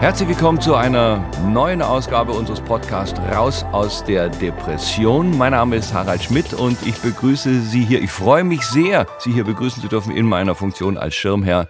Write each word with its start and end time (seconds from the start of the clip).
Herzlich 0.00 0.30
willkommen 0.30 0.58
zu 0.58 0.76
einer 0.76 1.22
neuen 1.44 1.82
Ausgabe 1.82 2.32
unseres 2.32 2.62
Podcasts 2.62 3.20
Raus 3.20 3.66
aus 3.70 4.02
der 4.02 4.30
Depression. 4.30 5.36
Mein 5.36 5.52
Name 5.52 5.76
ist 5.76 5.92
Harald 5.92 6.22
Schmidt 6.22 6.54
und 6.54 6.78
ich 6.86 6.96
begrüße 7.02 7.60
Sie 7.60 7.84
hier. 7.84 8.00
Ich 8.00 8.10
freue 8.10 8.42
mich 8.42 8.62
sehr, 8.62 9.06
Sie 9.18 9.30
hier 9.30 9.44
begrüßen 9.44 9.82
zu 9.82 9.88
dürfen 9.88 10.16
in 10.16 10.24
meiner 10.24 10.54
Funktion 10.54 10.96
als 10.96 11.14
Schirmherr 11.14 11.68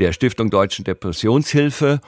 der 0.00 0.12
Stiftung 0.12 0.50
Deutschen 0.50 0.84
Depressionshilfe 0.84 2.00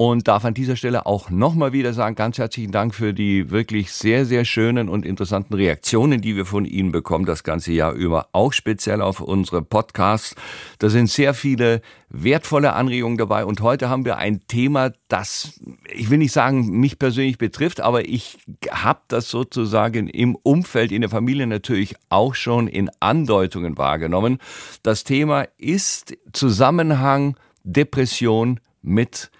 und 0.00 0.28
darf 0.28 0.46
an 0.46 0.54
dieser 0.54 0.76
Stelle 0.76 1.04
auch 1.04 1.28
nochmal 1.28 1.74
wieder 1.74 1.92
sagen, 1.92 2.14
ganz 2.14 2.38
herzlichen 2.38 2.72
Dank 2.72 2.94
für 2.94 3.12
die 3.12 3.50
wirklich 3.50 3.92
sehr, 3.92 4.24
sehr 4.24 4.46
schönen 4.46 4.88
und 4.88 5.04
interessanten 5.04 5.52
Reaktionen, 5.52 6.22
die 6.22 6.36
wir 6.36 6.46
von 6.46 6.64
Ihnen 6.64 6.90
bekommen, 6.90 7.26
das 7.26 7.44
ganze 7.44 7.72
Jahr 7.72 7.92
über, 7.92 8.28
auch 8.32 8.54
speziell 8.54 9.02
auf 9.02 9.20
unsere 9.20 9.60
Podcasts. 9.60 10.34
Da 10.78 10.88
sind 10.88 11.10
sehr 11.10 11.34
viele 11.34 11.82
wertvolle 12.08 12.72
Anregungen 12.72 13.18
dabei 13.18 13.44
und 13.44 13.60
heute 13.60 13.90
haben 13.90 14.06
wir 14.06 14.16
ein 14.16 14.40
Thema, 14.48 14.90
das, 15.08 15.60
ich 15.92 16.08
will 16.08 16.16
nicht 16.16 16.32
sagen, 16.32 16.80
mich 16.80 16.98
persönlich 16.98 17.36
betrifft, 17.36 17.82
aber 17.82 18.08
ich 18.08 18.38
habe 18.70 19.00
das 19.08 19.28
sozusagen 19.28 20.08
im 20.08 20.34
Umfeld, 20.34 20.92
in 20.92 21.02
der 21.02 21.10
Familie 21.10 21.46
natürlich 21.46 21.94
auch 22.08 22.34
schon 22.34 22.68
in 22.68 22.88
Andeutungen 23.00 23.76
wahrgenommen. 23.76 24.38
Das 24.82 25.04
Thema 25.04 25.46
ist 25.58 26.16
Zusammenhang 26.32 27.36
Depression 27.64 28.60
mit 28.80 29.30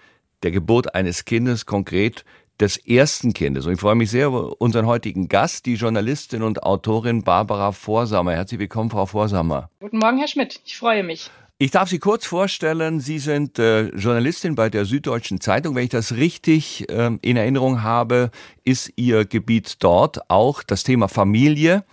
der 0.43 0.51
Geburt 0.51 0.95
eines 0.95 1.25
Kindes, 1.25 1.65
konkret 1.65 2.25
des 2.59 2.77
ersten 2.77 3.33
Kindes. 3.33 3.65
Und 3.65 3.73
ich 3.73 3.79
freue 3.79 3.95
mich 3.95 4.11
sehr 4.11 4.27
über 4.27 4.61
unseren 4.61 4.85
heutigen 4.85 5.27
Gast, 5.27 5.65
die 5.65 5.75
Journalistin 5.75 6.43
und 6.43 6.63
Autorin 6.63 7.23
Barbara 7.23 7.71
Vorsammer. 7.71 8.33
Herzlich 8.33 8.59
willkommen, 8.59 8.89
Frau 8.89 9.05
Vorsammer. 9.05 9.69
Guten 9.79 9.97
Morgen, 9.97 10.17
Herr 10.19 10.27
Schmidt. 10.27 10.61
Ich 10.65 10.77
freue 10.77 11.03
mich. 11.03 11.31
Ich 11.57 11.69
darf 11.69 11.89
Sie 11.89 11.99
kurz 11.99 12.25
vorstellen. 12.25 12.99
Sie 12.99 13.19
sind 13.19 13.59
äh, 13.59 13.89
Journalistin 13.89 14.55
bei 14.55 14.71
der 14.71 14.85
Süddeutschen 14.85 15.39
Zeitung. 15.41 15.75
Wenn 15.75 15.83
ich 15.83 15.91
das 15.91 16.13
richtig 16.13 16.89
äh, 16.89 17.11
in 17.21 17.37
Erinnerung 17.37 17.83
habe, 17.83 18.31
ist 18.63 18.91
Ihr 18.95 19.25
Gebiet 19.25 19.75
dort 19.83 20.27
auch 20.27 20.63
das 20.63 20.81
Thema 20.83 21.07
Familie. 21.07 21.83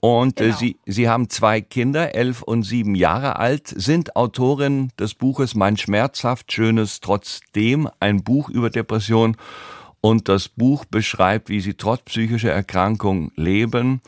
Und 0.00 0.40
äh, 0.40 0.44
genau. 0.44 0.56
äh, 0.56 0.58
Sie, 0.58 0.78
Sie 0.86 1.08
haben 1.08 1.28
zwei 1.28 1.60
Kinder, 1.60 2.14
elf 2.14 2.42
und 2.42 2.62
sieben 2.62 2.94
Jahre 2.94 3.36
alt, 3.36 3.68
sind 3.68 4.16
Autorin 4.16 4.90
des 4.98 5.14
Buches 5.14 5.54
Mein 5.54 5.76
schmerzhaft 5.76 6.52
Schönes 6.52 7.00
trotzdem, 7.00 7.88
ein 8.00 8.22
Buch 8.24 8.48
über 8.48 8.70
Depression. 8.70 9.36
Und 10.00 10.30
das 10.30 10.48
Buch 10.48 10.86
beschreibt, 10.86 11.50
wie 11.50 11.60
Sie 11.60 11.74
trotz 11.74 12.02
psychischer 12.04 12.50
Erkrankung 12.50 13.32
leben. 13.36 14.00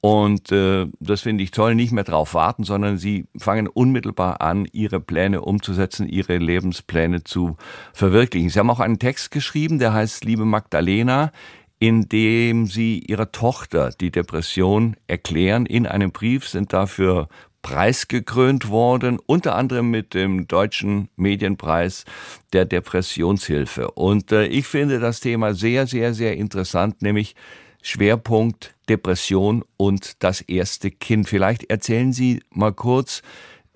Und 0.00 0.52
äh, 0.52 0.86
das 1.00 1.22
finde 1.22 1.42
ich 1.42 1.50
toll, 1.50 1.74
nicht 1.74 1.90
mehr 1.90 2.04
drauf 2.04 2.34
warten, 2.34 2.62
sondern 2.62 2.98
Sie 2.98 3.26
fangen 3.36 3.66
unmittelbar 3.66 4.42
an, 4.42 4.68
Ihre 4.72 5.00
Pläne 5.00 5.40
umzusetzen, 5.40 6.06
Ihre 6.06 6.36
Lebenspläne 6.36 7.24
zu 7.24 7.56
verwirklichen. 7.94 8.50
Sie 8.50 8.58
haben 8.58 8.70
auch 8.70 8.80
einen 8.80 8.98
Text 8.98 9.30
geschrieben, 9.30 9.78
der 9.78 9.94
heißt 9.94 10.24
Liebe 10.24 10.44
Magdalena, 10.44 11.32
in 11.78 12.08
dem 12.08 12.66
sie 12.66 12.98
ihrer 13.00 13.30
Tochter 13.30 13.90
die 13.90 14.10
Depression 14.10 14.96
erklären. 15.06 15.66
In 15.66 15.86
einem 15.86 16.10
Brief 16.10 16.48
sind 16.48 16.72
dafür 16.72 17.28
preisgekrönt 17.62 18.68
worden, 18.68 19.18
unter 19.26 19.54
anderem 19.54 19.90
mit 19.90 20.14
dem 20.14 20.48
deutschen 20.48 21.08
Medienpreis 21.16 22.04
der 22.52 22.64
Depressionshilfe. 22.64 23.90
Und 23.90 24.32
äh, 24.32 24.46
ich 24.46 24.66
finde 24.66 25.00
das 25.00 25.20
Thema 25.20 25.54
sehr, 25.54 25.86
sehr, 25.86 26.14
sehr 26.14 26.36
interessant, 26.36 27.02
nämlich 27.02 27.34
Schwerpunkt 27.82 28.74
Depression 28.88 29.64
und 29.76 30.22
das 30.22 30.40
erste 30.40 30.90
Kind. 30.90 31.28
Vielleicht 31.28 31.70
erzählen 31.70 32.12
Sie 32.12 32.42
mal 32.50 32.72
kurz, 32.72 33.22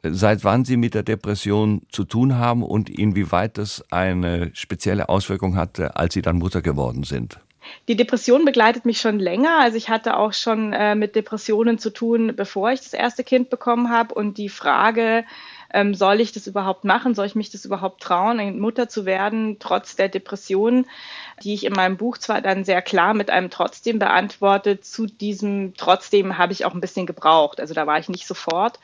seit 0.02 0.42
wann 0.42 0.64
Sie 0.64 0.76
mit 0.76 0.94
der 0.94 1.02
Depression 1.02 1.82
zu 1.90 2.04
tun 2.04 2.36
haben 2.36 2.62
und 2.62 2.90
inwieweit 2.90 3.58
das 3.58 3.84
eine 3.90 4.50
spezielle 4.54 5.08
Auswirkung 5.08 5.56
hatte, 5.56 5.96
als 5.96 6.14
Sie 6.14 6.22
dann 6.22 6.38
Mutter 6.38 6.62
geworden 6.62 7.04
sind. 7.04 7.38
Die 7.88 7.96
Depression 7.96 8.44
begleitet 8.44 8.84
mich 8.84 9.00
schon 9.00 9.18
länger. 9.18 9.58
Also 9.60 9.76
ich 9.76 9.88
hatte 9.88 10.16
auch 10.16 10.32
schon 10.32 10.72
äh, 10.72 10.94
mit 10.94 11.16
Depressionen 11.16 11.78
zu 11.78 11.90
tun, 11.90 12.34
bevor 12.36 12.70
ich 12.70 12.80
das 12.80 12.92
erste 12.92 13.24
Kind 13.24 13.50
bekommen 13.50 13.90
habe. 13.90 14.14
Und 14.14 14.38
die 14.38 14.48
Frage, 14.48 15.24
ähm, 15.72 15.94
soll 15.94 16.20
ich 16.20 16.32
das 16.32 16.46
überhaupt 16.46 16.84
machen? 16.84 17.14
Soll 17.14 17.26
ich 17.26 17.34
mich 17.34 17.50
das 17.50 17.64
überhaupt 17.64 18.02
trauen, 18.02 18.58
Mutter 18.60 18.88
zu 18.88 19.06
werden, 19.06 19.56
trotz 19.58 19.96
der 19.96 20.08
Depression, 20.08 20.86
die 21.42 21.54
ich 21.54 21.64
in 21.64 21.72
meinem 21.72 21.96
Buch 21.96 22.18
zwar 22.18 22.40
dann 22.40 22.64
sehr 22.64 22.82
klar 22.82 23.14
mit 23.14 23.30
einem 23.30 23.50
trotzdem 23.50 23.98
beantwortet. 23.98 24.84
Zu 24.84 25.06
diesem 25.06 25.74
trotzdem 25.76 26.38
habe 26.38 26.52
ich 26.52 26.64
auch 26.64 26.74
ein 26.74 26.80
bisschen 26.80 27.06
gebraucht. 27.06 27.60
Also 27.60 27.74
da 27.74 27.86
war 27.86 27.98
ich 27.98 28.08
nicht 28.08 28.26
sofort. 28.26 28.78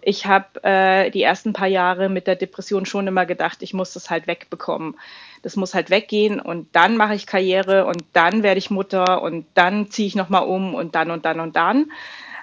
Ich 0.00 0.26
habe 0.26 0.62
äh, 0.62 1.10
die 1.10 1.22
ersten 1.22 1.52
paar 1.52 1.66
Jahre 1.66 2.08
mit 2.08 2.26
der 2.26 2.36
Depression 2.36 2.86
schon 2.86 3.06
immer 3.06 3.26
gedacht, 3.26 3.62
ich 3.62 3.74
muss 3.74 3.94
das 3.94 4.10
halt 4.10 4.26
wegbekommen 4.26 4.94
das 5.42 5.56
muss 5.56 5.74
halt 5.74 5.90
weggehen 5.90 6.40
und 6.40 6.68
dann 6.74 6.96
mache 6.96 7.14
ich 7.14 7.26
Karriere 7.26 7.86
und 7.86 8.04
dann 8.12 8.42
werde 8.42 8.58
ich 8.58 8.70
Mutter 8.70 9.22
und 9.22 9.46
dann 9.54 9.90
ziehe 9.90 10.08
ich 10.08 10.14
nochmal 10.14 10.44
um 10.44 10.74
und 10.74 10.94
dann 10.94 11.10
und 11.10 11.24
dann 11.24 11.40
und 11.40 11.56
dann. 11.56 11.90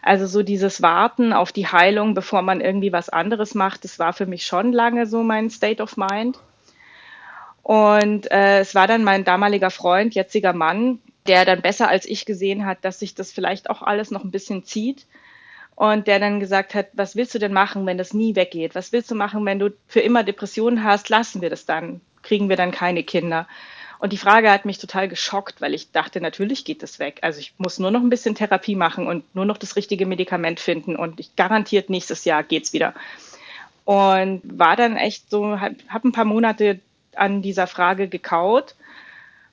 Also 0.01 0.27
so 0.27 0.43
dieses 0.43 0.81
Warten 0.83 1.33
auf 1.33 1.51
die 1.51 1.67
Heilung, 1.67 2.13
bevor 2.13 2.43
man 2.43 2.61
irgendwie 2.61 2.93
was 2.93 3.09
anderes 3.09 3.55
macht, 3.55 3.83
das 3.83 3.97
war 3.97 4.13
für 4.13 4.27
mich 4.27 4.45
schon 4.45 4.71
lange 4.71 5.07
so 5.07 5.23
mein 5.23 5.49
State 5.49 5.81
of 5.81 5.97
Mind. 5.97 6.37
Und 7.63 8.31
äh, 8.31 8.59
es 8.59 8.75
war 8.75 8.85
dann 8.85 9.03
mein 9.03 9.23
damaliger 9.23 9.71
Freund, 9.71 10.13
jetziger 10.13 10.53
Mann, 10.53 10.99
der 11.25 11.45
dann 11.45 11.63
besser 11.63 11.87
als 11.87 12.05
ich 12.05 12.25
gesehen 12.25 12.67
hat, 12.67 12.85
dass 12.85 12.99
sich 12.99 13.15
das 13.15 13.31
vielleicht 13.31 13.71
auch 13.71 13.81
alles 13.81 14.11
noch 14.11 14.23
ein 14.23 14.29
bisschen 14.29 14.63
zieht. 14.63 15.07
Und 15.75 16.05
der 16.05 16.19
dann 16.19 16.39
gesagt 16.39 16.75
hat, 16.75 16.89
was 16.93 17.15
willst 17.15 17.33
du 17.33 17.39
denn 17.39 17.51
machen, 17.51 17.87
wenn 17.87 17.97
das 17.97 18.13
nie 18.13 18.35
weggeht? 18.35 18.75
Was 18.75 18.91
willst 18.91 19.09
du 19.09 19.15
machen, 19.15 19.43
wenn 19.45 19.59
du 19.59 19.71
für 19.87 19.99
immer 20.01 20.23
Depressionen 20.23 20.83
hast? 20.83 21.09
Lassen 21.09 21.41
wir 21.41 21.49
das 21.49 21.65
dann 21.65 21.99
kriegen 22.25 22.49
wir 22.49 22.57
dann 22.57 22.71
keine 22.71 23.03
Kinder? 23.03 23.47
Und 23.99 24.11
die 24.11 24.17
Frage 24.17 24.51
hat 24.51 24.65
mich 24.65 24.77
total 24.77 25.07
geschockt, 25.07 25.61
weil 25.61 25.73
ich 25.73 25.91
dachte, 25.91 26.19
natürlich 26.19 26.65
geht 26.65 26.83
das 26.83 26.99
weg. 26.99 27.19
Also 27.21 27.39
ich 27.39 27.53
muss 27.57 27.79
nur 27.79 27.91
noch 27.91 28.01
ein 28.01 28.09
bisschen 28.09 28.35
Therapie 28.35 28.75
machen 28.75 29.07
und 29.07 29.23
nur 29.33 29.45
noch 29.45 29.57
das 29.57 29.77
richtige 29.77 30.05
Medikament 30.05 30.59
finden 30.59 30.95
und 30.95 31.19
ich 31.19 31.35
garantiert 31.35 31.89
nächstes 31.89 32.25
Jahr 32.25 32.43
geht's 32.43 32.73
wieder. 32.73 32.93
Und 33.85 34.41
war 34.43 34.75
dann 34.75 34.97
echt 34.97 35.29
so, 35.29 35.59
habe 35.59 35.75
hab 35.87 36.03
ein 36.03 36.11
paar 36.11 36.25
Monate 36.25 36.79
an 37.15 37.41
dieser 37.41 37.67
Frage 37.67 38.07
gekaut. 38.07 38.75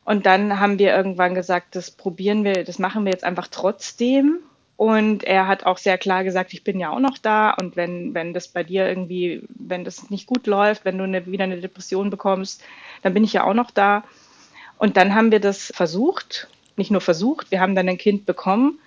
Und 0.04 0.26
dann 0.26 0.58
haben 0.58 0.78
wir 0.78 0.94
irgendwann 0.94 1.34
gesagt, 1.34 1.76
das 1.76 1.90
probieren 1.90 2.42
wir, 2.42 2.64
das 2.64 2.78
machen 2.78 3.04
wir 3.04 3.12
jetzt 3.12 3.24
einfach 3.24 3.46
trotzdem. 3.48 4.38
Und 4.76 5.22
er 5.24 5.46
hat 5.46 5.64
auch 5.64 5.78
sehr 5.78 5.98
klar 5.98 6.24
gesagt, 6.24 6.52
ich 6.52 6.64
bin 6.64 6.80
ja 6.80 6.90
auch 6.90 6.98
noch 6.98 7.18
da 7.18 7.50
und 7.50 7.76
wenn, 7.76 8.14
wenn 8.14 8.34
das 8.34 8.48
bei 8.48 8.64
dir 8.64 8.88
irgendwie, 8.88 9.42
wenn 9.48 9.84
das 9.84 10.10
nicht 10.10 10.26
gut 10.26 10.46
läuft, 10.46 10.84
wenn 10.84 10.98
du 10.98 11.04
eine, 11.04 11.26
wieder 11.26 11.44
eine 11.44 11.60
Depression 11.60 12.10
bekommst, 12.10 12.62
dann 13.02 13.14
bin 13.14 13.22
ich 13.22 13.34
ja 13.34 13.44
auch 13.44 13.54
noch 13.54 13.70
da. 13.70 14.02
Und 14.78 14.96
dann 14.96 15.14
haben 15.14 15.30
wir 15.30 15.40
das 15.40 15.72
versucht, 15.74 16.48
nicht 16.76 16.90
nur 16.90 17.00
versucht, 17.00 17.50
wir 17.50 17.60
haben 17.60 17.76
dann 17.76 17.88
ein 17.88 17.98
Kind 17.98 18.26
bekommen. 18.26 18.78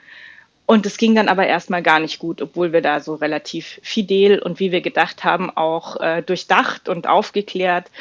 Und 0.66 0.88
es 0.88 0.98
ging 0.98 1.14
dann 1.14 1.30
aber 1.30 1.46
erstmal 1.46 1.84
gar 1.84 2.00
nicht 2.00 2.18
gut, 2.18 2.42
obwohl 2.42 2.74
wir 2.74 2.82
da 2.82 3.00
so 3.00 3.14
relativ 3.14 3.80
fidel 3.84 4.40
und 4.40 4.60
wie 4.60 4.72
wir 4.72 4.82
gedacht 4.82 5.24
haben, 5.24 5.52
auch 5.52 6.02
äh, 6.02 6.24
durchdacht 6.24 6.90
und 6.90 7.08
aufgeklärt 7.08 7.92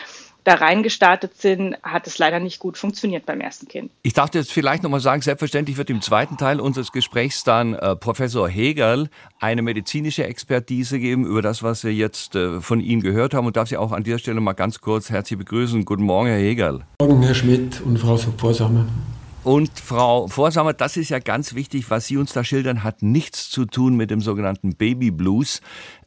da 0.45 0.55
reingestartet 0.55 1.41
sind, 1.41 1.77
hat 1.83 2.07
es 2.07 2.19
leider 2.19 2.39
nicht 2.39 2.59
gut 2.59 2.79
funktioniert 2.79 3.27
beim 3.27 3.41
ersten 3.41 3.67
Kind. 3.67 3.91
Ich 4.03 4.13
darf 4.13 4.35
jetzt 4.35 4.53
vielleicht 4.53 4.83
nochmal 4.83 5.01
sagen, 5.01 5.23
selbstverständlich 5.23 5.77
wird 5.79 5.91
im 5.91 6.03
zweiten 6.03 6.37
Teil 6.37 6.61
unseres 6.61 6.93
Gesprächs 6.93 7.45
dann 7.45 7.75
äh, 7.75 7.97
Professor 7.97 8.49
Hegel 8.49 9.09
eine 9.41 9.63
medizinische 9.63 10.25
Expertise 10.25 10.99
geben 10.99 11.25
über 11.27 11.43
das, 11.43 11.63
was 11.63 11.83
wir 11.85 11.93
jetzt 11.93 12.37
äh, 12.37 12.61
von 12.61 12.81
Ihnen 12.81 13.03
gehört 13.03 13.35
haben 13.35 13.47
und 13.47 13.57
darf 13.57 13.69
Sie 13.69 13.77
auch 13.77 13.93
an 13.93 14.05
dieser 14.05 14.19
Stelle 14.19 14.41
mal 14.41 14.53
ganz 14.53 14.81
kurz 14.81 15.11
herzlich 15.11 15.39
begrüßen. 15.39 15.85
Guten 15.85 16.05
Morgen, 16.05 16.29
Herr 16.29 16.39
Hegel. 16.39 16.85
Guten 16.99 17.13
Morgen, 17.13 17.23
Herr 17.23 17.35
Schmidt 17.35 17.81
und 17.81 17.99
Frau 17.99 18.17
Vorsamer. 18.17 18.87
Und 19.45 19.79
Frau 19.79 20.27
Vorsamer, 20.27 20.73
das 20.73 20.97
ist 20.97 21.11
ja 21.11 21.19
ganz 21.19 21.55
wichtig, 21.55 21.91
was 21.91 22.07
Sie 22.07 22.17
uns 22.17 22.33
da 22.33 22.43
schildern, 22.43 22.83
hat 22.83 23.03
nichts 23.03 23.51
zu 23.51 23.67
tun 23.67 23.95
mit 23.95 24.11
dem 24.11 24.23
sogenannten 24.23 24.75
Baby 24.75 25.11
Blues, 25.11 25.61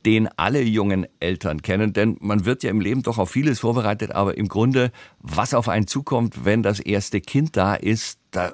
den 0.07 0.27
alle 0.37 0.63
jungen 0.63 1.05
Eltern 1.19 1.61
kennen. 1.61 1.93
Denn 1.93 2.17
man 2.19 2.45
wird 2.45 2.63
ja 2.63 2.71
im 2.71 2.81
Leben 2.81 3.03
doch 3.03 3.19
auf 3.19 3.29
vieles 3.29 3.59
vorbereitet, 3.59 4.11
aber 4.11 4.39
im 4.39 4.47
Grunde, 4.47 4.91
was 5.19 5.53
auf 5.53 5.69
einen 5.69 5.85
zukommt, 5.85 6.45
wenn 6.45 6.63
das 6.63 6.79
erste 6.79 7.21
Kind 7.21 7.55
da 7.55 7.75
ist, 7.75 8.17
da 8.31 8.53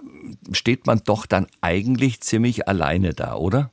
steht 0.51 0.85
man 0.85 1.01
doch 1.05 1.25
dann 1.27 1.47
eigentlich 1.61 2.19
ziemlich 2.19 2.67
alleine 2.67 3.13
da, 3.13 3.35
oder? 3.35 3.71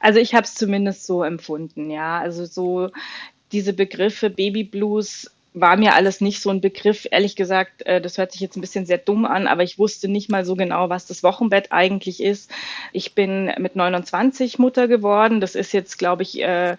Also 0.00 0.20
ich 0.20 0.34
habe 0.34 0.44
es 0.44 0.54
zumindest 0.54 1.06
so 1.06 1.22
empfunden, 1.22 1.90
ja. 1.90 2.20
Also 2.20 2.44
so 2.44 2.90
diese 3.50 3.72
Begriffe 3.72 4.28
Baby 4.28 4.64
Blues 4.64 5.30
war 5.54 5.76
mir 5.76 5.94
alles 5.94 6.20
nicht 6.20 6.42
so 6.42 6.50
ein 6.50 6.60
Begriff. 6.60 7.06
Ehrlich 7.10 7.36
gesagt, 7.36 7.86
äh, 7.86 8.00
das 8.00 8.18
hört 8.18 8.32
sich 8.32 8.40
jetzt 8.40 8.56
ein 8.56 8.60
bisschen 8.60 8.86
sehr 8.86 8.98
dumm 8.98 9.24
an, 9.24 9.46
aber 9.46 9.62
ich 9.62 9.78
wusste 9.78 10.08
nicht 10.08 10.28
mal 10.28 10.44
so 10.44 10.56
genau, 10.56 10.90
was 10.90 11.06
das 11.06 11.22
Wochenbett 11.22 11.70
eigentlich 11.70 12.20
ist. 12.20 12.50
Ich 12.92 13.14
bin 13.14 13.52
mit 13.58 13.76
29 13.76 14.58
Mutter 14.58 14.88
geworden. 14.88 15.40
Das 15.40 15.54
ist 15.54 15.72
jetzt, 15.72 15.96
glaube 15.96 16.24
ich, 16.24 16.42
äh, 16.42 16.76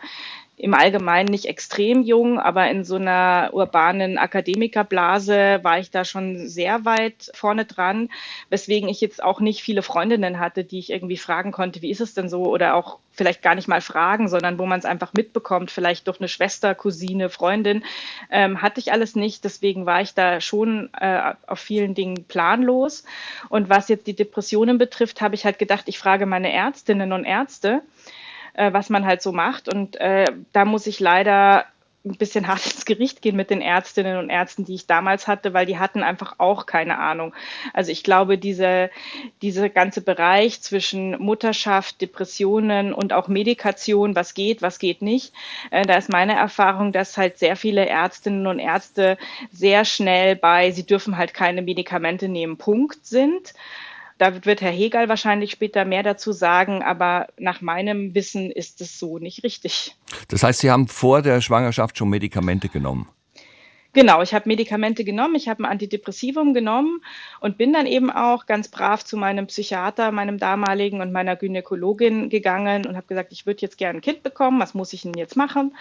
im 0.58 0.74
Allgemeinen 0.74 1.28
nicht 1.28 1.46
extrem 1.46 2.02
jung, 2.02 2.40
aber 2.40 2.70
in 2.70 2.86
so 2.86 2.96
einer 2.96 3.50
urbanen 3.52 4.18
Akademikerblase 4.18 5.60
war 5.64 5.80
ich 5.80 5.92
da 5.92 6.06
schon 6.06 6.48
sehr 6.48 6.86
weit 6.86 7.30
vorne 7.34 7.66
dran, 7.66 8.10
weswegen 8.50 8.88
ich 8.88 9.02
jetzt 9.02 9.22
auch 9.22 9.42
nicht 9.42 9.62
viele 9.62 9.82
Freundinnen 9.82 10.40
hatte, 10.40 10.64
die 10.64 10.80
ich 10.80 10.92
irgendwie 10.92 11.18
fragen 11.18 11.52
konnte, 11.52 11.82
wie 11.82 11.92
ist 11.92 12.00
es 12.00 12.14
denn 12.14 12.30
so 12.30 12.46
oder 12.46 12.76
auch 12.76 13.00
vielleicht 13.12 13.42
gar 13.42 13.56
nicht 13.56 13.68
mal 13.68 13.82
fragen, 13.82 14.28
sondern 14.28 14.58
wo 14.58 14.66
man 14.66 14.80
es 14.80 14.86
einfach 14.86 15.14
mitbekommt, 15.14 15.72
vielleicht 15.72 16.08
durch 16.08 16.20
eine 16.20 16.28
Schwester, 16.28 16.76
Cousine, 16.76 17.30
Freundin, 17.30 17.84
ähm, 18.30 18.62
hatte 18.62 18.80
ich 18.80 18.92
alles 18.92 19.16
nicht. 19.16 19.44
Deswegen 19.44 19.86
war 19.86 20.02
ich 20.02 20.14
da 20.14 20.42
schon 20.42 20.90
äh, 21.00 21.34
auf 21.48 21.60
vielen 21.60 21.96
Dingen 21.96 22.26
planlos. 22.26 23.04
Und 23.50 23.70
was 23.70 23.88
jetzt 23.88 24.08
die 24.08 24.16
Depressionen 24.16 24.78
betrifft, 24.78 25.22
habe 25.22 25.36
ich 25.36 25.46
halt 25.46 25.60
gedacht, 25.60 25.86
ich 25.88 25.98
frage 25.98 26.26
meine 26.26 26.52
Ärztinnen 26.52 27.14
und 27.14 27.24
Ärzte 27.24 27.82
äh, 28.56 28.74
was 28.74 28.90
man 28.90 29.06
halt 29.06 29.22
so 29.22 29.32
macht. 29.32 29.74
Und 29.74 29.96
äh, 29.98 30.26
da 30.52 30.66
muss 30.66 30.88
ich 30.88 31.00
leider 31.00 31.66
ein 32.06 32.18
bisschen 32.18 32.48
hart 32.48 32.66
ins 32.66 32.86
Gericht 32.86 33.22
gehen 33.22 33.36
mit 33.36 33.50
den 33.50 33.62
Ärztinnen 33.62 34.18
und 34.18 34.30
Ärzten, 34.30 34.66
die 34.66 34.76
ich 34.76 34.88
damals 34.88 35.28
hatte, 35.28 35.54
weil 35.54 35.66
die 35.66 35.80
hatten 35.80 36.04
einfach 36.04 36.36
auch 36.38 36.66
keine 36.66 37.00
Ahnung. 37.00 37.34
Also 37.74 37.92
ich 37.92 38.04
glaube, 38.04 38.38
diese, 38.38 38.90
dieser 39.42 39.70
ganze 39.70 40.02
Bereich 40.02 40.62
zwischen 40.62 41.20
Mutterschaft, 41.20 42.02
Depressionen 42.02 42.94
und 42.94 43.14
auch 43.14 43.28
Medikation, 43.28 44.16
was 44.16 44.34
geht, 44.34 44.62
was 44.62 44.80
geht 44.80 45.02
nicht, 45.02 45.34
äh, 45.72 45.84
da 45.84 45.96
ist 45.96 46.12
meine 46.12 46.36
Erfahrung, 46.36 46.92
dass 46.92 47.18
halt 47.18 47.40
sehr 47.40 47.56
viele 47.56 47.88
Ärztinnen 47.88 48.48
und 48.48 48.60
Ärzte 48.60 49.18
sehr 49.52 49.86
schnell 49.86 50.36
bei, 50.36 50.72
sie 50.72 50.86
dürfen 50.86 51.18
halt 51.18 51.34
keine 51.34 51.62
Medikamente 51.62 52.30
nehmen, 52.30 52.58
Punkt 52.58 53.06
sind. 53.06 53.54
Da 54.18 54.46
wird 54.46 54.62
Herr 54.62 54.72
Hegel 54.72 55.10
wahrscheinlich 55.10 55.52
später 55.52 55.84
mehr 55.84 56.04
dazu 56.04 56.32
sagen, 56.32 56.82
aber 56.82 57.28
nach 57.38 57.62
meinem 57.62 58.16
Wissen 58.16 58.50
ist 58.50 58.80
es 58.80 58.98
so 58.98 59.20
nicht 59.20 59.44
richtig. 59.44 59.96
Das 60.30 60.44
heißt, 60.44 60.60
Sie 60.60 60.72
haben 60.72 60.88
vor 60.88 61.22
der 61.22 61.42
Schwangerschaft 61.42 61.98
schon 61.98 62.10
Medikamente 62.10 62.70
genommen? 62.70 63.10
Genau, 63.96 64.22
ich 64.22 64.34
habe 64.34 64.50
Medikamente 64.50 65.06
genommen, 65.06 65.36
ich 65.36 65.48
habe 65.48 65.64
ein 65.64 65.72
Antidepressivum 65.72 66.54
genommen 66.54 67.02
und 67.40 67.58
bin 67.58 67.72
dann 67.72 67.86
eben 67.86 68.12
auch 68.12 68.46
ganz 68.46 68.68
brav 68.68 69.06
zu 69.06 69.16
meinem 69.16 69.48
Psychiater, 69.48 70.12
meinem 70.12 70.38
damaligen 70.38 71.00
und 71.00 71.14
meiner 71.14 71.38
Gynäkologin 71.38 72.28
gegangen 72.28 72.86
und 72.86 72.98
habe 72.98 73.08
gesagt, 73.08 73.32
ich 73.32 73.46
würde 73.46 73.62
jetzt 73.62 73.78
gerne 73.78 74.00
ein 74.00 74.02
Kind 74.02 74.22
bekommen, 74.22 74.60
was 74.60 74.74
muss 74.74 74.92
ich 74.92 75.04
denn 75.04 75.14
jetzt 75.14 75.38
machen? 75.38 75.74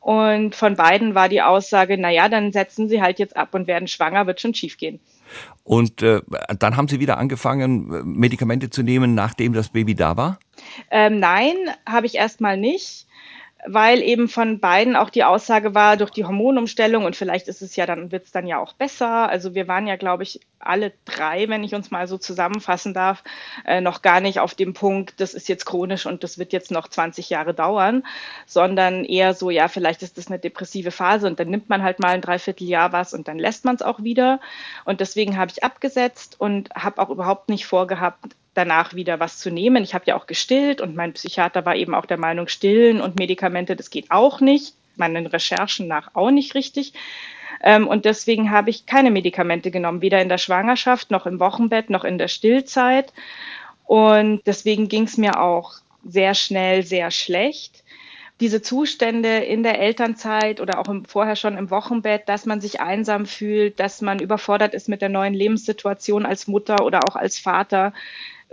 Und 0.00 0.54
von 0.54 0.76
beiden 0.76 1.14
war 1.14 1.28
die 1.28 1.42
Aussage, 1.42 1.98
na 1.98 2.10
ja, 2.10 2.28
dann 2.28 2.52
setzen 2.52 2.88
Sie 2.88 3.02
halt 3.02 3.18
jetzt 3.18 3.36
ab 3.36 3.54
und 3.54 3.66
werden 3.66 3.88
schwanger, 3.88 4.26
wird 4.26 4.40
schon 4.40 4.54
schiefgehen. 4.54 5.00
Und 5.64 6.02
äh, 6.02 6.20
dann 6.58 6.76
haben 6.76 6.86
Sie 6.86 7.00
wieder 7.00 7.18
angefangen, 7.18 8.16
Medikamente 8.16 8.70
zu 8.70 8.82
nehmen, 8.82 9.14
nachdem 9.14 9.52
das 9.52 9.70
Baby 9.70 9.94
da 9.96 10.16
war? 10.16 10.38
Ähm, 10.90 11.18
nein, 11.18 11.56
habe 11.84 12.06
ich 12.06 12.14
erstmal 12.14 12.56
nicht 12.56 13.05
weil 13.66 14.00
eben 14.00 14.28
von 14.28 14.60
beiden 14.60 14.94
auch 14.94 15.10
die 15.10 15.24
Aussage 15.24 15.74
war, 15.74 15.96
durch 15.96 16.10
die 16.10 16.24
Hormonumstellung 16.24 17.04
und 17.04 17.16
vielleicht 17.16 17.48
ist 17.48 17.62
es 17.62 17.74
ja 17.74 17.84
dann, 17.84 18.12
wird 18.12 18.26
es 18.26 18.32
dann 18.32 18.46
ja 18.46 18.58
auch 18.58 18.72
besser. 18.72 19.28
Also 19.28 19.54
wir 19.54 19.66
waren 19.66 19.88
ja, 19.88 19.96
glaube 19.96 20.22
ich, 20.22 20.40
alle 20.60 20.92
drei, 21.04 21.48
wenn 21.48 21.64
ich 21.64 21.74
uns 21.74 21.90
mal 21.90 22.06
so 22.06 22.16
zusammenfassen 22.16 22.94
darf, 22.94 23.24
äh, 23.64 23.80
noch 23.80 24.02
gar 24.02 24.20
nicht 24.20 24.38
auf 24.38 24.54
dem 24.54 24.72
Punkt, 24.72 25.20
das 25.20 25.34
ist 25.34 25.48
jetzt 25.48 25.66
chronisch 25.66 26.06
und 26.06 26.22
das 26.22 26.38
wird 26.38 26.52
jetzt 26.52 26.70
noch 26.70 26.88
20 26.88 27.28
Jahre 27.28 27.54
dauern, 27.54 28.04
sondern 28.46 29.04
eher 29.04 29.34
so, 29.34 29.50
ja, 29.50 29.66
vielleicht 29.66 30.02
ist 30.02 30.16
das 30.16 30.28
eine 30.28 30.38
depressive 30.38 30.92
Phase 30.92 31.26
und 31.26 31.40
dann 31.40 31.48
nimmt 31.48 31.68
man 31.68 31.82
halt 31.82 31.98
mal 31.98 32.10
ein 32.10 32.22
Dreivierteljahr 32.22 32.92
was 32.92 33.14
und 33.14 33.26
dann 33.26 33.38
lässt 33.38 33.64
man 33.64 33.74
es 33.74 33.82
auch 33.82 34.02
wieder. 34.02 34.40
Und 34.84 35.00
deswegen 35.00 35.36
habe 35.36 35.50
ich 35.50 35.64
abgesetzt 35.64 36.36
und 36.38 36.70
habe 36.74 37.02
auch 37.02 37.10
überhaupt 37.10 37.48
nicht 37.48 37.66
vorgehabt, 37.66 38.36
danach 38.56 38.94
wieder 38.94 39.20
was 39.20 39.38
zu 39.38 39.50
nehmen. 39.50 39.82
Ich 39.82 39.94
habe 39.94 40.04
ja 40.06 40.16
auch 40.16 40.26
gestillt 40.26 40.80
und 40.80 40.96
mein 40.96 41.12
Psychiater 41.12 41.64
war 41.64 41.76
eben 41.76 41.94
auch 41.94 42.06
der 42.06 42.18
Meinung, 42.18 42.48
stillen 42.48 43.00
und 43.00 43.18
Medikamente, 43.18 43.76
das 43.76 43.90
geht 43.90 44.10
auch 44.10 44.40
nicht. 44.40 44.74
Meinen 44.96 45.26
Recherchen 45.26 45.88
nach 45.88 46.14
auch 46.14 46.30
nicht 46.30 46.54
richtig. 46.54 46.94
Ähm, 47.62 47.86
und 47.86 48.04
deswegen 48.04 48.50
habe 48.50 48.70
ich 48.70 48.86
keine 48.86 49.10
Medikamente 49.10 49.70
genommen, 49.70 50.02
weder 50.02 50.20
in 50.22 50.28
der 50.28 50.38
Schwangerschaft 50.38 51.10
noch 51.10 51.26
im 51.26 51.38
Wochenbett 51.40 51.90
noch 51.90 52.04
in 52.04 52.18
der 52.18 52.28
Stillzeit. 52.28 53.12
Und 53.84 54.42
deswegen 54.46 54.88
ging 54.88 55.04
es 55.04 55.16
mir 55.16 55.40
auch 55.40 55.74
sehr 56.04 56.34
schnell 56.34 56.82
sehr 56.82 57.10
schlecht 57.10 57.84
diese 58.40 58.60
Zustände 58.60 59.38
in 59.38 59.62
der 59.62 59.80
Elternzeit 59.80 60.60
oder 60.60 60.78
auch 60.78 60.88
im, 60.88 61.04
vorher 61.06 61.36
schon 61.36 61.56
im 61.56 61.70
Wochenbett, 61.70 62.28
dass 62.28 62.44
man 62.44 62.60
sich 62.60 62.80
einsam 62.80 63.24
fühlt, 63.24 63.80
dass 63.80 64.02
man 64.02 64.18
überfordert 64.18 64.74
ist 64.74 64.88
mit 64.88 65.00
der 65.00 65.08
neuen 65.08 65.32
Lebenssituation 65.32 66.26
als 66.26 66.46
Mutter 66.46 66.84
oder 66.84 67.00
auch 67.08 67.16
als 67.16 67.38
Vater, 67.38 67.94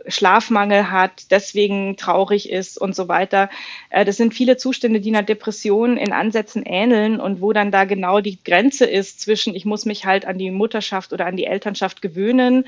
Schlafmangel 0.07 0.91
hat, 0.91 1.31
deswegen 1.31 1.97
traurig 1.97 2.49
ist 2.49 2.77
und 2.77 2.95
so 2.95 3.07
weiter. 3.07 3.49
Äh, 3.89 4.05
das 4.05 4.17
sind 4.17 4.33
viele 4.33 4.57
Zustände, 4.57 4.99
die 4.99 5.09
einer 5.09 5.23
Depression 5.23 5.97
in 5.97 6.13
Ansätzen 6.13 6.63
ähneln 6.65 7.19
und 7.19 7.41
wo 7.41 7.53
dann 7.53 7.71
da 7.71 7.85
genau 7.85 8.19
die 8.19 8.43
Grenze 8.43 8.85
ist 8.85 9.21
zwischen, 9.21 9.55
ich 9.55 9.65
muss 9.65 9.85
mich 9.85 10.05
halt 10.05 10.25
an 10.25 10.37
die 10.37 10.51
Mutterschaft 10.51 11.13
oder 11.13 11.25
an 11.25 11.37
die 11.37 11.45
Elternschaft 11.45 12.01
gewöhnen 12.01 12.65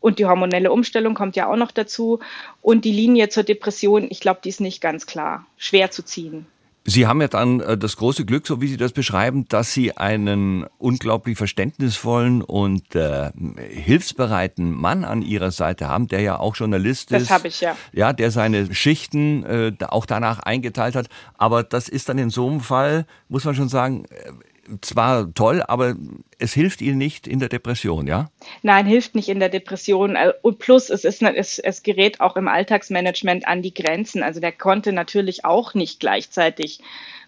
und 0.00 0.18
die 0.18 0.26
hormonelle 0.26 0.72
Umstellung 0.72 1.14
kommt 1.14 1.36
ja 1.36 1.50
auch 1.50 1.56
noch 1.56 1.70
dazu 1.70 2.20
und 2.60 2.84
die 2.84 2.92
Linie 2.92 3.28
zur 3.28 3.44
Depression, 3.44 4.08
ich 4.10 4.20
glaube, 4.20 4.40
die 4.42 4.48
ist 4.48 4.60
nicht 4.60 4.80
ganz 4.80 5.06
klar, 5.06 5.46
schwer 5.56 5.90
zu 5.90 6.04
ziehen. 6.04 6.46
Sie 6.84 7.06
haben 7.06 7.20
ja 7.20 7.28
dann 7.28 7.60
äh, 7.60 7.78
das 7.78 7.96
große 7.96 8.24
Glück, 8.24 8.46
so 8.46 8.60
wie 8.60 8.66
Sie 8.66 8.76
das 8.76 8.92
beschreiben, 8.92 9.46
dass 9.48 9.72
Sie 9.72 9.96
einen 9.96 10.66
unglaublich 10.78 11.38
verständnisvollen 11.38 12.42
und 12.42 12.94
äh, 12.96 13.30
hilfsbereiten 13.58 14.70
Mann 14.72 15.04
an 15.04 15.22
Ihrer 15.22 15.52
Seite 15.52 15.88
haben, 15.88 16.08
der 16.08 16.20
ja 16.22 16.38
auch 16.38 16.56
Journalist 16.56 17.12
ist. 17.12 17.22
Das 17.22 17.30
habe 17.30 17.48
ich 17.48 17.60
ja. 17.60 17.76
Ja, 17.92 18.12
der 18.12 18.30
seine 18.30 18.74
Schichten 18.74 19.44
äh, 19.44 19.72
auch 19.86 20.06
danach 20.06 20.40
eingeteilt 20.40 20.96
hat. 20.96 21.08
Aber 21.38 21.62
das 21.62 21.88
ist 21.88 22.08
dann 22.08 22.18
in 22.18 22.30
so 22.30 22.48
einem 22.48 22.60
Fall, 22.60 23.06
muss 23.28 23.44
man 23.44 23.54
schon 23.54 23.68
sagen, 23.68 24.04
äh, 24.06 24.32
zwar 24.80 25.32
toll, 25.34 25.62
aber 25.66 25.96
es 26.38 26.52
hilft 26.52 26.80
Ihnen 26.82 26.98
nicht 26.98 27.26
in 27.26 27.40
der 27.40 27.48
Depression, 27.48 28.06
ja? 28.06 28.30
Nein, 28.62 28.86
hilft 28.86 29.14
nicht 29.14 29.28
in 29.28 29.40
der 29.40 29.48
Depression. 29.48 30.16
Äh, 30.16 30.32
und 30.42 30.58
plus, 30.58 30.90
es, 30.90 31.04
ist, 31.04 31.22
es, 31.22 31.58
es 31.58 31.82
gerät 31.82 32.20
auch 32.20 32.36
im 32.36 32.48
Alltagsmanagement 32.48 33.46
an 33.46 33.62
die 33.62 33.74
Grenzen. 33.74 34.22
Also 34.22 34.40
der 34.40 34.52
konnte 34.52 34.92
natürlich 34.92 35.44
auch 35.44 35.74
nicht 35.74 36.00
gleichzeitig 36.00 36.80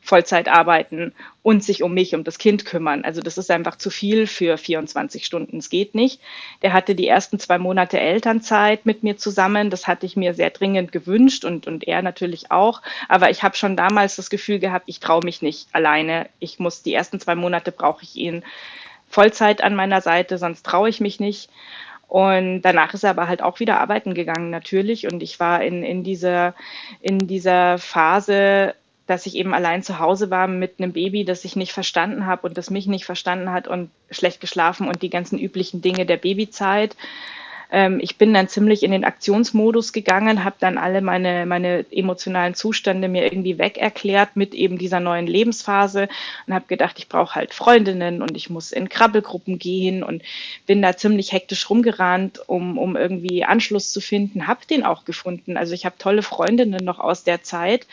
Vollzeit 0.04 0.48
arbeiten 0.48 1.14
und 1.42 1.64
sich 1.64 1.82
um 1.82 1.94
mich, 1.94 2.14
um 2.14 2.24
das 2.24 2.36
Kind 2.36 2.66
kümmern. 2.66 3.04
Also 3.04 3.22
das 3.22 3.38
ist 3.38 3.50
einfach 3.50 3.76
zu 3.76 3.88
viel 3.88 4.26
für 4.26 4.58
24 4.58 5.24
Stunden. 5.24 5.56
Es 5.56 5.70
geht 5.70 5.94
nicht. 5.94 6.20
Der 6.60 6.74
hatte 6.74 6.94
die 6.94 7.08
ersten 7.08 7.38
zwei 7.38 7.56
Monate 7.56 7.98
Elternzeit 7.98 8.84
mit 8.84 9.02
mir 9.02 9.16
zusammen. 9.16 9.70
Das 9.70 9.88
hatte 9.88 10.04
ich 10.04 10.14
mir 10.14 10.34
sehr 10.34 10.50
dringend 10.50 10.92
gewünscht 10.92 11.46
und, 11.46 11.66
und 11.66 11.88
er 11.88 12.02
natürlich 12.02 12.50
auch. 12.50 12.82
Aber 13.08 13.30
ich 13.30 13.42
habe 13.42 13.56
schon 13.56 13.78
damals 13.78 14.16
das 14.16 14.28
Gefühl 14.28 14.58
gehabt, 14.58 14.84
ich 14.88 15.00
traue 15.00 15.24
mich 15.24 15.40
nicht 15.40 15.68
alleine. 15.72 16.28
Ich 16.38 16.58
muss 16.58 16.82
die 16.82 16.92
ersten 16.92 17.18
zwei 17.18 17.34
Monate 17.34 17.72
brauche 17.72 18.02
ich 18.02 18.14
ihn 18.14 18.44
Vollzeit 19.08 19.64
an 19.64 19.74
meiner 19.74 20.02
Seite, 20.02 20.36
sonst 20.36 20.66
traue 20.66 20.90
ich 20.90 21.00
mich 21.00 21.18
nicht. 21.18 21.48
Und 22.08 22.60
danach 22.60 22.92
ist 22.92 23.04
er 23.04 23.10
aber 23.10 23.26
halt 23.26 23.42
auch 23.42 23.58
wieder 23.58 23.80
arbeiten 23.80 24.12
gegangen, 24.12 24.50
natürlich. 24.50 25.10
Und 25.10 25.22
ich 25.22 25.40
war 25.40 25.62
in, 25.62 25.82
in, 25.82 26.04
dieser, 26.04 26.54
in 27.00 27.18
dieser 27.18 27.78
Phase 27.78 28.74
dass 29.06 29.26
ich 29.26 29.36
eben 29.36 29.54
allein 29.54 29.82
zu 29.82 29.98
Hause 29.98 30.30
war 30.30 30.46
mit 30.48 30.74
einem 30.78 30.92
Baby, 30.92 31.24
das 31.24 31.44
ich 31.44 31.56
nicht 31.56 31.72
verstanden 31.72 32.26
habe 32.26 32.46
und 32.46 32.56
das 32.56 32.70
mich 32.70 32.86
nicht 32.86 33.04
verstanden 33.04 33.52
hat 33.52 33.68
und 33.68 33.90
schlecht 34.10 34.40
geschlafen 34.40 34.88
und 34.88 35.02
die 35.02 35.10
ganzen 35.10 35.38
üblichen 35.38 35.82
Dinge 35.82 36.06
der 36.06 36.16
Babyzeit. 36.16 36.96
Ähm, 37.70 37.99
ich 38.00 38.16
bin 38.16 38.32
dann 38.32 38.49
ziemlich 38.49 38.82
in 38.82 38.92
den 38.92 39.04
Aktionsmodus 39.04 39.92
gegangen, 39.92 40.44
habe 40.44 40.56
dann 40.61 40.78
alle 40.78 41.00
meine, 41.00 41.44
meine 41.44 41.84
emotionalen 41.90 42.54
Zustände 42.54 43.08
mir 43.08 43.25
irgendwie 43.25 43.58
weg 43.58 43.78
erklärt 43.78 44.37
mit 44.37 44.54
eben 44.54 44.78
dieser 44.78 45.00
neuen 45.00 45.26
Lebensphase 45.26 46.08
und 46.46 46.54
habe 46.54 46.66
gedacht, 46.66 46.99
ich 46.99 47.08
brauche 47.08 47.34
halt 47.34 47.52
Freundinnen 47.52 48.23
und 48.23 48.37
ich 48.37 48.49
muss 48.49 48.73
in 48.73 48.88
Krabbelgruppen 48.88 49.58
gehen 49.58 50.02
und 50.02 50.23
bin 50.66 50.82
da 50.82 50.96
ziemlich 50.96 51.32
hektisch 51.32 51.68
rumgerannt, 51.68 52.49
um, 52.49 52.78
um 52.78 52.96
irgendwie 52.96 53.44
Anschluss 53.44 53.92
zu 53.92 54.00
finden, 54.00 54.46
habe 54.46 54.61
den 54.70 54.84
auch 54.84 55.04
gefunden. 55.04 55.56
Also 55.56 55.75
ich 55.75 55.84
habe 55.84 55.96
tolle 55.99 56.23
Freundinnen 56.23 56.84
noch 56.84 57.00
aus 57.00 57.25
der 57.25 57.42
Zeit 57.42 57.87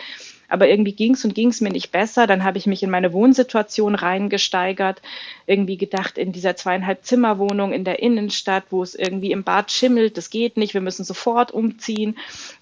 aber 0.52 0.68
irgendwie 0.68 0.92
ging 0.92 1.14
es 1.14 1.24
und 1.24 1.34
ging 1.34 1.48
es 1.48 1.62
mir 1.62 1.72
nicht 1.72 1.92
besser. 1.92 2.28
Dann 2.28 2.44
habe 2.44 2.58
ich 2.58 2.68
mich 2.68 2.84
in 2.84 2.90
meine 2.90 3.14
Wohnsituation 3.14 3.96
reingesteigert, 3.96 5.02
irgendwie 5.48 5.78
gedacht, 5.78 6.18
in 6.18 6.34
dieser 6.34 6.56
zweieinhalb 6.58 7.06
Zimmerwohnung 7.06 7.72
in 7.72 7.86
der 7.86 8.00
Innenstadt, 8.00 8.66
wo 8.70 8.84
es 8.84 8.94
irgendwie 8.94 9.32
im 9.32 9.44
Bad 9.44 9.72
schimmelt, 9.72 10.18
das 10.18 10.30
geht 10.30 10.58
nicht, 10.58 10.74
wir 10.74 10.82
müssen 10.82 11.06
sofort 11.06 11.52
umziehen, 11.52 12.18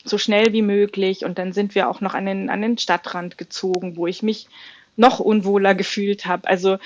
so 0.05 0.19
schnell 0.19 0.53
wie 0.53 0.61
möglich. 0.61 1.25
Und 1.25 1.39
dann 1.39 1.51
sind 1.51 1.73
wir 1.73 1.89
auch 1.89 1.99
noch 1.99 2.13
an 2.13 2.27
den, 2.27 2.49
an 2.51 2.61
den 2.61 2.77
Stadtrand 2.77 3.37
gezogen, 3.39 3.97
wo 3.97 4.05
ich 4.05 4.21
mich 4.21 4.47
noch 4.99 5.19
unwohler 5.19 5.73
gefühlt 5.73 6.25
habe. 6.25 6.47
Also 6.47 6.77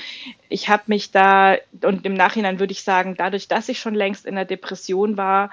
ich 0.48 0.70
habe 0.70 0.84
mich 0.86 1.12
da, 1.12 1.58
und 1.82 2.06
im 2.06 2.14
Nachhinein 2.14 2.60
würde 2.60 2.72
ich 2.72 2.84
sagen, 2.84 3.16
dadurch, 3.18 3.48
dass 3.48 3.70
ich 3.70 3.80
schon 3.80 3.96
längst 3.96 4.26
in 4.28 4.36
der 4.36 4.46
Depression 4.46 5.18
war, 5.18 5.50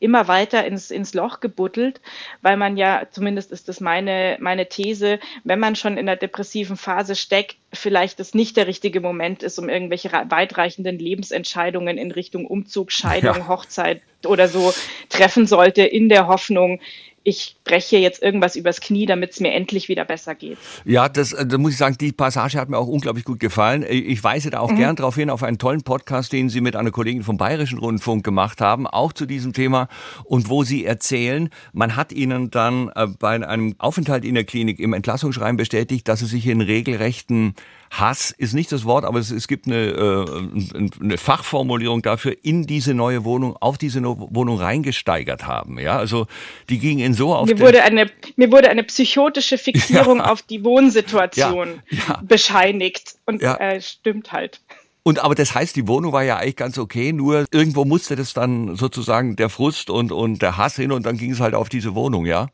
immer 0.00 0.28
weiter 0.28 0.64
ins, 0.64 0.90
ins 0.90 1.14
Loch 1.14 1.40
gebuddelt, 1.40 2.00
weil 2.42 2.56
man 2.56 2.76
ja, 2.76 3.06
zumindest 3.10 3.52
ist 3.52 3.68
das 3.68 3.80
meine, 3.80 4.36
meine 4.40 4.68
These, 4.68 5.18
wenn 5.44 5.58
man 5.58 5.76
schon 5.76 5.96
in 5.96 6.06
der 6.06 6.16
depressiven 6.16 6.76
Phase 6.76 7.16
steckt, 7.16 7.56
vielleicht 7.72 8.20
das 8.20 8.34
nicht 8.34 8.56
der 8.56 8.66
richtige 8.66 9.00
Moment 9.00 9.42
ist, 9.42 9.58
um 9.58 9.68
irgendwelche 9.68 10.10
weitreichenden 10.10 10.98
Lebensentscheidungen 10.98 11.98
in 11.98 12.12
Richtung 12.12 12.46
Umzug, 12.46 12.92
Scheidung, 12.92 13.36
ja. 13.36 13.48
Hochzeit 13.48 14.02
oder 14.24 14.48
so 14.48 14.72
treffen 15.08 15.46
sollte, 15.46 15.82
in 15.82 16.08
der 16.08 16.26
Hoffnung, 16.26 16.80
ich 17.28 17.56
breche 17.62 17.98
jetzt 17.98 18.22
irgendwas 18.22 18.56
übers 18.56 18.80
Knie, 18.80 19.04
damit 19.04 19.32
es 19.32 19.40
mir 19.40 19.52
endlich 19.52 19.90
wieder 19.90 20.06
besser 20.06 20.34
geht. 20.34 20.56
Ja, 20.86 21.10
das, 21.10 21.34
äh, 21.34 21.46
da 21.46 21.58
muss 21.58 21.72
ich 21.72 21.76
sagen, 21.76 21.96
die 22.00 22.12
Passage 22.12 22.58
hat 22.58 22.70
mir 22.70 22.78
auch 22.78 22.86
unglaublich 22.86 23.26
gut 23.26 23.38
gefallen. 23.38 23.82
Äh, 23.82 23.92
ich 23.92 24.24
weise 24.24 24.48
da 24.48 24.60
auch 24.60 24.70
mhm. 24.70 24.76
gern 24.76 24.96
darauf 24.96 25.14
hin, 25.14 25.28
auf 25.28 25.42
einen 25.42 25.58
tollen 25.58 25.82
Podcast, 25.82 26.32
den 26.32 26.48
Sie 26.48 26.62
mit 26.62 26.74
einer 26.74 26.90
Kollegin 26.90 27.22
vom 27.22 27.36
Bayerischen 27.36 27.78
Rundfunk 27.78 28.24
gemacht 28.24 28.62
haben, 28.62 28.86
auch 28.86 29.12
zu 29.12 29.26
diesem 29.26 29.52
Thema 29.52 29.88
und 30.24 30.48
wo 30.48 30.64
Sie 30.64 30.86
erzählen, 30.86 31.50
man 31.74 31.96
hat 31.96 32.12
Ihnen 32.12 32.50
dann 32.50 32.90
äh, 32.94 33.06
bei 33.06 33.46
einem 33.46 33.74
Aufenthalt 33.76 34.24
in 34.24 34.34
der 34.34 34.44
Klinik 34.44 34.80
im 34.80 34.94
Entlassungsschreiben 34.94 35.58
bestätigt, 35.58 36.08
dass 36.08 36.20
Sie 36.20 36.26
sich 36.26 36.46
in 36.46 36.62
regelrechten 36.62 37.54
Hass 37.90 38.30
ist 38.30 38.54
nicht 38.54 38.70
das 38.72 38.84
Wort, 38.84 39.04
aber 39.04 39.18
es, 39.18 39.30
es 39.30 39.48
gibt 39.48 39.66
eine, 39.66 39.76
äh, 39.76 40.88
eine 41.00 41.18
Fachformulierung 41.18 42.02
dafür, 42.02 42.36
in 42.42 42.66
diese 42.66 42.94
neue 42.94 43.24
Wohnung, 43.24 43.56
auf 43.56 43.78
diese 43.78 44.02
Wohnung 44.02 44.58
reingesteigert 44.58 45.46
haben. 45.46 45.78
Ja, 45.78 45.96
also 45.96 46.26
die 46.68 46.78
ging 46.78 46.98
in 46.98 47.14
so 47.14 47.34
auf. 47.34 47.48
Mir 47.48 47.58
wurde 47.60 47.82
eine, 47.82 48.10
mir 48.36 48.52
wurde 48.52 48.70
eine 48.70 48.84
psychotische 48.84 49.58
Fixierung 49.58 50.18
ja. 50.18 50.30
auf 50.30 50.42
die 50.42 50.64
Wohnsituation 50.64 51.82
ja. 51.90 51.98
Ja. 52.08 52.22
bescheinigt 52.22 53.16
und 53.26 53.42
äh, 53.42 53.80
stimmt 53.80 54.32
halt. 54.32 54.60
Und 55.02 55.20
aber 55.20 55.34
das 55.34 55.54
heißt, 55.54 55.74
die 55.74 55.88
Wohnung 55.88 56.12
war 56.12 56.22
ja 56.22 56.36
eigentlich 56.36 56.56
ganz 56.56 56.76
okay, 56.76 57.14
nur 57.14 57.46
irgendwo 57.50 57.86
musste 57.86 58.14
das 58.14 58.34
dann 58.34 58.76
sozusagen 58.76 59.36
der 59.36 59.48
Frust 59.48 59.88
und, 59.88 60.12
und 60.12 60.42
der 60.42 60.58
Hass 60.58 60.76
hin 60.76 60.92
und 60.92 61.06
dann 61.06 61.16
ging 61.16 61.30
es 61.30 61.40
halt 61.40 61.54
auf 61.54 61.70
diese 61.70 61.94
Wohnung, 61.94 62.26
ja? 62.26 62.48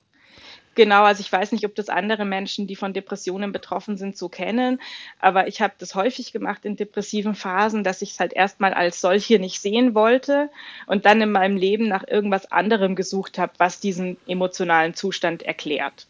Genau, 0.74 1.04
also 1.04 1.20
ich 1.20 1.32
weiß 1.32 1.52
nicht, 1.52 1.64
ob 1.64 1.74
das 1.74 1.88
andere 1.88 2.24
Menschen, 2.24 2.66
die 2.66 2.76
von 2.76 2.92
Depressionen 2.92 3.52
betroffen 3.52 3.96
sind, 3.96 4.16
so 4.16 4.28
kennen, 4.28 4.80
aber 5.20 5.48
ich 5.48 5.60
habe 5.60 5.74
das 5.78 5.94
häufig 5.94 6.32
gemacht 6.32 6.64
in 6.64 6.76
depressiven 6.76 7.34
Phasen, 7.34 7.84
dass 7.84 8.02
ich 8.02 8.12
es 8.12 8.20
halt 8.20 8.32
erstmal 8.32 8.74
als 8.74 9.00
solche 9.00 9.38
nicht 9.38 9.60
sehen 9.60 9.94
wollte 9.94 10.50
und 10.86 11.06
dann 11.06 11.20
in 11.20 11.32
meinem 11.32 11.56
Leben 11.56 11.88
nach 11.88 12.06
irgendwas 12.06 12.50
anderem 12.50 12.96
gesucht 12.96 13.38
habe, 13.38 13.52
was 13.58 13.80
diesen 13.80 14.16
emotionalen 14.26 14.94
Zustand 14.94 15.42
erklärt. 15.42 16.06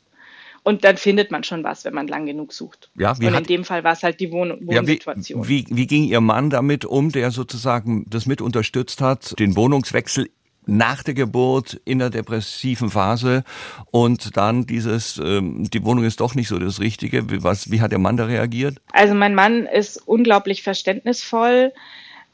Und 0.64 0.83
dann 0.83 0.97
findet 0.97 1.30
man 1.30 1.44
schon 1.44 1.62
was, 1.62 1.85
wenn 1.85 1.92
man 1.92 2.09
lang 2.09 2.25
genug 2.25 2.54
sucht. 2.54 2.90
Ja, 2.97 3.21
wie 3.21 3.26
und 3.26 3.35
in 3.35 3.44
dem 3.44 3.64
Fall 3.64 3.85
war 3.85 3.92
es 3.92 4.02
halt 4.02 4.18
die 4.18 4.33
Wohn 4.33 4.66
Wohnsituation. 4.66 5.42
Ja, 5.42 5.49
wie, 5.49 5.66
wie, 5.68 5.76
wie 5.76 5.87
ging 5.87 6.04
Ihr 6.04 6.23
Mann 6.23 6.49
damit 6.49 6.87
um, 6.87 7.12
der 7.12 7.30
sozusagen 7.30 8.06
das 8.09 8.25
mit 8.25 8.40
unterstützt 8.40 9.02
hat, 9.02 9.38
den 9.38 9.56
Wohnungswechsel 9.56 10.30
nach 10.66 11.02
der 11.02 11.14
Geburt 11.14 11.80
in 11.85 11.99
der 11.99 12.11
depressiven 12.11 12.90
Phase 12.90 13.44
und 13.90 14.37
dann 14.37 14.66
dieses, 14.66 15.18
ähm, 15.18 15.68
die 15.71 15.85
Wohnung 15.85 16.04
ist 16.04 16.21
doch 16.21 16.35
nicht 16.35 16.49
so 16.49 16.59
das 16.59 16.80
Richtige. 16.80 17.25
Was, 17.42 17.71
wie 17.71 17.80
hat 17.80 17.92
der 17.92 17.99
Mann 17.99 18.16
da 18.16 18.25
reagiert? 18.25 18.80
Also 18.92 19.14
mein 19.14 19.35
Mann 19.35 19.66
ist 19.66 19.97
unglaublich 20.06 20.62
verständnisvoll. 20.62 21.73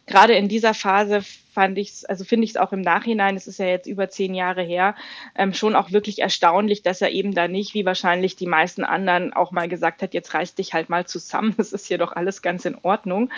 Gerade 0.06 0.34
in 0.34 0.48
dieser 0.48 0.74
Phase 0.74 1.22
fand 1.52 1.78
ich 1.78 1.90
es, 1.90 2.04
also 2.04 2.24
finde 2.24 2.44
ich 2.44 2.50
es 2.50 2.56
auch 2.56 2.72
im 2.72 2.80
Nachhinein, 2.80 3.36
es 3.36 3.46
ist 3.46 3.58
ja 3.58 3.66
jetzt 3.66 3.86
über 3.86 4.08
zehn 4.08 4.34
Jahre 4.34 4.62
her, 4.62 4.94
ähm, 5.36 5.52
schon 5.52 5.74
auch 5.74 5.90
wirklich 5.90 6.20
erstaunlich, 6.20 6.82
dass 6.82 7.00
er 7.00 7.10
eben 7.10 7.34
da 7.34 7.48
nicht, 7.48 7.74
wie 7.74 7.84
wahrscheinlich 7.84 8.36
die 8.36 8.46
meisten 8.46 8.84
anderen, 8.84 9.32
auch 9.32 9.50
mal 9.50 9.68
gesagt 9.68 10.02
hat, 10.02 10.14
jetzt 10.14 10.34
reiß 10.34 10.54
dich 10.54 10.74
halt 10.74 10.88
mal 10.88 11.06
zusammen, 11.06 11.54
das 11.58 11.72
ist 11.72 11.86
hier 11.86 11.98
doch 11.98 12.12
alles 12.12 12.42
ganz 12.42 12.64
in 12.64 12.76
Ordnung, 12.82 13.30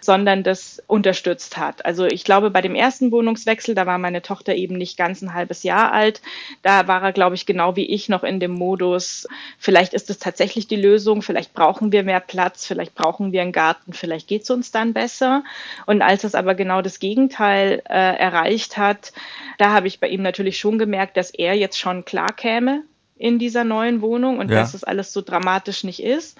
sondern 0.00 0.42
das 0.42 0.82
unterstützt 0.86 1.56
hat. 1.56 1.84
Also 1.84 2.06
ich 2.06 2.22
glaube, 2.24 2.50
bei 2.50 2.62
dem 2.62 2.74
ersten 2.74 3.10
Wohnungswechsel, 3.10 3.74
da 3.74 3.86
war 3.86 3.98
meine 3.98 4.22
Tochter 4.22 4.54
eben 4.54 4.76
nicht 4.76 4.96
ganz 4.96 5.22
ein 5.22 5.34
halbes 5.34 5.62
Jahr 5.62 5.92
alt, 5.92 6.22
da 6.62 6.86
war 6.86 7.02
er, 7.02 7.12
glaube 7.12 7.34
ich, 7.34 7.46
genau 7.46 7.76
wie 7.76 7.86
ich 7.86 8.08
noch 8.08 8.22
in 8.22 8.38
dem 8.38 8.52
Modus, 8.52 9.26
vielleicht 9.58 9.94
ist 9.94 10.10
es 10.10 10.18
tatsächlich 10.18 10.68
die 10.68 10.76
Lösung, 10.76 11.22
vielleicht 11.22 11.54
brauchen 11.54 11.92
wir 11.92 12.04
mehr 12.04 12.20
Platz, 12.20 12.66
vielleicht 12.66 12.94
brauchen 12.94 13.32
wir 13.32 13.42
einen 13.42 13.52
Garten, 13.52 13.92
vielleicht 13.92 14.28
geht 14.28 14.42
es 14.42 14.50
uns 14.50 14.70
dann 14.70 14.92
besser. 14.92 15.42
Und 15.86 16.02
als 16.02 16.24
es 16.24 16.34
aber 16.34 16.54
genau 16.54 16.82
das 16.82 16.98
Gegenteil 16.98 17.55
äh, 17.56 18.16
erreicht 18.16 18.76
hat, 18.76 19.12
da 19.58 19.72
habe 19.72 19.86
ich 19.86 20.00
bei 20.00 20.08
ihm 20.08 20.22
natürlich 20.22 20.58
schon 20.58 20.78
gemerkt, 20.78 21.16
dass 21.16 21.30
er 21.30 21.54
jetzt 21.54 21.78
schon 21.78 22.04
klar 22.04 22.32
käme 22.34 22.84
in 23.18 23.38
dieser 23.38 23.64
neuen 23.64 24.02
Wohnung 24.02 24.38
und 24.38 24.50
ja. 24.50 24.58
dass 24.58 24.72
das 24.72 24.84
alles 24.84 25.12
so 25.12 25.22
dramatisch 25.22 25.84
nicht 25.84 26.02
ist. 26.02 26.38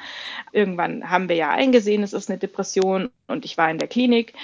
Irgendwann 0.53 1.09
haben 1.11 1.29
wir 1.29 1.37
ja 1.37 1.51
eingesehen, 1.51 2.03
es 2.03 2.13
ist 2.13 2.31
eine 2.31 2.39
Depression 2.39 3.11
und 3.27 3.45
ich 3.45 3.57
war 3.57 3.71
in 3.71 3.79
der 3.79 3.89
Klinik. 3.89 4.35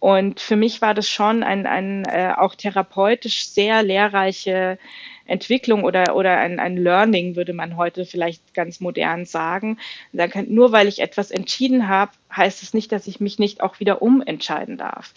Und 0.00 0.40
für 0.40 0.56
mich 0.56 0.82
war 0.82 0.94
das 0.94 1.08
schon 1.08 1.44
ein, 1.44 1.64
ein 1.64 2.04
äh, 2.06 2.32
auch 2.36 2.56
therapeutisch 2.56 3.46
sehr 3.46 3.84
lehrreiche 3.84 4.78
Entwicklung 5.26 5.84
oder, 5.84 6.16
oder 6.16 6.38
ein, 6.38 6.58
ein 6.58 6.76
Learning, 6.76 7.36
würde 7.36 7.52
man 7.52 7.76
heute 7.76 8.04
vielleicht 8.04 8.52
ganz 8.52 8.80
modern 8.80 9.26
sagen. 9.26 9.78
Nur 10.48 10.72
weil 10.72 10.88
ich 10.88 11.00
etwas 11.00 11.30
entschieden 11.30 11.86
habe, 11.86 12.10
heißt 12.34 12.64
es 12.64 12.74
nicht, 12.74 12.90
dass 12.90 13.06
ich 13.06 13.20
mich 13.20 13.38
nicht 13.38 13.60
auch 13.60 13.78
wieder 13.78 14.02
umentscheiden 14.02 14.76
darf 14.76 15.14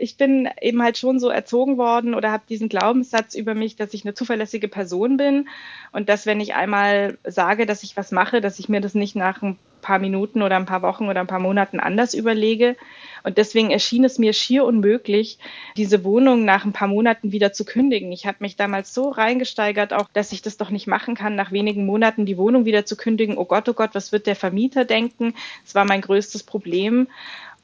ich 0.00 0.16
bin 0.16 0.48
eben 0.60 0.82
halt 0.82 0.96
schon 0.98 1.20
so 1.20 1.28
erzogen 1.28 1.76
worden 1.76 2.14
oder 2.14 2.32
habe 2.32 2.42
diesen 2.48 2.68
Glaubenssatz 2.68 3.34
über 3.34 3.54
mich, 3.54 3.76
dass 3.76 3.94
ich 3.94 4.04
eine 4.04 4.14
zuverlässige 4.14 4.68
Person 4.68 5.16
bin 5.16 5.48
und 5.92 6.08
dass 6.08 6.26
wenn 6.26 6.40
ich 6.40 6.54
einmal 6.54 7.18
sage, 7.24 7.66
dass 7.66 7.82
ich 7.82 7.96
was 7.96 8.10
mache, 8.10 8.40
dass 8.40 8.58
ich 8.58 8.68
mir 8.68 8.80
das 8.80 8.94
nicht 8.94 9.14
nach 9.14 9.42
ein 9.42 9.58
paar 9.82 9.98
Minuten 9.98 10.42
oder 10.42 10.56
ein 10.56 10.66
paar 10.66 10.82
Wochen 10.82 11.08
oder 11.08 11.20
ein 11.20 11.26
paar 11.26 11.40
Monaten 11.40 11.80
anders 11.80 12.14
überlege. 12.14 12.76
Und 13.22 13.38
deswegen 13.38 13.70
erschien 13.70 14.04
es 14.04 14.18
mir 14.18 14.32
schier 14.32 14.64
unmöglich, 14.64 15.38
diese 15.76 16.04
Wohnung 16.04 16.44
nach 16.44 16.64
ein 16.64 16.72
paar 16.72 16.88
Monaten 16.88 17.32
wieder 17.32 17.52
zu 17.52 17.64
kündigen. 17.64 18.12
Ich 18.12 18.26
habe 18.26 18.38
mich 18.40 18.56
damals 18.56 18.94
so 18.94 19.08
reingesteigert, 19.08 19.92
auch 19.92 20.08
dass 20.12 20.32
ich 20.32 20.42
das 20.42 20.56
doch 20.56 20.70
nicht 20.70 20.86
machen 20.86 21.14
kann, 21.14 21.34
nach 21.34 21.52
wenigen 21.52 21.86
Monaten 21.86 22.26
die 22.26 22.38
Wohnung 22.38 22.64
wieder 22.64 22.84
zu 22.84 22.96
kündigen. 22.96 23.38
Oh 23.38 23.46
Gott, 23.46 23.68
oh 23.68 23.74
Gott, 23.74 23.90
was 23.94 24.12
wird 24.12 24.26
der 24.26 24.36
Vermieter 24.36 24.84
denken? 24.84 25.34
Das 25.64 25.74
war 25.74 25.84
mein 25.84 26.02
größtes 26.02 26.42
Problem. 26.42 27.08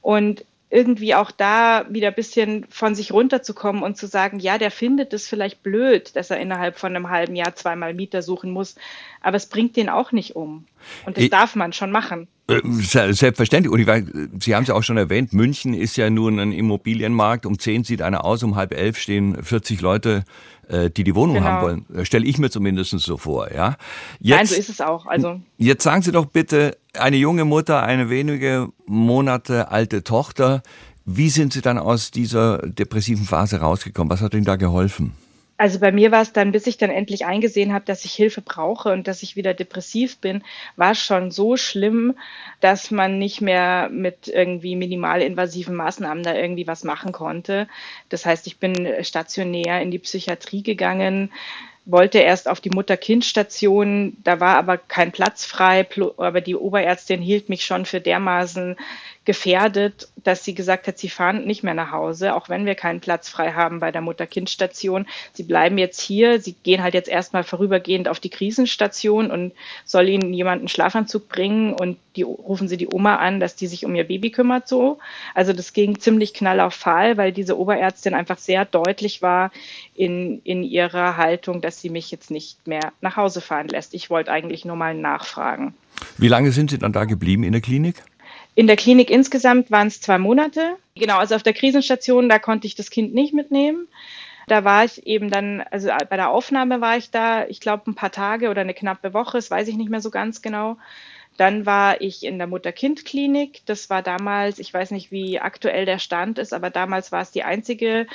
Und 0.00 0.44
irgendwie 0.68 1.14
auch 1.14 1.30
da 1.30 1.86
wieder 1.88 2.08
ein 2.08 2.14
bisschen 2.14 2.66
von 2.68 2.94
sich 2.94 3.12
runterzukommen 3.12 3.82
und 3.82 3.96
zu 3.96 4.06
sagen, 4.06 4.40
ja, 4.40 4.58
der 4.58 4.70
findet 4.70 5.12
es 5.12 5.28
vielleicht 5.28 5.62
blöd, 5.62 6.16
dass 6.16 6.30
er 6.30 6.38
innerhalb 6.38 6.76
von 6.78 6.94
einem 6.94 7.08
halben 7.08 7.36
Jahr 7.36 7.54
zweimal 7.54 7.94
Mieter 7.94 8.22
suchen 8.22 8.50
muss, 8.50 8.74
aber 9.20 9.36
es 9.36 9.46
bringt 9.46 9.76
den 9.76 9.88
auch 9.88 10.10
nicht 10.10 10.34
um. 10.34 10.66
Und 11.04 11.16
das 11.16 11.24
ich, 11.24 11.30
darf 11.30 11.54
man 11.56 11.72
schon 11.72 11.90
machen. 11.90 12.28
Äh, 12.48 12.60
selbstverständlich. 12.64 13.72
Und 13.72 13.80
ich 13.80 13.86
weiß, 13.86 14.04
Sie 14.38 14.54
haben 14.54 14.62
es 14.62 14.68
ja 14.68 14.74
auch 14.74 14.82
schon 14.82 14.96
erwähnt, 14.96 15.32
München 15.32 15.74
ist 15.74 15.96
ja 15.96 16.10
nun 16.10 16.38
ein 16.38 16.52
Immobilienmarkt. 16.52 17.46
Um 17.46 17.58
zehn 17.58 17.84
sieht 17.84 18.02
einer 18.02 18.24
aus, 18.24 18.42
um 18.42 18.56
halb 18.56 18.72
elf 18.72 18.98
stehen 18.98 19.42
40 19.42 19.80
Leute 19.80 20.24
äh, 20.68 20.90
die 20.90 21.04
die 21.04 21.14
Wohnung 21.14 21.36
genau. 21.36 21.46
haben 21.46 21.62
wollen. 21.62 21.86
Äh, 21.94 22.04
stelle 22.04 22.26
ich 22.26 22.38
mir 22.38 22.50
zumindest 22.50 22.90
so 22.98 23.16
vor, 23.16 23.52
ja. 23.52 23.76
Jetzt, 24.18 24.36
Nein, 24.36 24.46
so 24.46 24.54
ist 24.56 24.68
es 24.68 24.80
auch. 24.80 25.06
Also 25.06 25.40
jetzt 25.58 25.82
sagen 25.82 26.02
Sie 26.02 26.12
doch 26.12 26.26
bitte, 26.26 26.76
eine 26.94 27.16
junge 27.16 27.44
Mutter, 27.44 27.82
eine 27.82 28.10
wenige 28.10 28.68
Monate 28.86 29.70
alte 29.70 30.02
Tochter. 30.02 30.62
Wie 31.04 31.30
sind 31.30 31.52
Sie 31.52 31.60
dann 31.60 31.78
aus 31.78 32.10
dieser 32.10 32.58
depressiven 32.58 33.26
Phase 33.26 33.60
rausgekommen? 33.60 34.10
Was 34.10 34.22
hat 34.22 34.34
Ihnen 34.34 34.44
da 34.44 34.56
geholfen? 34.56 35.12
Also 35.58 35.78
bei 35.80 35.90
mir 35.90 36.12
war 36.12 36.20
es 36.20 36.32
dann, 36.32 36.52
bis 36.52 36.66
ich 36.66 36.76
dann 36.76 36.90
endlich 36.90 37.24
eingesehen 37.24 37.72
habe, 37.72 37.84
dass 37.86 38.04
ich 38.04 38.12
Hilfe 38.12 38.42
brauche 38.42 38.92
und 38.92 39.08
dass 39.08 39.22
ich 39.22 39.36
wieder 39.36 39.54
depressiv 39.54 40.18
bin, 40.18 40.44
war 40.76 40.94
schon 40.94 41.30
so 41.30 41.56
schlimm, 41.56 42.14
dass 42.60 42.90
man 42.90 43.18
nicht 43.18 43.40
mehr 43.40 43.88
mit 43.90 44.28
irgendwie 44.28 44.76
minimalinvasiven 44.76 45.74
Maßnahmen 45.74 46.22
da 46.22 46.34
irgendwie 46.34 46.66
was 46.66 46.84
machen 46.84 47.12
konnte. 47.12 47.68
Das 48.10 48.26
heißt, 48.26 48.46
ich 48.46 48.58
bin 48.58 49.02
stationär 49.02 49.80
in 49.80 49.90
die 49.90 49.98
Psychiatrie 49.98 50.62
gegangen, 50.62 51.32
wollte 51.86 52.18
erst 52.18 52.48
auf 52.48 52.60
die 52.60 52.70
Mutter-Kind-Station, 52.70 54.16
da 54.24 54.40
war 54.40 54.56
aber 54.56 54.76
kein 54.76 55.12
Platz 55.12 55.44
frei, 55.46 55.86
aber 56.16 56.40
die 56.40 56.56
Oberärztin 56.56 57.22
hielt 57.22 57.48
mich 57.48 57.64
schon 57.64 57.86
für 57.86 58.00
dermaßen 58.00 58.76
gefährdet, 59.26 60.08
dass 60.22 60.44
sie 60.44 60.54
gesagt 60.54 60.86
hat, 60.86 60.98
sie 60.98 61.08
fahren 61.08 61.44
nicht 61.44 61.62
mehr 61.62 61.74
nach 61.74 61.90
Hause, 61.90 62.34
auch 62.34 62.48
wenn 62.48 62.64
wir 62.64 62.74
keinen 62.74 63.00
Platz 63.00 63.28
frei 63.28 63.52
haben 63.52 63.80
bei 63.80 63.92
der 63.92 64.00
Mutter-Kind-Station. 64.00 65.06
Sie 65.32 65.42
bleiben 65.42 65.76
jetzt 65.78 66.00
hier. 66.00 66.40
Sie 66.40 66.52
gehen 66.52 66.82
halt 66.82 66.94
jetzt 66.94 67.08
erstmal 67.08 67.44
vorübergehend 67.44 68.08
auf 68.08 68.20
die 68.20 68.30
Krisenstation 68.30 69.30
und 69.30 69.52
soll 69.84 70.08
ihnen 70.08 70.32
jemand 70.32 70.60
einen 70.60 70.68
Schlafanzug 70.68 71.28
bringen 71.28 71.74
und 71.74 71.98
die 72.14 72.22
rufen 72.22 72.68
sie 72.68 72.76
die 72.76 72.88
Oma 72.90 73.16
an, 73.16 73.40
dass 73.40 73.56
die 73.56 73.66
sich 73.66 73.84
um 73.84 73.94
ihr 73.94 74.04
Baby 74.04 74.30
kümmert 74.30 74.68
so. 74.68 74.98
Also 75.34 75.52
das 75.52 75.72
ging 75.72 75.98
ziemlich 75.98 76.32
knall 76.32 76.60
auf 76.60 76.74
Fall, 76.74 77.16
weil 77.16 77.32
diese 77.32 77.58
Oberärztin 77.58 78.14
einfach 78.14 78.38
sehr 78.38 78.64
deutlich 78.64 79.22
war 79.22 79.50
in, 79.94 80.40
in 80.44 80.62
ihrer 80.62 81.16
Haltung, 81.16 81.60
dass 81.60 81.80
sie 81.80 81.90
mich 81.90 82.10
jetzt 82.10 82.30
nicht 82.30 82.66
mehr 82.66 82.92
nach 83.00 83.16
Hause 83.16 83.40
fahren 83.40 83.68
lässt. 83.68 83.92
Ich 83.92 84.08
wollte 84.08 84.30
eigentlich 84.30 84.64
nur 84.64 84.76
mal 84.76 84.94
nachfragen. 84.94 85.74
Wie 86.16 86.28
lange 86.28 86.52
sind 86.52 86.70
Sie 86.70 86.78
dann 86.78 86.92
da 86.92 87.04
geblieben 87.04 87.42
in 87.42 87.52
der 87.52 87.60
Klinik? 87.60 88.02
In 88.56 88.66
der 88.66 88.76
Klinik 88.76 89.10
insgesamt 89.10 89.70
waren 89.70 89.86
es 89.86 90.00
zwei 90.00 90.16
Monate. 90.16 90.76
Genau, 90.94 91.18
also 91.18 91.34
auf 91.34 91.42
der 91.42 91.52
Krisenstation, 91.52 92.30
da 92.30 92.38
konnte 92.38 92.66
ich 92.66 92.74
das 92.74 92.88
Kind 92.88 93.14
nicht 93.14 93.34
mitnehmen. 93.34 93.86
Da 94.48 94.64
war 94.64 94.82
ich 94.84 95.06
eben 95.06 95.30
dann, 95.30 95.60
also 95.70 95.90
bei 96.08 96.16
der 96.16 96.30
Aufnahme 96.30 96.80
war 96.80 96.96
ich 96.96 97.10
da, 97.10 97.46
ich 97.46 97.60
glaube, 97.60 97.90
ein 97.90 97.94
paar 97.94 98.12
Tage 98.12 98.48
oder 98.48 98.62
eine 98.62 98.72
knappe 98.72 99.12
Woche, 99.12 99.36
das 99.36 99.50
weiß 99.50 99.68
ich 99.68 99.76
nicht 99.76 99.90
mehr 99.90 100.00
so 100.00 100.10
ganz 100.10 100.40
genau. 100.40 100.78
Dann 101.36 101.66
war 101.66 102.00
ich 102.00 102.24
in 102.24 102.38
der 102.38 102.46
Mutter-Kind-Klinik. 102.46 103.60
Das 103.66 103.90
war 103.90 104.00
damals, 104.00 104.58
ich 104.58 104.72
weiß 104.72 104.90
nicht, 104.92 105.10
wie 105.12 105.38
aktuell 105.38 105.84
der 105.84 105.98
Stand 105.98 106.38
ist, 106.38 106.54
aber 106.54 106.70
damals 106.70 107.12
war 107.12 107.20
es 107.20 107.32
die 107.32 107.42
einzige 107.42 108.06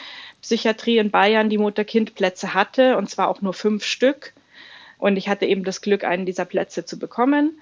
Psychiatrie 0.41 0.97
in 0.97 1.11
Bayern, 1.11 1.49
die 1.49 1.59
Mutter-Kind-Plätze 1.59 2.55
hatte, 2.55 2.97
und 2.97 3.11
zwar 3.11 3.27
auch 3.27 3.41
nur 3.41 3.53
fünf 3.53 3.83
Stück. 3.83 4.33
Und 4.97 5.17
ich 5.17 5.29
hatte 5.29 5.45
eben 5.45 5.63
das 5.63 5.81
Glück, 5.81 6.03
einen 6.03 6.25
dieser 6.25 6.45
Plätze 6.45 6.83
zu 6.83 6.97
bekommen. 6.97 7.61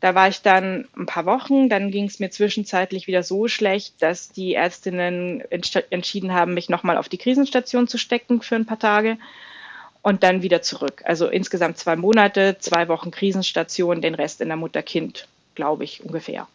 Da 0.00 0.14
war 0.14 0.28
ich 0.28 0.42
dann 0.42 0.86
ein 0.96 1.06
paar 1.06 1.26
Wochen, 1.26 1.68
dann 1.68 1.90
ging 1.90 2.04
es 2.04 2.20
mir 2.20 2.30
zwischenzeitlich 2.30 3.08
wieder 3.08 3.24
so 3.24 3.48
schlecht, 3.48 4.00
dass 4.00 4.30
die 4.30 4.54
Ärztinnen 4.54 5.42
entschieden 5.90 6.32
haben, 6.32 6.54
mich 6.54 6.68
nochmal 6.68 6.96
auf 6.96 7.08
die 7.08 7.18
Krisenstation 7.18 7.88
zu 7.88 7.98
stecken 7.98 8.40
für 8.40 8.54
ein 8.54 8.66
paar 8.66 8.78
Tage. 8.78 9.18
und 10.02 10.22
dann 10.22 10.42
wieder 10.42 10.62
zurück. 10.62 11.02
Also 11.04 11.26
insgesamt 11.26 11.76
zwei 11.76 11.96
Monate, 11.96 12.56
zwei 12.60 12.88
Wochen 12.88 13.10
Krisenstation, 13.10 14.00
den 14.00 14.14
Rest 14.14 14.40
in 14.40 14.48
der 14.48 14.56
Mutter-Kind, 14.56 15.28
glaube 15.54 15.84
ich 15.84 16.02
ungefähr. 16.04 16.46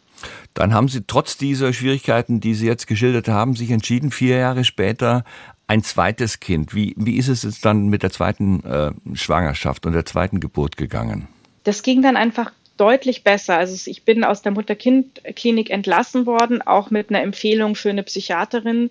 Dann 0.54 0.72
haben 0.72 0.88
Sie 0.88 1.02
trotz 1.06 1.36
dieser 1.36 1.72
Schwierigkeiten, 1.72 2.40
die 2.40 2.54
Sie 2.54 2.66
jetzt 2.66 2.86
geschildert 2.86 3.28
haben, 3.28 3.54
sich 3.54 3.70
entschieden, 3.70 4.10
vier 4.10 4.38
Jahre 4.38 4.64
später 4.64 5.24
ein 5.66 5.82
zweites 5.82 6.40
Kind. 6.40 6.74
Wie, 6.74 6.94
wie 6.96 7.16
ist 7.16 7.28
es 7.28 7.42
jetzt 7.42 7.64
dann 7.64 7.88
mit 7.88 8.02
der 8.02 8.10
zweiten 8.10 8.64
äh, 8.64 8.92
Schwangerschaft 9.14 9.86
und 9.86 9.92
der 9.92 10.04
zweiten 10.04 10.40
Geburt 10.40 10.76
gegangen? 10.76 11.28
Das 11.64 11.82
ging 11.82 12.02
dann 12.02 12.16
einfach 12.16 12.52
deutlich 12.76 13.24
besser. 13.24 13.56
Also 13.56 13.90
ich 13.90 14.04
bin 14.04 14.24
aus 14.24 14.42
der 14.42 14.52
Mutter-Kind-Klinik 14.52 15.70
entlassen 15.70 16.26
worden, 16.26 16.62
auch 16.62 16.90
mit 16.90 17.10
einer 17.10 17.22
Empfehlung 17.22 17.74
für 17.74 17.90
eine 17.90 18.02
Psychiaterin, 18.02 18.90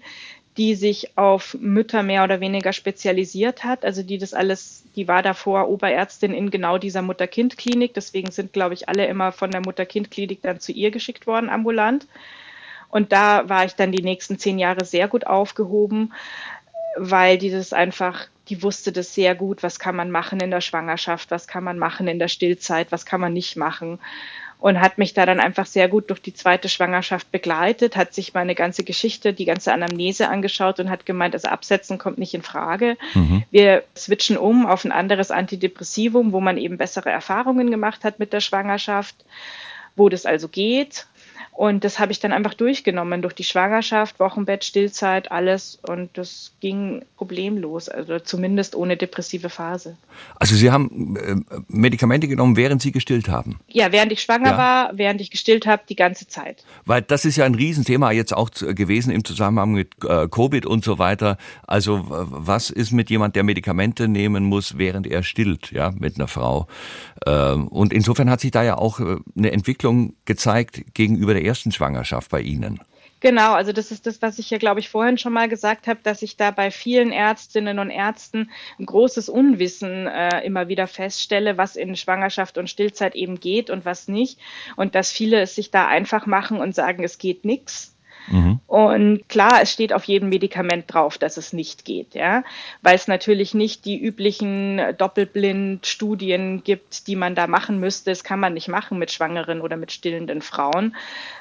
die 0.58 0.76
sich 0.76 1.18
auf 1.18 1.58
Mütter 1.60 2.04
mehr 2.04 2.24
oder 2.24 2.40
weniger 2.40 2.74
spezialisiert 2.74 3.64
hat. 3.64 3.84
Also 3.84 4.04
die 4.04 4.18
das 4.18 4.34
alles, 4.34 4.84
die 4.96 5.08
war 5.08 5.22
davor 5.24 5.68
Oberärztin 5.68 6.34
in 6.34 6.52
genau 6.52 6.78
dieser 6.78 7.02
Mutter-Kind-Klinik. 7.02 7.94
Deswegen 7.94 8.32
sind, 8.32 8.54
glaube 8.54 8.76
ich, 8.76 8.88
alle 8.88 9.08
immer 9.08 9.32
von 9.32 9.52
der 9.52 9.62
Mutter-Kind-Klinik 9.62 10.42
dann 10.42 10.60
zu 10.60 10.72
ihr 10.72 10.92
geschickt 10.92 11.26
worden, 11.28 11.50
ambulant. 11.50 12.08
Und 12.90 13.12
da 13.12 13.50
war 13.50 13.66
ich 13.66 13.74
dann 13.74 13.92
die 13.92 14.04
nächsten 14.04 14.38
zehn 14.38 14.60
Jahre 14.60 14.86
sehr 14.86 15.08
gut 15.08 15.26
aufgehoben, 15.26 16.14
weil 16.96 17.40
die 17.40 17.50
das 17.50 17.74
einfach, 17.74 18.28
die 18.50 18.62
wusste 18.62 18.92
das 18.92 19.14
sehr 19.14 19.36
gut, 19.36 19.64
was 19.64 19.80
kann 19.80 19.96
man 19.96 20.12
machen 20.12 20.40
in 20.40 20.52
der 20.52 20.62
Schwangerschaft, 20.62 21.32
was 21.32 21.48
kann 21.48 21.64
man 21.64 21.78
machen 21.78 22.08
in 22.08 22.20
der 22.20 22.28
Stillzeit, 22.28 22.92
was 22.92 23.06
kann 23.06 23.22
man 23.22 23.34
nicht 23.34 23.56
machen 23.56 24.00
und 24.64 24.80
hat 24.80 24.98
mich 24.98 25.14
da 25.14 25.26
dann 25.26 25.42
einfach 25.42 25.66
sehr 25.66 25.90
gut 25.90 26.10
durch 26.10 26.22
die 26.22 26.34
zweite 26.34 26.70
Schwangerschaft 26.70 27.30
begleitet, 27.34 27.98
hat 27.98 28.14
sich 28.14 28.34
meine 28.34 28.56
ganze 28.56 28.86
Geschichte, 28.86 29.34
die 29.34 29.44
ganze 29.44 29.74
Anamnese 29.74 30.30
angeschaut 30.30 30.80
und 30.80 30.90
hat 30.90 31.06
gemeint, 31.06 31.34
also 31.34 31.50
absetzen 31.50 31.98
kommt 31.98 32.18
nicht 32.18 32.34
in 32.34 32.44
Frage. 32.44 32.96
Mhm. 33.14 33.44
Wir 33.52 33.84
switchen 33.94 34.38
um 34.38 34.66
auf 34.66 34.86
ein 34.86 34.94
anderes 34.94 35.32
Antidepressivum, 35.32 36.32
wo 36.32 36.40
man 36.40 36.58
eben 36.58 36.78
bessere 36.78 37.10
Erfahrungen 37.10 37.72
gemacht 37.72 38.06
hat 38.06 38.20
mit 38.20 38.32
der 38.32 38.40
Schwangerschaft, 38.40 39.18
wo 39.98 40.08
das 40.08 40.26
also 40.26 40.48
geht. 40.48 41.08
Und 41.56 41.84
das 41.84 42.00
habe 42.00 42.12
ich 42.12 42.20
dann 42.20 42.32
einfach 42.32 42.56
durchgenommen 42.56 43.22
durch 43.22 43.34
die 43.36 43.44
Schwangerschaft, 43.44 44.20
Wochenbett, 44.20 44.64
Stillzeit, 44.64 45.32
alles. 45.32 45.80
Und 45.88 46.10
das 46.18 46.54
ging 46.62 47.06
problemlos, 47.16 47.90
also 47.90 48.20
zumindest 48.20 48.76
ohne 48.76 48.98
depressive 48.98 49.50
Phase. 49.50 49.96
Also 50.40 50.56
Sie 50.56 50.72
haben 50.72 51.16
äh, 51.16 51.36
Medikamente 51.68 52.28
genommen, 52.28 52.58
während 52.58 52.82
Sie 52.82 52.92
gestillt 52.92 53.30
haben? 53.30 53.60
Ja, 53.68 53.92
während 53.92 54.12
ich 54.12 54.22
schwanger 54.22 54.52
ja. 54.52 54.58
war, 54.58 54.98
während 54.98 55.22
ich 55.22 55.30
gestillt 55.30 55.68
habe, 55.68 55.84
die 55.88 55.96
ganze 55.96 56.28
Zeit. 56.28 56.64
Weil 56.86 57.04
das 57.04 57.24
ist 57.24 57.38
ja 57.38 57.46
ein 57.46 57.56
Riesenthema 57.56 58.12
jetzt 58.12 58.34
auch 58.34 58.50
gewesen 58.52 59.12
im 59.12 59.24
Zusammenhang 59.24 59.74
mit 59.74 59.92
äh, 60.04 60.28
Covid 60.28 60.66
und 60.66 60.84
so 60.84 60.98
weiter. 60.98 61.38
Also 61.68 62.04
was 62.08 62.72
ist 62.72 62.92
mit 62.92 63.12
jemand, 63.12 63.36
der 63.36 63.44
Medikamente 63.44 64.08
nehmen 64.08 64.44
muss, 64.44 64.78
während 64.80 65.06
er 65.06 65.22
stillt, 65.22 65.72
ja, 65.72 65.92
mit 65.92 66.18
einer 66.18 66.28
Frau? 66.28 66.68
Ähm, 67.26 67.68
und 67.68 67.94
insofern 67.94 68.30
hat 68.30 68.42
sich 68.42 68.52
da 68.52 68.64
ja 68.64 68.78
auch 68.78 69.00
äh, 69.00 69.18
eine 69.38 69.52
Entwicklung 69.52 70.14
gezeigt 70.26 70.94
gegenüber 70.94 71.34
der 71.34 71.43
ersten 71.46 71.72
Schwangerschaft 71.72 72.30
bei 72.30 72.42
Ihnen. 72.42 72.80
Genau, 73.24 73.54
also 73.54 73.72
das 73.72 73.90
ist 73.90 74.06
das, 74.06 74.22
was 74.22 74.38
ich 74.38 74.50
ja, 74.50 74.58
glaube 74.58 74.82
ich, 74.82 74.90
vorhin 74.90 75.18
schon 75.18 75.32
mal 75.32 75.48
gesagt 75.48 75.88
habe, 75.88 76.02
dass 76.04 76.22
ich 76.24 76.36
da 76.36 76.52
bei 76.52 76.72
vielen 76.72 77.14
Ärztinnen 77.14 77.80
und 77.80 77.90
Ärzten 77.90 78.52
ein 78.78 78.86
großes 78.86 79.30
Unwissen 79.30 80.08
äh, 80.08 80.42
immer 80.46 80.68
wieder 80.68 80.88
feststelle, 80.88 81.58
was 81.58 81.78
in 81.78 81.96
Schwangerschaft 81.96 82.58
und 82.58 82.70
Stillzeit 82.70 83.16
eben 83.16 83.40
geht 83.40 83.70
und 83.70 83.86
was 83.86 84.10
nicht. 84.10 84.40
Und 84.76 84.94
dass 84.94 85.10
viele 85.10 85.40
es 85.40 85.56
sich 85.56 85.72
da 85.72 85.88
einfach 85.88 86.26
machen 86.26 86.58
und 86.60 86.76
sagen, 86.76 87.02
es 87.06 87.18
geht 87.18 87.46
nichts 87.46 87.93
Mhm. 88.28 88.60
Und 88.68 89.28
klar, 89.30 89.62
es 89.62 89.72
steht 89.72 89.94
auf 89.94 90.06
jedem 90.06 90.30
Medikament 90.30 90.86
drauf, 90.88 91.18
dass 91.18 91.38
es 91.38 91.54
nicht 91.54 91.86
geht, 91.86 92.16
ja, 92.16 92.44
weil 92.82 92.96
es 92.96 93.08
natürlich 93.08 93.54
nicht 93.54 93.86
die 93.86 94.02
üblichen 94.02 94.82
Doppelblind-Studien 94.98 96.64
gibt, 96.64 97.08
die 97.08 97.16
man 97.16 97.36
da 97.36 97.48
machen 97.48 97.80
müsste. 97.80 98.12
Das 98.12 98.24
kann 98.24 98.40
man 98.40 98.54
nicht 98.54 98.68
machen 98.68 98.98
mit 99.00 99.12
schwangeren 99.12 99.62
oder 99.62 99.78
mit 99.78 99.92
stillenden 99.92 100.42
Frauen. 100.42 100.96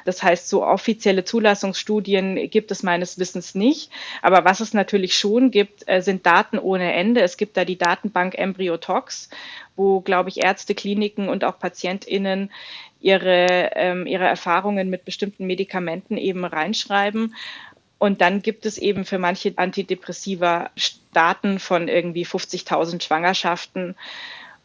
Das 0.04 0.22
heißt, 0.22 0.48
so 0.48 0.64
offizielle 0.64 1.24
Zulassungsstudien 1.24 2.50
gibt 2.50 2.70
es 2.70 2.82
meines 2.82 3.18
Wissens 3.18 3.54
nicht. 3.54 3.90
Aber 4.20 4.44
was 4.44 4.60
es 4.60 4.74
natürlich 4.74 5.16
schon 5.16 5.50
gibt, 5.50 5.88
äh, 5.88 6.00
sind 6.02 6.26
Daten 6.26 6.58
ohne 6.58 6.92
Ende. 6.92 7.20
Es 7.22 7.36
gibt 7.36 7.56
da 7.56 7.64
die 7.64 7.78
Datenbank 7.78 8.34
Embryotox, 8.36 9.30
wo, 9.76 10.00
glaube 10.00 10.28
ich, 10.28 10.44
Ärzte, 10.44 10.74
Kliniken 10.74 11.28
und 11.28 11.44
auch 11.44 11.58
PatientInnen 11.58 12.50
ihre, 13.00 13.70
ähm, 13.74 14.06
ihre 14.06 14.24
Erfahrungen 14.24 14.90
mit 14.90 15.04
bestimmten 15.04 15.46
Medikamenten 15.46 16.16
eben 16.16 16.44
reinschreiben. 16.44 17.34
Und 17.98 18.20
dann 18.20 18.42
gibt 18.42 18.66
es 18.66 18.78
eben 18.78 19.04
für 19.04 19.18
manche 19.18 19.52
Antidepressiva 19.56 20.70
Daten 21.12 21.58
von 21.58 21.88
irgendwie 21.88 22.26
50.000 22.26 23.02
Schwangerschaften. 23.02 23.94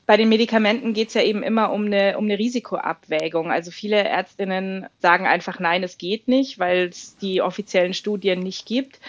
Bei 0.07 0.17
den 0.17 0.29
Medikamenten 0.29 0.93
geht 0.93 1.09
es 1.09 1.13
ja 1.15 1.21
eben 1.21 1.43
immer 1.43 1.71
um 1.71 1.85
eine, 1.85 2.17
um 2.17 2.23
eine 2.23 2.39
Risikoabwägung. 2.39 3.51
Also 3.51 3.71
viele 3.71 3.97
Ärztinnen 3.97 4.87
sagen 4.99 5.27
einfach, 5.27 5.59
nein, 5.59 5.83
es 5.83 5.97
geht 5.97 6.27
nicht, 6.27 6.59
weil 6.59 6.87
es 6.87 7.17
die 7.17 7.41
offiziellen 7.41 7.93
Studien 7.93 8.39
nicht 8.39 8.65
gibt. 8.65 8.99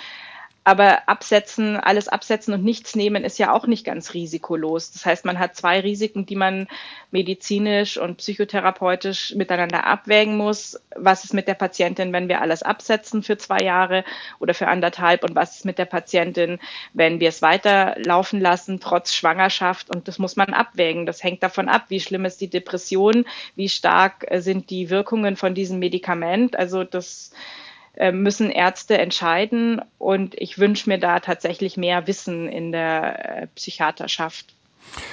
Aber 0.64 1.08
absetzen, 1.08 1.78
alles 1.78 2.08
absetzen 2.08 2.52
und 2.52 2.62
nichts 2.62 2.94
nehmen 2.94 3.24
ist 3.24 3.38
ja 3.38 3.52
auch 3.54 3.66
nicht 3.66 3.86
ganz 3.86 4.12
risikolos. 4.12 4.92
Das 4.92 5.06
heißt, 5.06 5.24
man 5.24 5.38
hat 5.38 5.56
zwei 5.56 5.80
Risiken, 5.80 6.26
die 6.26 6.36
man 6.36 6.68
medizinisch 7.10 7.96
und 7.96 8.18
psychotherapeutisch 8.18 9.34
miteinander 9.34 9.86
abwägen 9.86 10.36
muss. 10.36 10.78
Was 10.94 11.24
ist 11.24 11.32
mit 11.32 11.48
der 11.48 11.54
Patientin, 11.54 12.12
wenn 12.12 12.28
wir 12.28 12.42
alles 12.42 12.62
absetzen 12.62 13.22
für 13.22 13.38
zwei 13.38 13.60
Jahre 13.60 14.04
oder 14.40 14.52
für 14.52 14.68
anderthalb? 14.68 15.24
Und 15.24 15.34
was 15.34 15.56
ist 15.56 15.64
mit 15.64 15.78
der 15.78 15.86
Patientin, 15.86 16.58
wenn 16.92 17.18
wir 17.18 17.30
es 17.30 17.40
weiterlaufen 17.40 18.38
lassen, 18.38 18.78
trotz 18.78 19.14
Schwangerschaft? 19.14 19.88
Und 19.88 20.06
das 20.06 20.18
muss 20.18 20.36
man 20.36 20.52
abwägen. 20.52 21.06
Das 21.06 21.24
hängt 21.24 21.42
davon 21.42 21.70
ab, 21.70 21.86
wie 21.88 22.00
schlimm 22.00 22.26
ist 22.26 22.42
die 22.42 22.50
Depression, 22.50 23.24
wie 23.56 23.70
stark 23.70 24.26
sind 24.34 24.68
die 24.68 24.90
Wirkungen 24.90 25.36
von 25.36 25.54
diesem 25.54 25.78
Medikament. 25.78 26.56
Also 26.56 26.84
das 26.84 27.32
äh, 27.32 27.67
müssen 28.12 28.50
Ärzte 28.50 28.98
entscheiden 28.98 29.80
und 29.98 30.34
ich 30.36 30.58
wünsche 30.58 30.88
mir 30.88 30.98
da 30.98 31.20
tatsächlich 31.20 31.76
mehr 31.76 32.06
Wissen 32.06 32.48
in 32.48 32.72
der 32.72 33.42
äh, 33.42 33.46
Psychiaterschaft. 33.54 34.54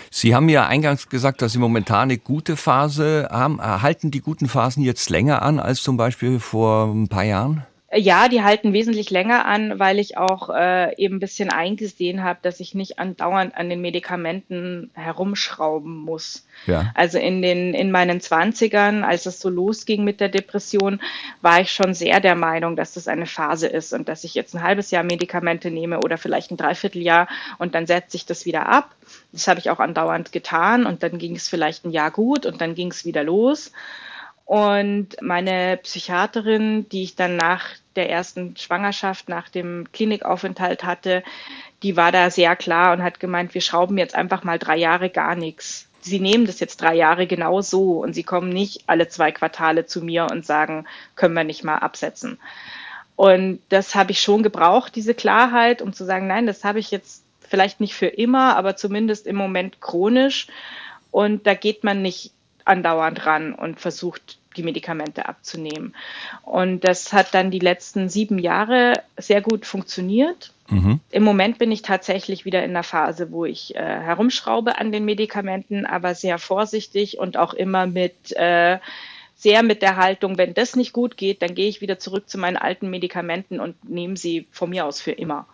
Sie 0.10 0.36
haben 0.36 0.48
ja 0.48 0.68
eingangs 0.68 1.10
gesagt, 1.10 1.42
dass 1.42 1.54
Sie 1.54 1.60
momentan 1.60 2.04
eine 2.04 2.18
gute 2.18 2.56
Phase 2.56 3.28
haben. 3.32 3.62
Halten 3.62 4.12
die 4.12 4.22
guten 4.22 4.48
Phasen 4.48 4.84
jetzt 4.84 5.10
länger 5.10 5.42
an 5.42 5.60
als 5.60 5.82
zum 5.82 5.98
Beispiel 5.98 6.40
vor 6.40 6.86
ein 6.86 7.10
paar 7.10 7.24
Jahren? 7.24 7.66
Ja, 7.96 8.28
die 8.28 8.44
halten 8.44 8.74
wesentlich 8.74 9.10
länger 9.10 9.46
an, 9.46 9.80
weil 9.80 10.00
ich 10.00 10.18
auch 10.18 10.50
äh, 10.50 10.96
eben 10.98 11.16
ein 11.16 11.20
bisschen 11.20 11.50
eingesehen 11.50 12.24
habe, 12.24 12.40
dass 12.42 12.60
ich 12.60 12.76
nicht 12.76 13.00
andauernd 13.00 13.56
an 13.56 13.70
den 13.70 13.80
Medikamenten 13.80 14.90
herumschrauben 14.94 15.96
muss. 15.96 16.46
Ja. 16.66 16.92
Also 16.94 17.20
in 17.20 17.42
den 17.42 17.74
in 17.74 17.92
meinen 17.92 18.20
Zwanzigern, 18.20 19.06
als 19.06 19.26
es 19.26 19.40
so 19.40 19.50
losging 19.50 20.04
mit 20.04 20.20
der 20.20 20.28
Depression, 20.28 21.00
war 21.42 21.62
ich 21.62 21.72
schon 21.72 21.94
sehr 21.94 22.20
der 22.20 22.36
Meinung, 22.36 22.76
dass 22.76 22.94
das 22.94 23.08
eine 23.08 23.28
Phase 23.28 23.68
ist 23.68 23.94
und 23.94 24.10
dass 24.10 24.26
ich 24.26 24.34
jetzt 24.34 24.54
ein 24.56 24.64
halbes 24.64 24.92
Jahr 24.92 25.04
Medikamente 25.04 25.72
nehme 25.72 26.00
oder 26.00 26.18
vielleicht 26.18 26.52
ein 26.52 26.58
Dreivierteljahr 26.58 27.30
und 27.60 27.76
dann 27.76 27.88
setze 27.88 28.18
ich 28.18 28.26
das 28.26 28.46
wieder 28.46 28.68
ab. 28.68 28.94
Das 29.32 29.48
habe 29.48 29.60
ich 29.60 29.70
auch 29.70 29.80
andauernd 29.80 30.34
getan 30.34 30.86
und 30.86 31.02
dann 31.02 31.18
ging 31.18 31.36
es 31.36 31.48
vielleicht 31.48 31.86
ein 31.86 31.92
Jahr 31.92 32.12
gut 32.12 32.46
und 32.46 32.60
dann 32.60 32.76
ging 32.76 32.92
es 32.92 33.06
wieder 33.06 33.24
los. 33.24 33.72
Und 34.46 35.16
meine 35.22 35.78
Psychiaterin, 35.82 36.88
die 36.90 37.04
ich 37.04 37.16
dann 37.16 37.36
nach 37.36 37.66
der 37.96 38.10
ersten 38.10 38.56
Schwangerschaft, 38.58 39.30
nach 39.30 39.50
dem 39.50 39.88
Klinikaufenthalt 39.92 40.84
hatte, 40.84 41.24
die 41.84 41.98
war 41.98 42.12
da 42.12 42.30
sehr 42.30 42.56
klar 42.56 42.94
und 42.94 43.04
hat 43.04 43.20
gemeint, 43.20 43.54
wir 43.54 43.62
schrauben 43.62 43.98
jetzt 43.98 44.16
einfach 44.16 44.44
mal 44.44 44.60
drei 44.60 44.78
Jahre 44.78 45.10
gar 45.10 45.36
nichts. 45.36 45.88
Sie 46.02 46.20
nehmen 46.20 46.46
das 46.46 46.60
jetzt 46.60 46.82
drei 46.82 46.96
Jahre 46.96 47.28
genau 47.28 47.62
so 47.62 48.02
und 48.02 48.14
sie 48.14 48.24
kommen 48.24 48.50
nicht 48.50 48.84
alle 48.88 49.08
zwei 49.08 49.32
Quartale 49.32 49.86
zu 49.86 50.02
mir 50.02 50.28
und 50.32 50.46
sagen, 50.46 50.86
können 51.16 51.34
wir 51.34 51.44
nicht 51.44 51.64
mal 51.64 51.78
absetzen. 51.78 52.40
Und 53.16 53.60
das 53.70 53.96
habe 53.96 54.12
ich 54.12 54.22
schon 54.22 54.44
gebraucht, 54.44 54.96
diese 54.96 55.14
Klarheit, 55.14 55.82
um 55.82 55.94
zu 55.94 56.06
sagen, 56.06 56.28
nein, 56.28 56.46
das 56.46 56.64
habe 56.64 56.80
ich 56.80 56.92
jetzt 56.92 57.24
vielleicht 57.40 57.80
nicht 57.80 57.96
für 57.96 58.08
immer, 58.08 58.58
aber 58.58 58.76
zumindest 58.76 59.26
im 59.26 59.36
Moment 59.36 59.80
chronisch. 59.82 60.48
Und 61.12 61.48
da 61.48 61.54
geht 61.54 61.84
man 61.84 62.02
nicht 62.02 62.32
andauernd 62.66 63.26
ran 63.26 63.54
und 63.54 63.80
versucht, 63.80 64.38
die 64.58 64.64
Medikamente 64.64 65.28
abzunehmen. 65.28 65.96
Und 66.44 66.84
das 66.84 67.14
hat 67.14 67.34
dann 67.34 67.52
die 67.52 67.60
letzten 67.60 68.10
sieben 68.10 68.40
Jahre 68.40 68.94
sehr 69.18 69.42
gut 69.42 69.66
funktioniert. 69.66 70.52
Mhm. 70.70 71.00
Im 71.12 71.24
Moment 71.24 71.60
bin 71.60 71.72
ich 71.72 71.82
tatsächlich 71.82 72.46
wieder 72.46 72.64
in 72.64 72.74
der 72.74 72.84
Phase, 72.84 73.32
wo 73.32 73.46
ich 73.46 73.76
äh, 73.76 73.80
herumschraube 73.80 74.80
an 74.80 74.92
den 74.92 75.06
Medikamenten, 75.06 75.86
aber 75.86 76.16
sehr 76.16 76.40
vorsichtig 76.40 77.20
und 77.20 77.38
auch 77.38 77.54
immer 77.54 77.86
mit 77.86 78.32
äh, 78.36 78.80
sehr 79.36 79.64
mit 79.64 79.82
der 79.82 79.98
Haltung, 79.98 80.38
wenn 80.38 80.54
das 80.54 80.76
nicht 80.76 80.94
gut 80.94 81.18
geht, 81.18 81.42
dann 81.42 81.54
gehe 81.56 81.68
ich 81.68 81.82
wieder 81.82 82.00
zurück 82.00 82.30
zu 82.30 82.38
meinen 82.38 82.58
alten 82.58 82.90
Medikamenten 82.90 83.60
und 83.60 83.88
nehme 83.88 84.18
sie 84.18 84.48
von 84.50 84.70
mir 84.70 84.86
aus 84.86 85.02
für 85.02 85.12
immer. 85.12 85.46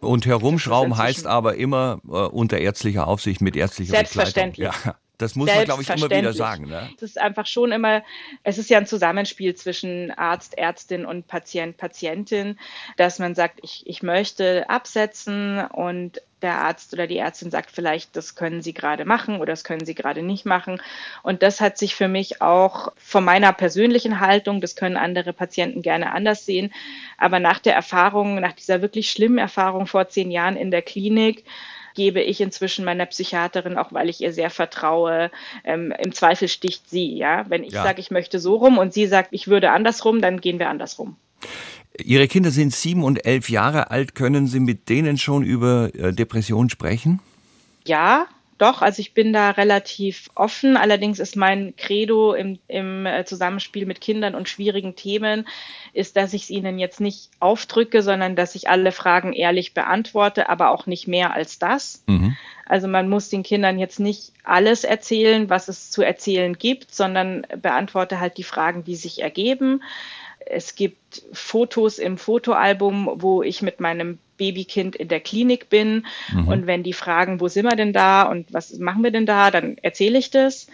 Und 0.00 0.26
herumschrauben 0.26 0.96
heißt 0.96 1.26
aber 1.26 1.56
immer 1.56 2.00
äh, 2.06 2.12
unter 2.12 2.58
ärztlicher 2.58 3.08
Aufsicht 3.08 3.40
mit 3.40 3.56
ärztlicher 3.56 3.96
Selbstverständlich. 3.96 4.68
Begleitung. 4.68 4.92
Ja. 4.92 5.07
Das 5.18 5.34
muss 5.34 5.52
man, 5.52 5.64
glaube 5.64 5.82
ich, 5.82 5.90
immer 5.90 6.08
wieder 6.08 6.32
sagen. 6.32 6.68
Ne? 6.68 6.90
Das 6.94 7.10
ist 7.10 7.18
einfach 7.18 7.46
schon 7.46 7.72
immer, 7.72 8.04
es 8.44 8.56
ist 8.56 8.70
ja 8.70 8.78
ein 8.78 8.86
Zusammenspiel 8.86 9.54
zwischen 9.56 10.12
Arzt, 10.12 10.56
Ärztin 10.56 11.04
und 11.04 11.26
Patient, 11.26 11.76
Patientin, 11.76 12.56
dass 12.96 13.18
man 13.18 13.34
sagt, 13.34 13.58
ich, 13.62 13.82
ich 13.86 14.04
möchte 14.04 14.70
absetzen 14.70 15.60
und 15.66 16.22
der 16.40 16.58
Arzt 16.58 16.92
oder 16.92 17.08
die 17.08 17.18
Ärztin 17.18 17.50
sagt 17.50 17.72
vielleicht, 17.72 18.14
das 18.14 18.36
können 18.36 18.62
Sie 18.62 18.72
gerade 18.72 19.04
machen 19.04 19.36
oder 19.40 19.52
das 19.52 19.64
können 19.64 19.84
Sie 19.84 19.96
gerade 19.96 20.22
nicht 20.22 20.46
machen. 20.46 20.80
Und 21.24 21.42
das 21.42 21.60
hat 21.60 21.78
sich 21.78 21.96
für 21.96 22.06
mich 22.06 22.40
auch 22.40 22.92
von 22.96 23.24
meiner 23.24 23.52
persönlichen 23.52 24.20
Haltung, 24.20 24.60
das 24.60 24.76
können 24.76 24.96
andere 24.96 25.32
Patienten 25.32 25.82
gerne 25.82 26.12
anders 26.12 26.46
sehen, 26.46 26.72
aber 27.16 27.40
nach 27.40 27.58
der 27.58 27.74
Erfahrung, 27.74 28.40
nach 28.40 28.52
dieser 28.52 28.82
wirklich 28.82 29.10
schlimmen 29.10 29.38
Erfahrung 29.38 29.88
vor 29.88 30.08
zehn 30.08 30.30
Jahren 30.30 30.56
in 30.56 30.70
der 30.70 30.82
Klinik, 30.82 31.44
gebe 31.98 32.22
ich 32.22 32.40
inzwischen 32.40 32.84
meiner 32.84 33.06
Psychiaterin, 33.06 33.76
auch 33.76 33.92
weil 33.92 34.08
ich 34.08 34.20
ihr 34.20 34.32
sehr 34.32 34.50
vertraue. 34.50 35.32
Ähm, 35.64 35.92
Im 35.98 36.12
Zweifel 36.12 36.46
sticht 36.46 36.88
sie, 36.88 37.16
ja. 37.16 37.44
Wenn 37.48 37.64
ich 37.64 37.72
ja. 37.72 37.82
sage, 37.82 38.00
ich 38.00 38.12
möchte 38.12 38.38
so 38.38 38.54
rum 38.54 38.78
und 38.78 38.94
sie 38.94 39.08
sagt, 39.08 39.30
ich 39.32 39.48
würde 39.48 39.72
andersrum, 39.72 40.22
dann 40.22 40.40
gehen 40.40 40.60
wir 40.60 40.68
andersrum. 40.68 41.16
Ihre 42.00 42.28
Kinder 42.28 42.52
sind 42.52 42.72
sieben 42.72 43.02
und 43.02 43.26
elf 43.26 43.50
Jahre 43.50 43.90
alt. 43.90 44.14
Können 44.14 44.46
Sie 44.46 44.60
mit 44.60 44.88
denen 44.88 45.18
schon 45.18 45.42
über 45.42 45.90
äh, 45.96 46.12
Depressionen 46.12 46.70
sprechen? 46.70 47.18
Ja, 47.84 48.28
doch, 48.58 48.82
also 48.82 49.00
ich 49.00 49.14
bin 49.14 49.32
da 49.32 49.50
relativ 49.50 50.30
offen. 50.34 50.76
Allerdings 50.76 51.20
ist 51.20 51.36
mein 51.36 51.74
Credo 51.76 52.34
im, 52.34 52.58
im 52.66 53.06
äh, 53.06 53.24
Zusammenspiel 53.24 53.86
mit 53.86 54.00
Kindern 54.00 54.34
und 54.34 54.48
schwierigen 54.48 54.96
Themen, 54.96 55.46
ist, 55.92 56.16
dass 56.16 56.32
ich 56.32 56.42
es 56.42 56.50
ihnen 56.50 56.78
jetzt 56.78 57.00
nicht 57.00 57.30
aufdrücke, 57.38 58.02
sondern 58.02 58.34
dass 58.34 58.56
ich 58.56 58.68
alle 58.68 58.90
Fragen 58.90 59.32
ehrlich 59.32 59.74
beantworte, 59.74 60.48
aber 60.48 60.70
auch 60.70 60.86
nicht 60.86 61.06
mehr 61.06 61.32
als 61.32 61.60
das. 61.60 62.02
Mhm. 62.06 62.36
Also 62.66 62.88
man 62.88 63.08
muss 63.08 63.30
den 63.30 63.44
Kindern 63.44 63.78
jetzt 63.78 64.00
nicht 64.00 64.32
alles 64.42 64.84
erzählen, 64.84 65.48
was 65.48 65.68
es 65.68 65.90
zu 65.90 66.02
erzählen 66.02 66.58
gibt, 66.58 66.94
sondern 66.94 67.46
beantworte 67.62 68.20
halt 68.20 68.36
die 68.36 68.42
Fragen, 68.42 68.82
die 68.82 68.96
sich 68.96 69.22
ergeben. 69.22 69.82
Es 70.44 70.74
gibt 70.74 71.22
Fotos 71.32 71.98
im 71.98 72.18
Fotoalbum, 72.18 73.10
wo 73.16 73.42
ich 73.42 73.62
mit 73.62 73.80
meinem 73.80 74.18
Babykind 74.38 74.96
in 74.96 75.08
der 75.08 75.20
Klinik 75.20 75.68
bin. 75.68 76.06
Mhm. 76.32 76.48
Und 76.48 76.66
wenn 76.66 76.82
die 76.82 76.94
fragen, 76.94 77.40
wo 77.40 77.48
sind 77.48 77.66
wir 77.66 77.76
denn 77.76 77.92
da 77.92 78.22
und 78.22 78.52
was 78.52 78.78
machen 78.78 79.04
wir 79.04 79.10
denn 79.10 79.26
da, 79.26 79.50
dann 79.50 79.76
erzähle 79.82 80.18
ich 80.18 80.30
das. 80.30 80.68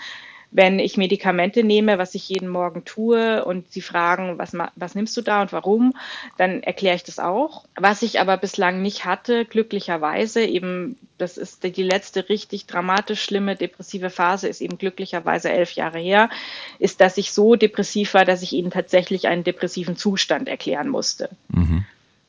Wenn 0.56 0.78
ich 0.78 0.96
Medikamente 0.96 1.64
nehme, 1.64 1.98
was 1.98 2.14
ich 2.14 2.28
jeden 2.28 2.46
Morgen 2.46 2.84
tue 2.84 3.44
und 3.44 3.72
sie 3.72 3.80
fragen, 3.80 4.38
was, 4.38 4.52
was 4.76 4.94
nimmst 4.94 5.16
du 5.16 5.20
da 5.20 5.42
und 5.42 5.52
warum, 5.52 5.94
dann 6.38 6.62
erkläre 6.62 6.94
ich 6.94 7.02
das 7.02 7.18
auch. 7.18 7.64
Was 7.74 8.02
ich 8.02 8.20
aber 8.20 8.36
bislang 8.36 8.80
nicht 8.80 9.04
hatte, 9.04 9.46
glücklicherweise, 9.46 10.44
eben, 10.44 10.96
das 11.18 11.38
ist 11.38 11.64
die 11.64 11.82
letzte 11.82 12.28
richtig 12.28 12.66
dramatisch 12.66 13.20
schlimme 13.20 13.56
depressive 13.56 14.10
Phase, 14.10 14.46
ist 14.46 14.60
eben 14.60 14.78
glücklicherweise 14.78 15.50
elf 15.50 15.72
Jahre 15.72 15.98
her, 15.98 16.30
ist, 16.78 17.00
dass 17.00 17.18
ich 17.18 17.32
so 17.32 17.56
depressiv 17.56 18.14
war, 18.14 18.24
dass 18.24 18.42
ich 18.42 18.52
ihnen 18.52 18.70
tatsächlich 18.70 19.26
einen 19.26 19.42
depressiven 19.42 19.96
Zustand 19.96 20.48
erklären 20.48 20.88
musste. 20.88 21.30
Mhm. 21.48 21.84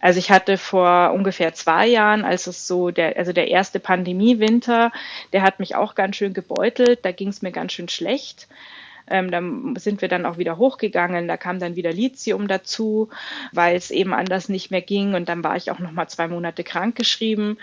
Also 0.05 0.19
ich 0.19 0.29
hatte 0.29 0.59
vor 0.59 1.13
ungefähr 1.15 1.55
zwei 1.55 1.87
Jahren, 1.87 2.25
als 2.25 2.45
es 2.45 2.67
so 2.67 2.91
der, 2.91 3.17
also 3.17 3.33
der 3.33 3.47
erste 3.47 3.79
Pandemiewinter, 3.79 4.91
der 5.33 5.41
hat 5.41 5.59
mich 5.59 5.73
auch 5.73 5.95
ganz 5.95 6.15
schön 6.15 6.35
gebeutelt. 6.35 6.99
Da 7.01 7.11
ging 7.11 7.29
es 7.29 7.41
mir 7.41 7.51
ganz 7.51 7.73
schön 7.73 7.89
schlecht. 7.89 8.47
Ähm, 9.09 9.31
dann 9.31 9.75
sind 9.77 10.03
wir 10.03 10.07
dann 10.07 10.27
auch 10.27 10.37
wieder 10.37 10.59
hochgegangen. 10.59 11.27
Da 11.27 11.37
kam 11.37 11.57
dann 11.57 11.75
wieder 11.75 11.91
Lithium 11.91 12.47
dazu, 12.47 13.09
weil 13.51 13.75
es 13.75 13.89
eben 13.89 14.13
anders 14.13 14.47
nicht 14.47 14.69
mehr 14.69 14.83
ging. 14.83 15.15
Und 15.15 15.27
dann 15.27 15.43
war 15.43 15.55
ich 15.55 15.71
auch 15.71 15.79
noch 15.79 15.91
mal 15.91 16.07
zwei 16.07 16.27
Monate 16.27 16.63
krankgeschrieben. 16.63 17.57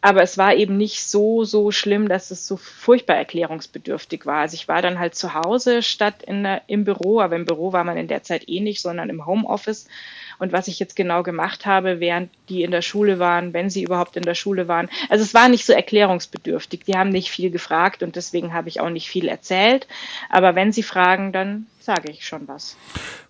Aber 0.00 0.22
es 0.22 0.38
war 0.38 0.54
eben 0.54 0.78
nicht 0.78 1.04
so, 1.04 1.44
so 1.44 1.70
schlimm, 1.70 2.08
dass 2.08 2.30
es 2.30 2.46
so 2.46 2.56
furchtbar 2.56 3.16
erklärungsbedürftig 3.16 4.24
war. 4.24 4.40
Also 4.40 4.54
ich 4.54 4.68
war 4.68 4.80
dann 4.80 4.98
halt 4.98 5.16
zu 5.16 5.34
Hause 5.34 5.82
statt 5.82 6.22
in 6.22 6.48
im 6.66 6.84
Büro, 6.84 7.20
aber 7.20 7.36
im 7.36 7.44
Büro 7.44 7.74
war 7.74 7.84
man 7.84 7.98
in 7.98 8.08
der 8.08 8.22
Zeit 8.22 8.48
eh 8.48 8.60
nicht, 8.60 8.80
sondern 8.80 9.10
im 9.10 9.26
Homeoffice 9.26 9.86
und 10.38 10.52
was 10.52 10.68
ich 10.68 10.78
jetzt 10.78 10.96
genau 10.96 11.22
gemacht 11.22 11.66
habe, 11.66 12.00
während 12.00 12.30
die 12.48 12.62
in 12.62 12.70
der 12.70 12.82
Schule 12.82 13.18
waren, 13.18 13.52
wenn 13.52 13.70
sie 13.70 13.82
überhaupt 13.82 14.16
in 14.16 14.22
der 14.22 14.34
Schule 14.34 14.68
waren. 14.68 14.88
Also 15.08 15.22
es 15.22 15.34
war 15.34 15.48
nicht 15.48 15.66
so 15.66 15.72
erklärungsbedürftig. 15.72 16.84
Die 16.84 16.96
haben 16.96 17.10
nicht 17.10 17.30
viel 17.30 17.50
gefragt 17.50 18.02
und 18.02 18.16
deswegen 18.16 18.52
habe 18.52 18.68
ich 18.68 18.80
auch 18.80 18.90
nicht 18.90 19.08
viel 19.08 19.28
erzählt. 19.28 19.86
Aber 20.28 20.54
wenn 20.54 20.72
sie 20.72 20.82
fragen, 20.82 21.32
dann 21.32 21.66
sage 21.84 22.10
ich 22.10 22.26
schon 22.26 22.48
was. 22.48 22.76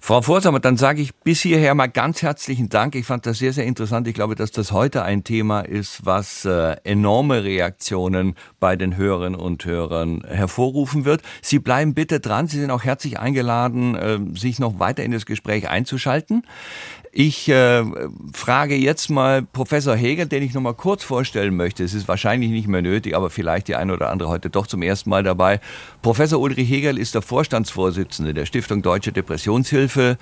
Frau 0.01 0.23
Vorsamer, 0.23 0.61
dann 0.61 0.77
sage 0.77 1.03
ich 1.03 1.15
bis 1.15 1.43
hierher 1.43 1.75
mal 1.75 1.89
ganz 1.89 2.23
herzlichen 2.23 2.69
Dank. 2.69 2.95
Ich 2.95 3.07
fand 3.07 3.27
das 3.27 3.39
sehr, 3.39 3.53
sehr 3.53 3.65
interessant. 3.65 4.07
Ich 4.07 4.15
glaube, 4.15 4.35
dass 4.35 4.53
das 4.53 4.73
heute 4.73 5.03
ein 5.03 5.25
Thema 5.25 5.61
ist, 5.61 6.07
was 6.07 6.45
äh, 6.45 6.77
enorme 6.85 7.45
Reaktionen 7.45 8.35
bei 8.61 8.77
den 8.77 8.97
Hörerinnen 8.97 9.39
und 9.39 9.65
Hörern 9.65 10.23
hervorrufen 10.27 11.05
wird. 11.05 11.23
Sie 11.43 11.59
bleiben 11.59 11.95
bitte 11.95 12.21
dran. 12.21 12.47
Sie 12.47 12.61
sind 12.61 12.71
auch 12.71 12.85
herzlich 12.85 13.19
eingeladen, 13.19 13.95
äh, 13.95 14.19
sich 14.39 14.59
noch 14.59 14.79
weiter 14.79 15.03
in 15.03 15.11
das 15.11 15.27
Gespräch 15.27 15.69
einzuschalten. 15.69 16.45
Ich 17.17 17.49
äh, 17.49 17.85
frage 18.33 18.75
jetzt 18.75 19.09
mal 19.09 19.43
Professor 19.43 19.95
Hegel, 19.95 20.27
den 20.27 20.43
ich 20.43 20.53
noch 20.53 20.61
mal 20.61 20.75
kurz 20.75 21.05
vorstellen 21.05 21.55
möchte. 21.55 21.85
Es 21.85 21.95
ist 21.95 22.09
wahrscheinlich 22.09 22.51
nicht 22.51 22.67
mehr 22.67 22.83
nötig, 22.83 23.15
aber 23.15 23.31
vielleicht 23.31 23.69
die 23.69 23.77
eine 23.77 23.93
oder 23.93 24.11
andere 24.11 24.31
heute 24.31 24.51
doch 24.51 24.67
zum 24.67 24.83
ersten 24.83 25.11
Mal 25.11 25.23
dabei. 25.23 25.61
Professor 26.03 26.41
Ulrich 26.41 26.69
Hegel 26.69 26.99
ist 26.99 27.15
der 27.15 27.23
Vorstandsvorsitzende 27.23 28.35
der 28.35 28.44
Stiftung 28.47 28.83
Deutsche 28.83 29.13
Depressionshilfe, 29.13 30.19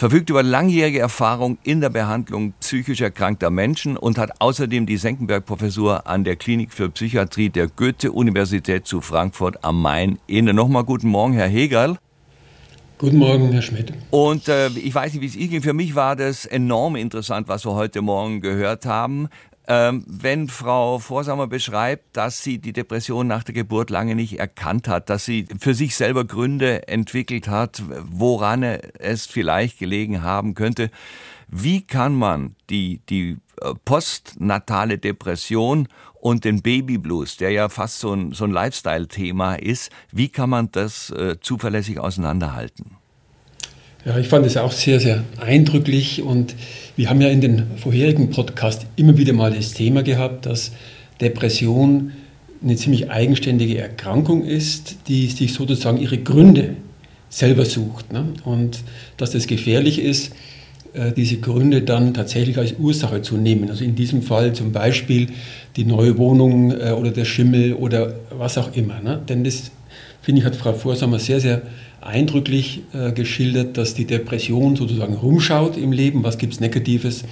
verfügt 0.00 0.30
über 0.30 0.42
langjährige 0.42 0.98
Erfahrung 0.98 1.58
in 1.62 1.82
der 1.82 1.90
Behandlung 1.90 2.54
psychisch 2.60 3.02
erkrankter 3.02 3.50
Menschen 3.50 3.98
und 3.98 4.16
hat 4.16 4.40
außerdem 4.40 4.86
die 4.86 4.96
Senckenberg-Professur 4.96 6.06
an 6.06 6.24
der 6.24 6.36
Klinik 6.36 6.72
für 6.72 6.88
Psychiatrie 6.88 7.50
der 7.50 7.68
Goethe-Universität 7.68 8.86
zu 8.86 9.02
Frankfurt 9.02 9.62
am 9.62 9.82
Main 9.82 10.18
inne. 10.26 10.54
Nochmal 10.54 10.84
guten 10.84 11.08
Morgen, 11.08 11.34
Herr 11.34 11.48
Hegel. 11.48 11.98
Guten 13.00 13.16
Morgen, 13.16 13.50
Herr 13.52 13.62
Schmidt. 13.62 13.94
Und 14.10 14.48
äh, 14.48 14.68
ich 14.68 14.94
weiß 14.94 15.12
nicht, 15.12 15.22
wie 15.22 15.26
es 15.26 15.36
Ihnen 15.36 15.50
ging. 15.50 15.62
Für 15.62 15.72
mich 15.72 15.94
war 15.94 16.16
das 16.16 16.44
enorm 16.46 16.96
interessant, 16.96 17.48
was 17.48 17.64
wir 17.64 17.74
heute 17.74 18.02
Morgen 18.02 18.42
gehört 18.42 18.84
haben. 18.84 19.28
Ähm, 19.72 20.04
wenn 20.08 20.48
Frau 20.48 20.98
Vorsamer 20.98 21.46
beschreibt, 21.46 22.16
dass 22.16 22.42
sie 22.42 22.58
die 22.58 22.72
Depression 22.72 23.28
nach 23.28 23.44
der 23.44 23.54
Geburt 23.54 23.88
lange 23.88 24.16
nicht 24.16 24.40
erkannt 24.40 24.88
hat, 24.88 25.08
dass 25.08 25.24
sie 25.24 25.46
für 25.60 25.74
sich 25.74 25.94
selber 25.94 26.24
Gründe 26.24 26.88
entwickelt 26.88 27.46
hat, 27.46 27.80
woran 28.02 28.64
es 28.64 29.26
vielleicht 29.26 29.78
gelegen 29.78 30.24
haben 30.24 30.54
könnte, 30.54 30.90
wie 31.46 31.82
kann 31.86 32.16
man 32.16 32.56
die, 32.68 33.00
die 33.08 33.38
äh, 33.60 33.72
postnatale 33.84 34.98
Depression 34.98 35.86
und 36.14 36.44
den 36.44 36.62
Babyblues, 36.62 37.36
der 37.36 37.52
ja 37.52 37.68
fast 37.68 38.00
so 38.00 38.12
ein, 38.12 38.32
so 38.32 38.46
ein 38.46 38.50
Lifestyle-Thema 38.50 39.54
ist, 39.54 39.92
wie 40.10 40.30
kann 40.30 40.50
man 40.50 40.72
das 40.72 41.10
äh, 41.10 41.36
zuverlässig 41.40 42.00
auseinanderhalten? 42.00 42.99
Ja, 44.06 44.18
ich 44.18 44.28
fand 44.28 44.46
es 44.46 44.56
auch 44.56 44.72
sehr, 44.72 44.98
sehr 44.98 45.24
eindrücklich 45.38 46.22
und 46.22 46.54
wir 46.96 47.10
haben 47.10 47.20
ja 47.20 47.28
in 47.28 47.42
den 47.42 47.64
vorherigen 47.76 48.30
Podcast 48.30 48.86
immer 48.96 49.18
wieder 49.18 49.34
mal 49.34 49.52
das 49.52 49.74
Thema 49.74 50.02
gehabt, 50.02 50.46
dass 50.46 50.72
Depression 51.20 52.12
eine 52.62 52.76
ziemlich 52.76 53.10
eigenständige 53.10 53.76
Erkrankung 53.76 54.42
ist, 54.42 54.96
die 55.06 55.26
sich 55.26 55.52
sozusagen 55.52 55.98
ihre 56.00 56.16
Gründe 56.16 56.76
selber 57.28 57.66
sucht 57.66 58.10
ne? 58.10 58.24
und 58.44 58.80
dass 59.18 59.32
das 59.32 59.46
gefährlich 59.46 59.98
ist, 59.98 60.32
äh, 60.94 61.12
diese 61.12 61.36
Gründe 61.36 61.82
dann 61.82 62.14
tatsächlich 62.14 62.56
als 62.56 62.76
Ursache 62.78 63.20
zu 63.20 63.36
nehmen. 63.36 63.68
Also 63.68 63.84
in 63.84 63.96
diesem 63.96 64.22
Fall 64.22 64.54
zum 64.54 64.72
Beispiel 64.72 65.26
die 65.76 65.84
neue 65.84 66.16
Wohnung 66.16 66.70
äh, 66.70 66.92
oder 66.92 67.10
der 67.10 67.26
Schimmel 67.26 67.74
oder 67.74 68.14
was 68.30 68.56
auch 68.56 68.74
immer. 68.74 69.00
Ne? 69.00 69.20
Denn 69.28 69.44
das, 69.44 69.70
finde 70.22 70.40
ich, 70.40 70.46
hat 70.46 70.56
Frau 70.56 70.72
Vorsammer 70.72 71.18
sehr, 71.18 71.40
sehr 71.40 71.60
eindrücklich 72.00 72.82
äh, 72.92 73.12
geschildert, 73.12 73.76
dass 73.76 73.94
die 73.94 74.06
Depression 74.06 74.76
sozusagen 74.76 75.14
rumschaut 75.14 75.76
im 75.76 75.92
Leben, 75.92 76.22
was 76.22 76.38
gibt 76.38 76.54
es 76.54 76.60
Negatives 76.60 77.24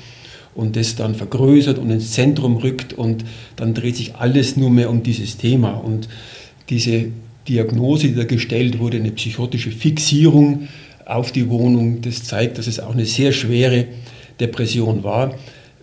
und 0.55 0.77
das 0.77 0.97
dann 0.97 1.15
vergrößert 1.15 1.79
und 1.79 1.91
ins 1.91 2.13
Zentrum 2.13 2.57
rückt 2.57 2.93
und 2.93 3.25
dann 3.57 3.75
dreht 3.75 3.97
sich 3.97 4.17
alles 4.17 4.57
nur 4.57 4.71
mehr 4.71 4.91
um 4.91 5.03
dieses 5.03 5.37
Thema. 5.37 5.73
Und 5.73 6.09
diese 6.69 7.07
Diagnose, 7.49 8.09
die 8.09 8.15
da 8.15 8.25
gestellt 8.25 8.79
wurde, 8.79 8.99
eine 8.99 9.13
psychotische 9.13 9.71
Fixierung, 9.71 10.69
auf 11.09 11.33
die 11.33 11.49
Wohnung. 11.49 12.03
Das 12.03 12.23
zeigt, 12.23 12.59
dass 12.59 12.67
es 12.67 12.79
auch 12.79 12.93
eine 12.93 13.07
sehr 13.07 13.33
schwere 13.33 13.87
Depression 14.39 15.03
war. 15.03 15.35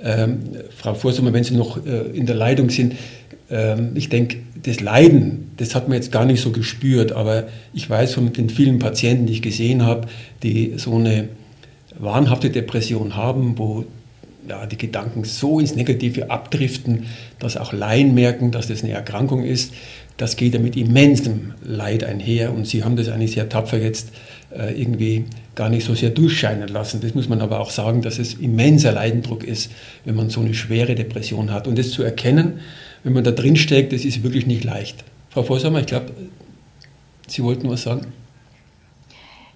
Ähm, 0.02 0.40
Frau 0.76 0.94
Vorsummer, 0.94 1.34
wenn 1.34 1.44
Sie 1.44 1.56
noch 1.56 1.84
äh, 1.86 2.16
in 2.16 2.26
der 2.26 2.36
Leitung 2.36 2.70
sind, 2.70 2.94
ich 3.48 4.10
denke, 4.10 4.38
das 4.64 4.80
Leiden, 4.80 5.52
das 5.58 5.76
hat 5.76 5.88
man 5.88 5.98
jetzt 5.98 6.12
gar 6.12 6.26
nicht 6.26 6.42
so 6.42 6.52
gespürt, 6.52 7.12
aber 7.12 7.44
ich 7.74 7.88
weiß 7.88 8.16
von 8.16 8.34
den 8.34 8.50
vielen 8.50 8.80
Patienten, 8.80 9.28
die 9.28 9.34
ich 9.34 9.42
gesehen 9.44 9.84
habe, 9.86 10.08
die 10.42 10.74
so 10.78 10.96
eine 10.96 11.30
wahnhafte 12.00 12.50
Depression 12.50 13.16
haben, 13.16 13.58
wo 13.58 13.86
ja, 14.48 14.66
die 14.66 14.78
Gedanken 14.78 15.24
so 15.24 15.60
ins 15.60 15.76
Negative 15.76 16.30
abdriften, 16.30 17.06
dass 17.40 17.58
auch 17.58 17.74
Laien 17.74 18.14
merken, 18.14 18.52
dass 18.52 18.68
das 18.68 18.84
eine 18.84 18.94
Erkrankung 18.94 19.44
ist. 19.44 19.74
Das 20.18 20.38
geht 20.38 20.54
ja 20.54 20.60
mit 20.60 20.78
immensem 20.78 21.54
Leid 21.64 22.04
einher 22.04 22.54
und 22.54 22.68
Sie 22.68 22.84
haben 22.84 22.96
das 22.96 23.10
eigentlich 23.10 23.34
sehr 23.34 23.50
tapfer 23.50 23.78
jetzt 23.78 24.12
äh, 24.56 24.80
irgendwie 24.80 25.26
gar 25.56 25.70
nicht 25.70 25.86
so 25.86 25.94
sehr 25.94 26.10
durchscheinen 26.10 26.70
lassen. 26.70 27.02
Das 27.02 27.16
muss 27.16 27.28
man 27.28 27.42
aber 27.42 27.60
auch 27.60 27.70
sagen, 27.70 28.02
dass 28.02 28.20
es 28.20 28.36
immenser 28.36 28.92
Leidendruck 28.92 29.44
ist, 29.44 29.72
wenn 30.06 30.16
man 30.16 30.30
so 30.30 30.42
eine 30.42 30.54
schwere 30.54 30.96
Depression 30.96 31.52
hat. 31.52 31.68
Und 31.68 31.78
das 31.78 31.92
zu 31.92 32.04
erkennen, 32.04 32.60
wenn 33.06 33.14
man 33.14 33.24
da 33.24 33.30
drin 33.30 33.56
steckt, 33.56 33.94
das 33.94 34.04
ist 34.04 34.24
wirklich 34.24 34.48
nicht 34.48 34.64
leicht. 34.64 35.06
Frau 35.30 35.44
Vollsammer, 35.44 35.80
ich 35.80 35.86
glaube, 35.86 36.12
Sie 37.28 37.44
wollten 37.44 37.70
was 37.70 37.84
sagen? 37.84 38.12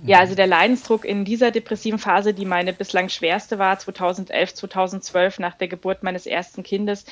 Ja, 0.03 0.19
also 0.19 0.35
der 0.35 0.45
Leidensdruck 0.45 1.03
in 1.03 1.25
dieser 1.25 1.49
depressiven 1.49 1.97
Phase, 1.97 2.33
die 2.33 2.45
meine 2.45 2.73
bislang 2.73 3.09
schwerste 3.09 3.57
war, 3.57 3.79
2011, 3.79 4.53
2012 4.53 5.39
nach 5.39 5.55
der 5.55 5.67
Geburt 5.67 6.03
meines 6.03 6.27
ersten 6.27 6.61
Kindes, 6.61 7.05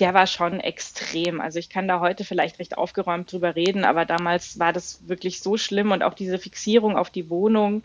der 0.00 0.14
war 0.14 0.26
schon 0.26 0.58
extrem. 0.58 1.40
Also 1.42 1.58
ich 1.58 1.68
kann 1.68 1.86
da 1.86 2.00
heute 2.00 2.24
vielleicht 2.24 2.58
recht 2.58 2.78
aufgeräumt 2.78 3.30
drüber 3.30 3.54
reden, 3.54 3.84
aber 3.84 4.06
damals 4.06 4.58
war 4.58 4.72
das 4.72 5.06
wirklich 5.06 5.40
so 5.40 5.58
schlimm 5.58 5.92
und 5.92 6.02
auch 6.02 6.14
diese 6.14 6.38
Fixierung 6.38 6.96
auf 6.96 7.10
die 7.10 7.28
Wohnung. 7.28 7.82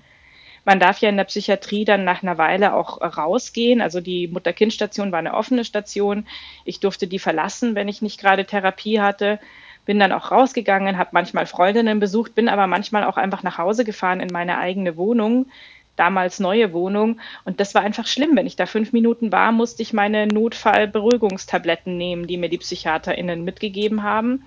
Man 0.65 0.79
darf 0.79 0.99
ja 0.99 1.09
in 1.09 1.17
der 1.17 1.23
Psychiatrie 1.23 1.85
dann 1.85 2.03
nach 2.03 2.23
einer 2.23 2.37
Weile 2.37 2.73
auch 2.73 3.01
rausgehen. 3.01 3.81
Also 3.81 4.01
die 4.01 4.27
Mutter-Kind-Station 4.27 5.11
war 5.11 5.19
eine 5.19 5.33
offene 5.33 5.65
Station. 5.65 6.27
Ich 6.65 6.79
durfte 6.79 7.07
die 7.07 7.19
verlassen, 7.19 7.75
wenn 7.75 7.87
ich 7.87 8.01
nicht 8.01 8.19
gerade 8.19 8.45
Therapie 8.45 8.99
hatte 8.99 9.39
bin 9.89 9.97
dann 9.97 10.11
auch 10.11 10.29
rausgegangen, 10.29 10.99
habe 10.99 11.09
manchmal 11.13 11.47
Freundinnen 11.47 11.99
besucht, 11.99 12.35
bin 12.35 12.47
aber 12.47 12.67
manchmal 12.67 13.03
auch 13.03 13.17
einfach 13.17 13.41
nach 13.41 13.57
Hause 13.57 13.83
gefahren 13.83 14.19
in 14.19 14.29
meine 14.31 14.59
eigene 14.59 14.97
Wohnung, 14.97 15.47
damals 15.95 16.39
neue 16.39 16.73
Wohnung. 16.73 17.19
Und 17.43 17.59
das 17.59 17.73
war 17.73 17.81
einfach 17.81 18.05
schlimm. 18.05 18.35
Wenn 18.35 18.45
ich 18.45 18.55
da 18.55 18.67
fünf 18.67 18.93
Minuten 18.93 19.31
war, 19.31 19.51
musste 19.51 19.81
ich 19.81 19.91
meine 19.91 20.27
Notfallberuhigungstabletten 20.27 21.97
nehmen, 21.97 22.27
die 22.27 22.37
mir 22.37 22.49
die 22.49 22.59
PsychiaterInnen 22.59 23.43
mitgegeben 23.43 24.03
haben. 24.03 24.43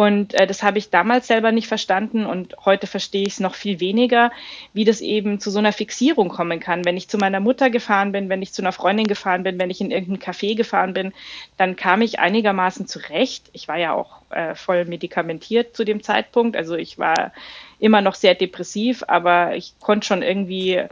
Und 0.00 0.32
äh, 0.32 0.46
das 0.46 0.62
habe 0.62 0.78
ich 0.78 0.88
damals 0.88 1.26
selber 1.26 1.52
nicht 1.52 1.68
verstanden 1.68 2.24
und 2.24 2.56
heute 2.64 2.86
verstehe 2.86 3.26
ich 3.26 3.34
es 3.34 3.40
noch 3.40 3.54
viel 3.54 3.80
weniger, 3.80 4.32
wie 4.72 4.86
das 4.86 5.02
eben 5.02 5.40
zu 5.40 5.50
so 5.50 5.58
einer 5.58 5.74
Fixierung 5.74 6.30
kommen 6.30 6.58
kann. 6.58 6.86
Wenn 6.86 6.96
ich 6.96 7.10
zu 7.10 7.18
meiner 7.18 7.38
Mutter 7.38 7.68
gefahren 7.68 8.10
bin, 8.10 8.30
wenn 8.30 8.40
ich 8.40 8.54
zu 8.54 8.62
einer 8.62 8.72
Freundin 8.72 9.06
gefahren 9.06 9.42
bin, 9.42 9.58
wenn 9.58 9.68
ich 9.68 9.82
in 9.82 9.90
irgendein 9.90 10.32
Café 10.32 10.56
gefahren 10.56 10.94
bin, 10.94 11.12
dann 11.58 11.76
kam 11.76 12.00
ich 12.00 12.18
einigermaßen 12.18 12.86
zurecht. 12.86 13.50
Ich 13.52 13.68
war 13.68 13.76
ja 13.76 13.92
auch 13.92 14.22
äh, 14.30 14.54
voll 14.54 14.86
medikamentiert 14.86 15.76
zu 15.76 15.84
dem 15.84 16.02
Zeitpunkt. 16.02 16.56
Also 16.56 16.76
ich 16.76 16.98
war 16.98 17.34
immer 17.78 18.00
noch 18.00 18.14
sehr 18.14 18.34
depressiv, 18.34 19.04
aber 19.06 19.54
ich 19.54 19.74
konnte 19.80 20.06
schon 20.06 20.22
irgendwie 20.22 20.82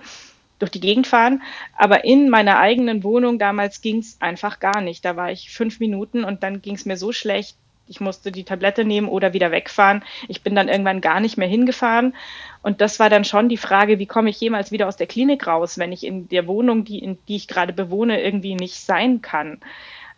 durch 0.59 0.71
die 0.71 0.81
Gegend 0.81 1.07
fahren. 1.07 1.40
Aber 1.79 2.05
in 2.05 2.29
meiner 2.29 2.59
eigenen 2.59 3.03
Wohnung 3.05 3.38
damals 3.38 3.81
ging 3.81 4.01
es 4.01 4.21
einfach 4.21 4.61
gar 4.61 4.83
nicht. 4.83 5.07
Da 5.07 5.16
war 5.16 5.33
ich 5.33 5.49
fünf 5.49 5.81
Minuten 5.81 6.25
und 6.25 6.42
dann 6.42 6.61
ging 6.61 6.75
es 6.75 6.85
mir 6.85 6.99
so 6.99 7.12
schlecht, 7.12 7.57
ich 7.88 8.01
musste 8.01 8.33
die 8.33 8.44
Tablette 8.44 8.85
nehmen 8.85 9.09
oder 9.09 9.33
wieder 9.33 9.51
wegfahren. 9.51 10.03
Ich 10.29 10.42
bin 10.42 10.55
dann 10.55 10.68
irgendwann 10.68 11.01
gar 11.01 11.20
nicht 11.20 11.38
mehr 11.38 11.48
hingefahren. 11.48 12.14
Und 12.62 12.81
das 12.81 12.98
war 12.98 13.11
dann 13.11 13.24
schon 13.24 13.48
die 13.48 13.57
Frage, 13.57 13.98
wie 13.98 14.07
komme 14.07 14.31
ich 14.31 14.40
jemals 14.40 14.72
wieder 14.72 14.88
aus 14.88 14.96
der 14.96 15.07
Klinik 15.07 15.46
raus, 15.46 15.79
wenn 15.79 15.92
ich 15.92 16.05
in 16.05 16.29
der 16.29 16.46
Wohnung, 16.46 16.85
die, 16.85 16.98
in 16.98 17.18
die 17.29 17.37
ich 17.37 17.48
gerade 17.48 17.72
bewohne, 17.72 18.20
irgendwie 18.22 18.55
nicht 18.55 18.74
sein 18.74 19.22
kann. 19.22 19.59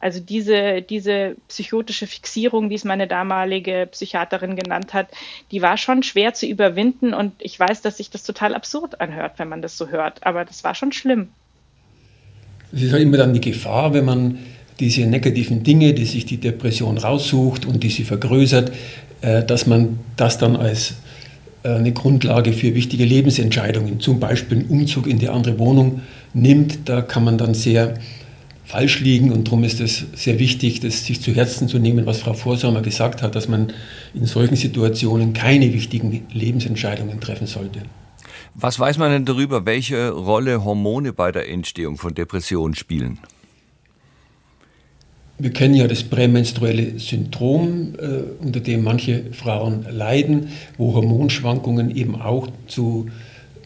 Also 0.01 0.19
diese, 0.19 0.81
diese 0.81 1.37
psychotische 1.49 2.07
Fixierung, 2.07 2.71
wie 2.71 2.75
es 2.75 2.85
meine 2.85 3.07
damalige 3.07 3.87
Psychiaterin 3.91 4.57
genannt 4.57 4.95
hat, 4.95 5.09
die 5.51 5.61
war 5.61 5.77
schon 5.77 6.03
schwer 6.03 6.33
zu 6.33 6.47
überwinden. 6.47 7.13
Und 7.13 7.35
ich 7.39 7.61
weiß, 7.61 7.83
dass 7.83 7.99
sich 7.99 8.09
das 8.09 8.23
total 8.23 8.55
absurd 8.55 9.01
anhört, 9.01 9.39
wenn 9.39 9.49
man 9.49 9.61
das 9.61 9.77
so 9.77 9.89
hört. 9.89 10.27
Aber 10.27 10.47
das 10.47 10.65
war 10.65 10.75
schon 10.75 10.93
schlimm. 10.93 11.29
Es 12.73 12.83
ist 12.83 12.93
halt 12.93 13.03
immer 13.03 13.19
dann 13.19 13.35
die 13.35 13.41
Gefahr, 13.41 13.93
wenn 13.93 14.07
man 14.07 14.39
diese 14.81 15.03
negativen 15.03 15.63
Dinge, 15.63 15.95
die 15.95 16.07
sich 16.07 16.25
die 16.25 16.39
Depression 16.39 16.99
raussucht 16.99 17.67
und 17.67 17.83
die 17.83 17.91
sie 17.91 18.05
vergrößert, 18.05 18.73
äh, 19.21 19.45
dass 19.45 19.67
man 19.67 19.99
das 20.17 20.39
dann 20.39 20.57
als 20.57 20.95
äh, 21.63 21.69
eine 21.69 21.93
Grundlage 21.93 22.53
für 22.53 22.75
wichtige 22.75 23.05
Lebensentscheidungen, 23.05 24.01
zum 24.01 24.19
Beispiel 24.19 24.59
einen 24.59 24.69
Umzug 24.69 25.07
in 25.07 25.19
die 25.19 25.29
andere 25.29 25.59
Wohnung 25.59 26.01
nimmt. 26.33 26.89
Da 26.89 27.03
kann 27.03 27.25
man 27.25 27.39
dann 27.39 27.55
sehr 27.55 27.95
falsch 28.65 29.01
liegen 29.01 29.33
und 29.33 29.49
darum 29.49 29.65
ist 29.65 29.81
es 29.81 30.07
sehr 30.15 30.39
wichtig, 30.39 30.81
das 30.81 31.05
sich 31.05 31.21
zu 31.21 31.33
Herzen 31.33 31.69
zu 31.69 31.79
nehmen, 31.79 32.07
was 32.07 32.21
Frau 32.21 32.35
Vorsamer 32.35 32.83
gesagt 32.83 33.21
hat, 33.21 33.35
dass 33.35 33.49
man 33.49 33.73
in 34.15 34.27
solchen 34.27 34.57
Situationen 34.57 35.33
keine 35.33 35.73
wichtigen 35.75 36.25
Lebensentscheidungen 36.33 37.21
treffen 37.21 37.49
sollte. 37.49 37.81
Was 38.55 38.79
weiß 38.79 38.99
man 38.99 39.11
denn 39.11 39.25
darüber, 39.25 39.67
welche 39.67 40.11
Rolle 40.11 40.65
Hormone 40.65 41.13
bei 41.13 41.33
der 41.33 41.49
Entstehung 41.49 41.99
von 41.99 42.15
Depressionen 42.15 42.75
spielen? 42.75 43.19
Wir 45.43 45.53
kennen 45.53 45.73
ja 45.73 45.89
das 45.89 46.03
prämenstruelle 46.03 46.99
Syndrom, 46.99 47.95
äh, 47.99 48.45
unter 48.45 48.61
dem 48.61 48.85
manche 48.85 49.23
Frauen 49.33 49.87
leiden, 49.91 50.49
wo 50.77 50.93
Hormonschwankungen 50.93 51.97
eben 51.97 52.21
auch 52.21 52.49
zu 52.67 53.07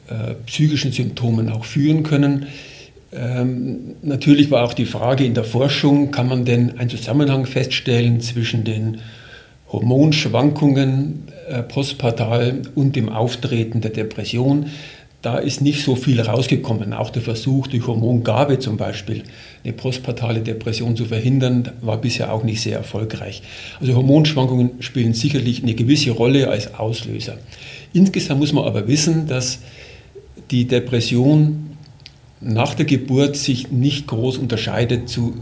äh, 0.06 0.34
psychischen 0.46 0.92
Symptomen 0.92 1.48
auch 1.48 1.64
führen 1.64 2.04
können. 2.04 2.46
Ähm, 3.12 3.96
natürlich 4.02 4.52
war 4.52 4.62
auch 4.62 4.74
die 4.74 4.84
Frage 4.84 5.24
in 5.24 5.34
der 5.34 5.42
Forschung, 5.42 6.12
kann 6.12 6.28
man 6.28 6.44
denn 6.44 6.78
einen 6.78 6.90
Zusammenhang 6.90 7.44
feststellen 7.44 8.20
zwischen 8.20 8.62
den 8.62 8.98
Hormonschwankungen 9.72 11.24
äh, 11.48 11.62
postpartal 11.64 12.62
und 12.76 12.94
dem 12.94 13.08
Auftreten 13.08 13.80
der 13.80 13.90
Depression? 13.90 14.66
Da 15.24 15.38
ist 15.38 15.62
nicht 15.62 15.82
so 15.82 15.96
viel 15.96 16.20
rausgekommen. 16.20 16.92
Auch 16.92 17.08
der 17.08 17.22
Versuch, 17.22 17.66
durch 17.66 17.86
Hormongabe 17.86 18.58
zum 18.58 18.76
Beispiel 18.76 19.22
eine 19.64 19.72
postpartale 19.72 20.40
Depression 20.40 20.96
zu 20.96 21.06
verhindern, 21.06 21.72
war 21.80 21.98
bisher 21.98 22.30
auch 22.30 22.44
nicht 22.44 22.60
sehr 22.60 22.76
erfolgreich. 22.76 23.42
Also 23.80 23.94
Hormonschwankungen 23.94 24.72
spielen 24.80 25.14
sicherlich 25.14 25.62
eine 25.62 25.74
gewisse 25.74 26.10
Rolle 26.10 26.50
als 26.50 26.74
Auslöser. 26.74 27.38
Insgesamt 27.94 28.40
muss 28.40 28.52
man 28.52 28.64
aber 28.64 28.86
wissen, 28.86 29.26
dass 29.26 29.60
die 30.50 30.66
Depression 30.66 31.70
nach 32.42 32.74
der 32.74 32.84
Geburt 32.84 33.36
sich 33.36 33.70
nicht 33.70 34.06
groß 34.06 34.36
unterscheidet 34.36 35.08
zu 35.08 35.36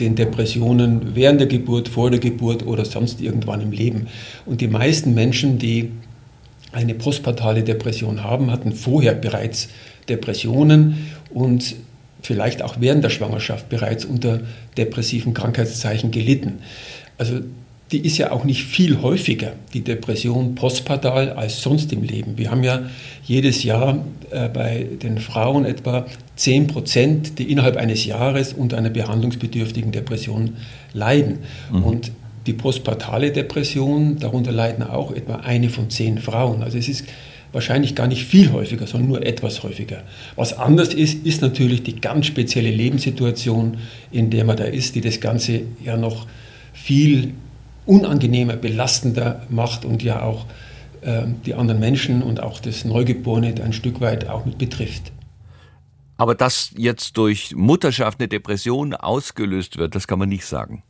den 0.00 0.14
Depressionen 0.14 1.14
während 1.14 1.40
der 1.40 1.48
Geburt, 1.48 1.88
vor 1.88 2.10
der 2.10 2.20
Geburt 2.20 2.66
oder 2.66 2.86
sonst 2.86 3.20
irgendwann 3.20 3.60
im 3.60 3.72
Leben. 3.72 4.06
Und 4.46 4.62
die 4.62 4.68
meisten 4.68 5.12
Menschen, 5.12 5.58
die 5.58 5.90
eine 6.76 6.94
postpartale 6.94 7.64
Depression 7.64 8.22
haben, 8.22 8.50
hatten 8.50 8.72
vorher 8.72 9.14
bereits 9.14 9.68
Depressionen 10.10 11.08
und 11.30 11.74
vielleicht 12.20 12.60
auch 12.62 12.76
während 12.80 13.02
der 13.02 13.08
Schwangerschaft 13.08 13.70
bereits 13.70 14.04
unter 14.04 14.40
depressiven 14.76 15.32
Krankheitszeichen 15.32 16.10
gelitten. 16.10 16.58
Also 17.16 17.40
die 17.92 18.04
ist 18.04 18.18
ja 18.18 18.30
auch 18.30 18.44
nicht 18.44 18.64
viel 18.64 19.00
häufiger, 19.00 19.52
die 19.72 19.80
Depression 19.80 20.54
postpartal, 20.54 21.30
als 21.30 21.62
sonst 21.62 21.92
im 21.92 22.02
Leben. 22.02 22.36
Wir 22.36 22.50
haben 22.50 22.62
ja 22.62 22.82
jedes 23.24 23.62
Jahr 23.62 24.04
äh, 24.30 24.48
bei 24.48 24.86
den 25.02 25.18
Frauen 25.18 25.64
etwa 25.64 26.04
10 26.34 26.66
Prozent, 26.66 27.38
die 27.38 27.50
innerhalb 27.50 27.76
eines 27.76 28.04
Jahres 28.04 28.52
unter 28.52 28.76
einer 28.76 28.90
behandlungsbedürftigen 28.90 29.92
Depression 29.92 30.56
leiden. 30.92 31.38
Mhm. 31.72 31.84
Und 31.84 32.10
die 32.46 32.52
postpartale 32.52 33.32
Depression, 33.32 34.18
darunter 34.18 34.52
leiden 34.52 34.84
auch 34.84 35.12
etwa 35.12 35.36
eine 35.36 35.68
von 35.68 35.90
zehn 35.90 36.18
Frauen. 36.18 36.62
Also 36.62 36.78
es 36.78 36.88
ist 36.88 37.04
wahrscheinlich 37.52 37.94
gar 37.94 38.06
nicht 38.06 38.24
viel 38.24 38.52
häufiger, 38.52 38.86
sondern 38.86 39.08
nur 39.08 39.26
etwas 39.26 39.62
häufiger. 39.62 40.02
Was 40.36 40.52
anders 40.52 40.94
ist, 40.94 41.24
ist 41.26 41.42
natürlich 41.42 41.82
die 41.82 42.00
ganz 42.00 42.26
spezielle 42.26 42.70
Lebenssituation, 42.70 43.78
in 44.10 44.30
der 44.30 44.44
man 44.44 44.56
da 44.56 44.64
ist, 44.64 44.94
die 44.94 45.00
das 45.00 45.20
Ganze 45.20 45.62
ja 45.84 45.96
noch 45.96 46.26
viel 46.72 47.32
unangenehmer, 47.86 48.56
belastender 48.56 49.46
macht 49.48 49.84
und 49.84 50.02
ja 50.02 50.22
auch 50.22 50.46
äh, 51.02 51.22
die 51.46 51.54
anderen 51.54 51.80
Menschen 51.80 52.22
und 52.22 52.42
auch 52.42 52.60
das 52.60 52.84
Neugeborene 52.84 53.54
ein 53.62 53.72
Stück 53.72 54.00
weit 54.00 54.28
auch 54.28 54.44
mit 54.44 54.58
betrifft. 54.58 55.12
Aber 56.18 56.34
dass 56.34 56.72
jetzt 56.76 57.16
durch 57.16 57.54
Mutterschaft 57.54 58.20
eine 58.20 58.28
Depression 58.28 58.94
ausgelöst 58.94 59.76
wird, 59.76 59.94
das 59.94 60.06
kann 60.06 60.18
man 60.18 60.28
nicht 60.28 60.46
sagen. 60.46 60.82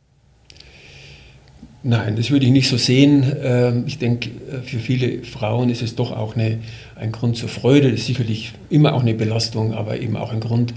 Nein, 1.89 2.17
das 2.17 2.31
würde 2.31 2.45
ich 2.45 2.51
nicht 2.51 2.67
so 2.67 2.75
sehen. 2.75 3.23
Ähm, 3.41 3.85
ich 3.87 3.97
denke, 3.97 4.29
äh, 4.51 4.59
für 4.61 4.77
viele 4.77 5.23
Frauen 5.23 5.69
ist 5.69 5.81
es 5.81 5.95
doch 5.95 6.11
auch 6.11 6.35
eine, 6.35 6.57
ein 6.97 7.13
Grund 7.13 7.37
zur 7.37 7.47
Freude. 7.47 7.89
Das 7.91 8.01
ist 8.01 8.07
sicherlich 8.07 8.51
immer 8.69 8.93
auch 8.93 9.03
eine 9.03 9.13
Belastung, 9.13 9.73
aber 9.73 9.97
eben 9.97 10.17
auch 10.17 10.33
ein 10.33 10.41
Grund 10.41 10.73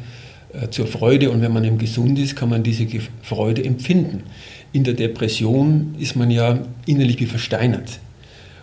äh, 0.52 0.68
zur 0.70 0.86
Freude. 0.86 1.32
Und 1.32 1.42
wenn 1.42 1.52
man 1.52 1.64
eben 1.64 1.78
gesund 1.78 2.16
ist, 2.16 2.36
kann 2.36 2.48
man 2.48 2.62
diese 2.62 2.86
Freude 3.22 3.64
empfinden. 3.64 4.22
In 4.72 4.84
der 4.84 4.94
Depression 4.94 5.96
ist 5.98 6.14
man 6.14 6.30
ja 6.30 6.60
innerlich 6.86 7.18
wie 7.18 7.26
versteinert. 7.26 7.98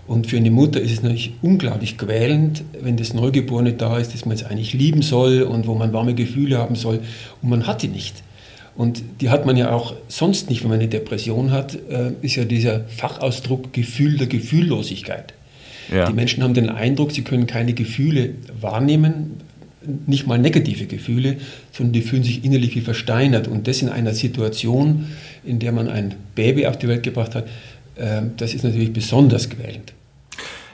Und 0.08 0.28
für 0.28 0.38
eine 0.38 0.50
Mutter 0.50 0.80
ist 0.80 0.94
es 0.94 1.04
natürlich 1.04 1.34
unglaublich 1.42 1.98
quälend, 1.98 2.64
wenn 2.82 2.96
das 2.96 3.14
Neugeborene 3.14 3.74
da 3.74 3.98
ist, 3.98 4.14
das 4.14 4.26
man 4.26 4.38
jetzt 4.38 4.50
eigentlich 4.50 4.72
lieben 4.72 5.02
soll 5.02 5.42
und 5.42 5.68
wo 5.68 5.76
man 5.76 5.92
warme 5.92 6.16
Gefühle 6.16 6.60
haben 6.60 6.76
soll 6.76 7.02
und 7.42 7.50
man 7.50 7.68
hat 7.68 7.82
die 7.82 7.90
nicht. 7.90 8.24
Und 8.78 9.02
die 9.22 9.30
hat 9.32 9.48
man 9.48 9.58
ja 9.58 9.72
auch 9.72 9.96
sonst 10.08 10.52
nicht, 10.52 10.62
wenn 10.62 10.70
man 10.70 10.80
eine 10.80 10.88
Depression 10.88 11.52
hat, 11.52 11.76
äh, 11.90 12.12
ist 12.22 12.36
ja 12.36 12.46
dieser 12.46 12.82
Fachausdruck 12.82 13.74
Gefühl 13.74 14.18
der 14.18 14.28
Gefühllosigkeit. 14.28 15.34
Ja. 15.92 16.06
Die 16.08 16.13
Menschen 16.13 16.44
haben 16.44 16.54
den 16.54 16.70
Eindruck, 16.70 17.12
sie 17.12 17.24
können 17.24 17.48
keine 17.48 17.74
Gefühle 17.74 18.36
wahrnehmen, 18.62 19.42
nicht 20.06 20.28
mal 20.28 20.38
negative 20.38 20.86
Gefühle, 20.86 21.38
sondern 21.72 21.94
die 21.94 22.02
fühlen 22.02 22.24
sich 22.24 22.46
innerlich 22.46 22.76
wie 22.76 22.82
versteinert. 22.82 23.48
Und 23.48 23.68
das 23.68 23.82
in 23.82 23.90
einer 23.90 24.13
Situation, 24.13 25.08
in 25.44 25.58
der 25.58 25.72
man 25.72 25.88
ein 25.88 26.13
Baby 26.36 26.68
auf 26.68 26.78
die 26.78 26.88
Welt 26.88 27.02
gebracht 27.02 27.34
hat, 27.34 27.48
äh, 27.96 28.22
das 28.38 28.54
ist 28.54 28.63
natürlich 28.63 28.94
besonders 28.94 29.50
quälend. 29.50 29.94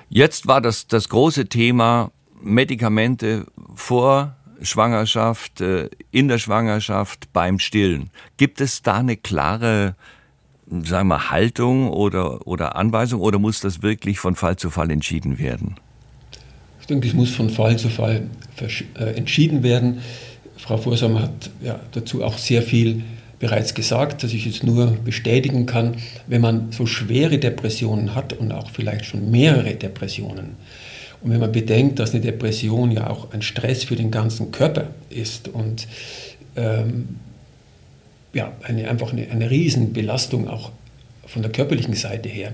Jetzt 0.10 0.46
war 0.46 0.60
das, 0.60 0.88
das 0.88 1.08
große 1.08 1.46
Thema 1.46 2.12
Medikamente 2.42 3.46
vor 3.76 4.36
Schwangerschaft, 4.64 5.62
äh, 5.62 5.90
in 6.12 6.28
der 6.28 6.40
Schwangerschaft, 6.40 7.32
beim 7.34 7.60
Stillen. 7.60 8.10
Gibt 8.38 8.62
es 8.62 8.82
da 8.82 8.98
eine 8.98 9.18
klare 9.18 9.96
sagen 10.84 11.10
wir, 11.10 11.30
Haltung 11.30 11.90
oder, 11.90 12.48
oder 12.48 12.76
Anweisung 12.76 13.22
oder 13.22 13.40
muss 13.40 13.60
das 13.60 13.82
wirklich 13.82 14.20
von 14.20 14.36
Fall 14.36 14.56
zu 14.56 14.70
Fall 14.70 14.90
entschieden 14.92 15.40
werden? 15.40 15.76
Ich 16.82 16.88
denke, 16.88 17.08
es 17.08 17.14
muss 17.14 17.30
von 17.30 17.50
Fall 17.50 17.78
zu 17.78 17.90
Fall 17.90 18.28
äh, 18.60 19.04
entschieden 19.16 19.64
werden. 19.64 20.00
Frau 20.58 20.78
Vorsamer 20.78 21.24
hat 21.24 21.50
ja, 21.62 21.80
dazu 21.92 22.24
auch 22.24 22.38
sehr 22.38 22.62
viel 22.62 23.04
bereits 23.40 23.74
gesagt, 23.74 24.24
dass 24.24 24.34
ich 24.34 24.46
jetzt 24.46 24.64
nur 24.64 24.88
bestätigen 24.88 25.66
kann, 25.66 25.96
wenn 26.28 26.42
man 26.42 26.72
so 26.72 26.86
schwere 26.86 27.38
Depressionen 27.38 28.16
hat 28.16 28.34
und 28.34 28.52
auch 28.52 28.70
vielleicht 28.70 29.06
schon 29.06 29.32
mehrere 29.32 29.76
Depressionen, 29.76 30.56
und 31.24 31.32
wenn 31.32 31.40
man 31.40 31.52
bedenkt, 31.52 32.00
dass 32.00 32.12
eine 32.14 32.22
Depression 32.22 32.92
ja 32.92 33.10
auch 33.10 33.32
ein 33.32 33.42
Stress 33.42 33.86
für 33.86 33.96
den 33.96 34.12
ganzen 34.12 34.52
Körper 34.52 34.88
ist 35.10 35.48
und 35.48 35.88
ähm, 36.56 37.18
ja, 38.34 38.52
eine, 38.64 38.90
einfach 38.90 39.14
eine, 39.14 39.30
eine 39.30 39.50
Riesenbelastung 39.50 40.50
auch 40.50 40.72
von 41.26 41.42
der 41.42 41.52
körperlichen 41.52 41.94
Seite 41.94 42.28
her, 42.28 42.54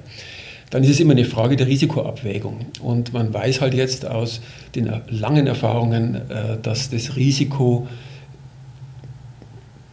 dann 0.69 0.83
ist 0.83 0.91
es 0.91 0.99
immer 0.99 1.13
eine 1.13 1.25
Frage 1.25 1.55
der 1.55 1.65
Risikoabwägung. 1.65 2.65
Und 2.81 3.11
man 3.11 3.33
weiß 3.33 3.59
halt 3.61 3.73
jetzt 3.73 4.05
aus 4.05 4.39
den 4.75 4.91
langen 5.09 5.47
Erfahrungen, 5.47 6.15
äh, 6.29 6.57
dass 6.61 6.91
das 6.91 7.15
Risiko 7.15 7.87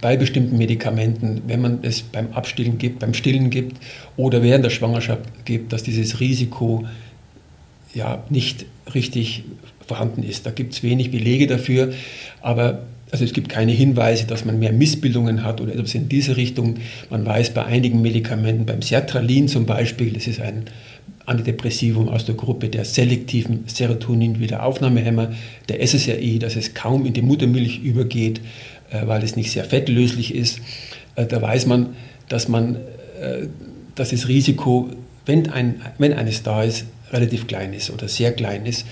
bei 0.03 0.19
bestimmten 0.19 0.59
Medikamenten, 0.59 1.43
wenn 1.47 1.63
man 1.63 1.79
es 1.81 2.03
beim 2.03 2.33
Abstillen 2.33 2.77
gibt, 2.77 2.99
beim 2.99 3.15
Stillen 3.15 3.49
gibt 3.49 3.79
oder 4.19 4.43
während 4.43 4.65
der 4.65 4.71
Schwangerschaft 4.71 5.47
gibt, 5.47 5.73
dass 5.73 5.83
dieses 5.83 6.21
Risiko 6.21 6.85
ja 7.97 8.23
nicht 8.31 8.67
richtig 8.95 9.45
vorhanden 9.87 10.23
ist. 10.23 10.47
Da 10.47 10.51
gibt 10.51 10.75
es 10.75 10.83
wenig 10.83 11.11
Belege 11.11 11.47
dafür, 11.47 11.93
aber 12.41 12.83
also 13.11 13.25
es 13.25 13.33
gibt 13.33 13.49
keine 13.49 13.73
Hinweise, 13.73 14.27
dass 14.27 14.45
man 14.45 14.59
mehr 14.59 14.73
Missbildungen 14.73 15.45
hat 15.45 15.61
oder 15.61 15.73
etwas 15.73 15.95
in 15.95 16.09
diese 16.09 16.37
Richtung. 16.37 16.77
Man 17.09 17.25
weiß 17.25 17.51
bei 17.51 17.65
einigen 17.65 18.03
Medikamenten, 18.03 18.67
beim 18.67 18.83
Sertralin 18.83 19.49
zum 19.49 19.65
Beispiel, 19.65 20.13
das 20.13 20.27
ist 20.27 20.41
ein 20.41 20.65
Antidepressivum 21.25 22.09
aus 22.09 22.25
der 22.25 22.35
Gruppe 22.35 22.69
der 22.69 22.85
selektiven 22.85 23.65
Serotonin-Wiederaufnahmehämmer, 23.67 25.33
der 25.69 25.87
SSRI, 25.87 26.39
dass 26.39 26.57
es 26.57 26.75
kaum 26.75 27.07
in 27.07 27.13
die 27.15 27.23
Muttermilch 27.23 27.81
übergeht, 27.83 28.41
äh, 28.91 29.07
weil 29.07 29.23
es 29.23 29.37
nicht 29.37 29.51
sehr 29.51 29.65
fettlöslich 29.65 30.35
ist. 30.35 30.61
Äh, 31.15 31.27
da 31.27 31.41
weiß 31.41 31.67
man, 31.67 31.97
dass 32.29 32.49
man 32.49 32.77
äh, 33.21 33.47
dass 33.97 34.11
das 34.11 34.29
Risiko, 34.29 34.91
wenn, 35.25 35.51
ein, 35.51 35.81
wenn 35.99 36.13
eines 36.13 36.43
da 36.43 36.63
ist, 36.63 36.85
relativ 37.13 37.47
klein 37.47 37.73
ist 37.73 37.91
oder 37.91 38.09
sehr 38.09 38.33
klein 38.33 38.67
ist. 38.67 38.87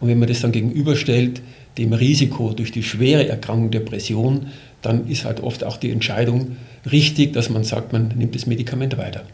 Und 0.00 0.08
wenn 0.08 0.18
man 0.18 0.28
das 0.28 0.40
dann 0.40 0.52
gegenüberstellt 0.52 1.42
dem 1.78 1.92
Risiko 1.92 2.52
durch 2.52 2.72
die 2.72 2.82
schwere 2.82 3.28
Erkrankung 3.28 3.70
Depression, 3.70 4.48
dann 4.82 5.06
ist 5.08 5.24
halt 5.24 5.40
oft 5.40 5.64
auch 5.64 5.76
die 5.76 5.90
Entscheidung 5.90 6.56
richtig, 6.90 7.32
dass 7.32 7.50
man 7.50 7.64
sagt, 7.64 7.92
man 7.92 8.08
nimmt 8.08 8.34
das 8.34 8.46
Medikament 8.46 8.96
weiter. 8.98 9.24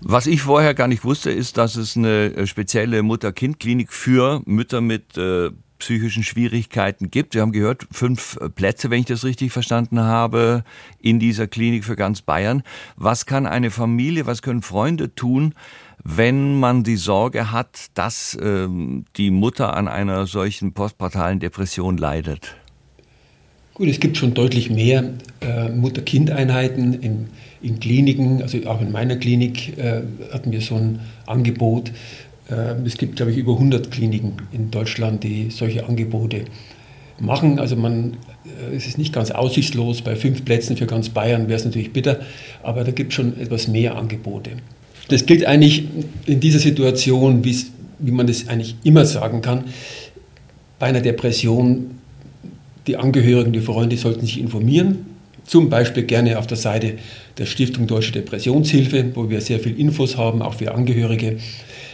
Was 0.00 0.26
ich 0.26 0.42
vorher 0.42 0.74
gar 0.74 0.86
nicht 0.88 1.04
wusste, 1.04 1.30
ist, 1.30 1.56
dass 1.56 1.74
es 1.76 1.96
eine 1.96 2.46
spezielle 2.46 3.02
Mutter-Kind-Klinik 3.02 3.92
für 3.92 4.42
Mütter 4.44 4.80
mit 4.80 5.16
äh, 5.16 5.50
psychischen 5.78 6.22
Schwierigkeiten 6.22 7.10
gibt. 7.10 7.34
Wir 7.34 7.42
haben 7.42 7.52
gehört, 7.52 7.86
fünf 7.90 8.38
Plätze, 8.54 8.90
wenn 8.90 9.00
ich 9.00 9.06
das 9.06 9.24
richtig 9.24 9.52
verstanden 9.52 10.00
habe, 10.00 10.64
in 11.00 11.18
dieser 11.18 11.46
Klinik 11.46 11.84
für 11.84 11.96
ganz 11.96 12.22
Bayern. 12.22 12.62
Was 12.96 13.26
kann 13.26 13.46
eine 13.46 13.70
Familie, 13.70 14.26
was 14.26 14.42
können 14.42 14.62
Freunde 14.62 15.14
tun, 15.14 15.54
wenn 16.04 16.58
man 16.58 16.84
die 16.84 16.96
Sorge 16.96 17.52
hat, 17.52 17.86
dass 17.94 18.38
ähm, 18.40 19.04
die 19.16 19.30
Mutter 19.30 19.76
an 19.76 19.88
einer 19.88 20.26
solchen 20.26 20.72
postpartalen 20.72 21.40
Depression 21.40 21.96
leidet? 21.96 22.56
Gut, 23.74 23.88
es 23.88 24.00
gibt 24.00 24.16
schon 24.16 24.34
deutlich 24.34 24.70
mehr 24.70 25.12
äh, 25.40 25.68
Mutter-Kind-Einheiten 25.68 26.94
in, 26.94 27.26
in, 27.62 27.78
Kliniken. 27.78 28.42
Also 28.42 28.58
auch 28.66 28.80
in 28.80 28.90
meiner 28.90 29.16
Klinik 29.16 29.78
äh, 29.78 30.02
hatten 30.32 30.50
wir 30.50 30.60
so 30.60 30.74
ein 30.74 30.98
Angebot. 31.26 31.92
Äh, 32.50 32.74
es 32.84 32.96
gibt, 32.96 33.16
glaube 33.16 33.30
ich, 33.30 33.38
über 33.38 33.52
100 33.52 33.90
Kliniken 33.90 34.32
in 34.50 34.72
Deutschland, 34.72 35.22
die 35.22 35.50
solche 35.50 35.86
Angebote 35.86 36.46
machen. 37.20 37.58
Also 37.58 37.76
man, 37.76 38.16
äh, 38.44 38.74
es 38.74 38.86
ist 38.86 38.98
nicht 38.98 39.12
ganz 39.12 39.30
aussichtslos. 39.30 40.02
Bei 40.02 40.16
fünf 40.16 40.44
Plätzen 40.44 40.76
für 40.76 40.86
ganz 40.86 41.10
Bayern 41.10 41.48
wäre 41.48 41.58
es 41.58 41.64
natürlich 41.64 41.92
bitter, 41.92 42.20
aber 42.62 42.84
da 42.84 42.90
gibt 42.90 43.12
es 43.12 43.14
schon 43.14 43.38
etwas 43.38 43.68
mehr 43.68 43.96
Angebote. 43.96 44.52
Das 45.08 45.26
gilt 45.26 45.44
eigentlich 45.44 45.84
in 46.26 46.40
dieser 46.40 46.58
Situation, 46.58 47.44
wie 47.44 48.10
man 48.10 48.26
das 48.26 48.48
eigentlich 48.48 48.76
immer 48.84 49.04
sagen 49.04 49.40
kann. 49.40 49.64
Bei 50.78 50.86
einer 50.86 51.00
Depression, 51.00 51.92
die 52.86 52.96
Angehörigen, 52.96 53.52
die 53.52 53.60
Freunde 53.60 53.96
sollten 53.96 54.20
sich 54.20 54.38
informieren. 54.38 55.06
Zum 55.44 55.70
Beispiel 55.70 56.02
gerne 56.02 56.38
auf 56.38 56.46
der 56.46 56.58
Seite 56.58 56.94
der 57.38 57.46
Stiftung 57.46 57.86
Deutsche 57.86 58.12
Depressionshilfe, 58.12 59.12
wo 59.14 59.30
wir 59.30 59.40
sehr 59.40 59.58
viel 59.60 59.78
Infos 59.80 60.18
haben, 60.18 60.42
auch 60.42 60.54
für 60.54 60.74
Angehörige. 60.74 61.38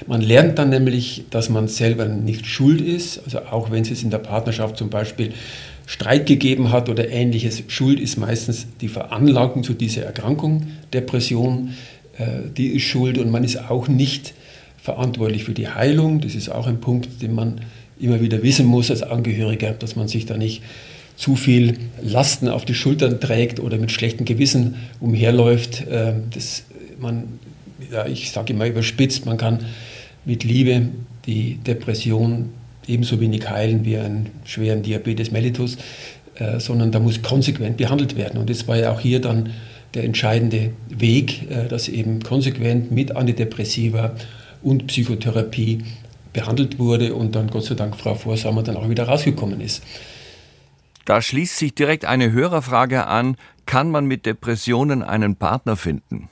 Man 0.09 0.21
lernt 0.21 0.59
dann 0.59 0.71
nämlich, 0.71 1.25
dass 1.31 1.49
man 1.49 1.69
selber 1.69 2.07
nicht 2.07 2.47
schuld 2.47 2.81
ist, 2.81 3.23
also 3.25 3.39
auch 3.51 3.71
wenn 3.71 3.83
es 3.83 4.03
in 4.03 4.11
der 4.11 4.19
Partnerschaft 4.19 4.77
zum 4.77 4.91
Beispiel 4.91 5.33
Streit 5.87 6.27
gegeben 6.27 6.73
hat 6.73 6.89
oder 6.89 7.09
ähnliches. 7.09 7.63
Schuld 7.69 8.01
ist 8.01 8.17
meistens 8.17 8.67
die 8.81 8.89
Veranlagung 8.89 9.63
zu 9.63 9.75
dieser 9.75 10.03
Erkrankung, 10.03 10.67
Depression. 10.93 11.75
Äh, 12.19 12.49
die 12.57 12.69
ist 12.69 12.83
schuld 12.83 13.19
und 13.19 13.31
man 13.31 13.45
ist 13.45 13.71
auch 13.71 13.89
nicht 13.89 14.35
verantwortlich 14.81 15.45
für 15.45 15.55
die 15.55 15.69
Heilung. 15.69 16.21
Das 16.21 16.35
ist 16.35 16.49
auch 16.49 16.67
ein 16.67 16.81
Punkt, 16.81 17.23
den 17.23 17.35
man 17.35 17.61
immer 17.99 18.21
wieder 18.21 18.43
wissen 18.43 18.67
muss 18.67 18.91
als 18.91 19.03
Angehöriger, 19.03 19.73
dass 19.73 19.97
man 19.97 20.09
sich 20.09 20.27
da 20.27 20.37
nicht 20.37 20.63
zu 21.17 21.37
viel 21.37 21.79
Lasten 22.03 22.49
auf 22.49 22.65
die 22.65 22.75
Schultern 22.75 23.21
trägt 23.21 23.61
oder 23.61 23.79
mit 23.79 23.93
schlechtem 23.93 24.27
Gewissen 24.27 24.77
umherläuft. 25.01 25.87
Äh, 25.87 26.15
das, 26.33 26.65
man, 26.99 27.25
ja, 27.93 28.07
ich 28.07 28.31
sage 28.31 28.53
immer 28.53 28.67
überspitzt, 28.67 29.27
man 29.27 29.37
kann 29.37 29.61
mit 30.25 30.45
Liebe 30.45 30.89
die 31.27 31.59
Depression 31.67 32.51
ebenso 32.87 33.21
wenig 33.21 33.49
heilen 33.49 33.85
wie 33.85 33.97
einen 33.97 34.31
schweren 34.45 34.83
Diabetes 34.83 35.31
mellitus, 35.31 35.79
äh, 36.37 36.61
sondern 36.61 36.93
da 36.93 37.01
muss 37.01 37.23
konsequent 37.23 37.77
behandelt 37.77 38.17
werden. 38.17 38.39
Und 38.39 38.51
das 38.51 38.67
war 38.69 38.77
ja 38.77 38.93
auch 38.93 39.01
hier 39.01 39.21
dann 39.21 39.51
der 39.95 40.05
entscheidende 40.05 40.71
Weg, 40.89 41.51
äh, 41.51 41.69
dass 41.69 41.89
eben 41.89 42.23
konsequent 42.23 42.91
mit 42.91 43.17
Antidepressiva 43.17 44.15
und 44.63 44.87
Psychotherapie 44.87 45.85
behandelt 46.33 46.79
wurde 46.79 47.15
und 47.15 47.35
dann 47.37 47.49
Gott 47.49 47.65
sei 47.65 47.75
Dank 47.75 47.97
Frau 47.97 48.15
Vorsammer 48.15 48.63
dann 48.63 48.77
auch 48.77 48.89
wieder 48.89 49.05
rausgekommen 49.05 49.61
ist. 49.61 49.83
Da 51.05 51.21
schließt 51.21 51.59
sich 51.59 51.75
direkt 51.75 52.05
eine 52.05 52.33
Hörerfrage 52.33 53.07
an, 53.07 53.37
kann 53.67 53.91
man 53.91 54.07
mit 54.07 54.27
Depressionen 54.27 55.03
einen 55.03 55.37
Partner 55.37 55.77
finden? 55.77 56.29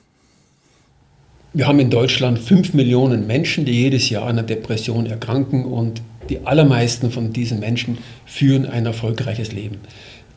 Wir 1.53 1.67
haben 1.67 1.79
in 1.79 1.91
Deutschland 1.91 2.39
fünf 2.39 2.73
Millionen 2.73 3.27
Menschen, 3.27 3.65
die 3.65 3.73
jedes 3.73 4.09
Jahr 4.09 4.23
an 4.23 4.39
einer 4.39 4.43
Depression 4.43 5.05
erkranken 5.05 5.65
und 5.65 6.01
die 6.29 6.45
allermeisten 6.45 7.11
von 7.11 7.31
diesen 7.31 7.59
Menschen 7.59 7.99
führen 8.25 8.65
ein 8.65 8.85
erfolgreiches 8.85 9.51
Leben 9.51 9.79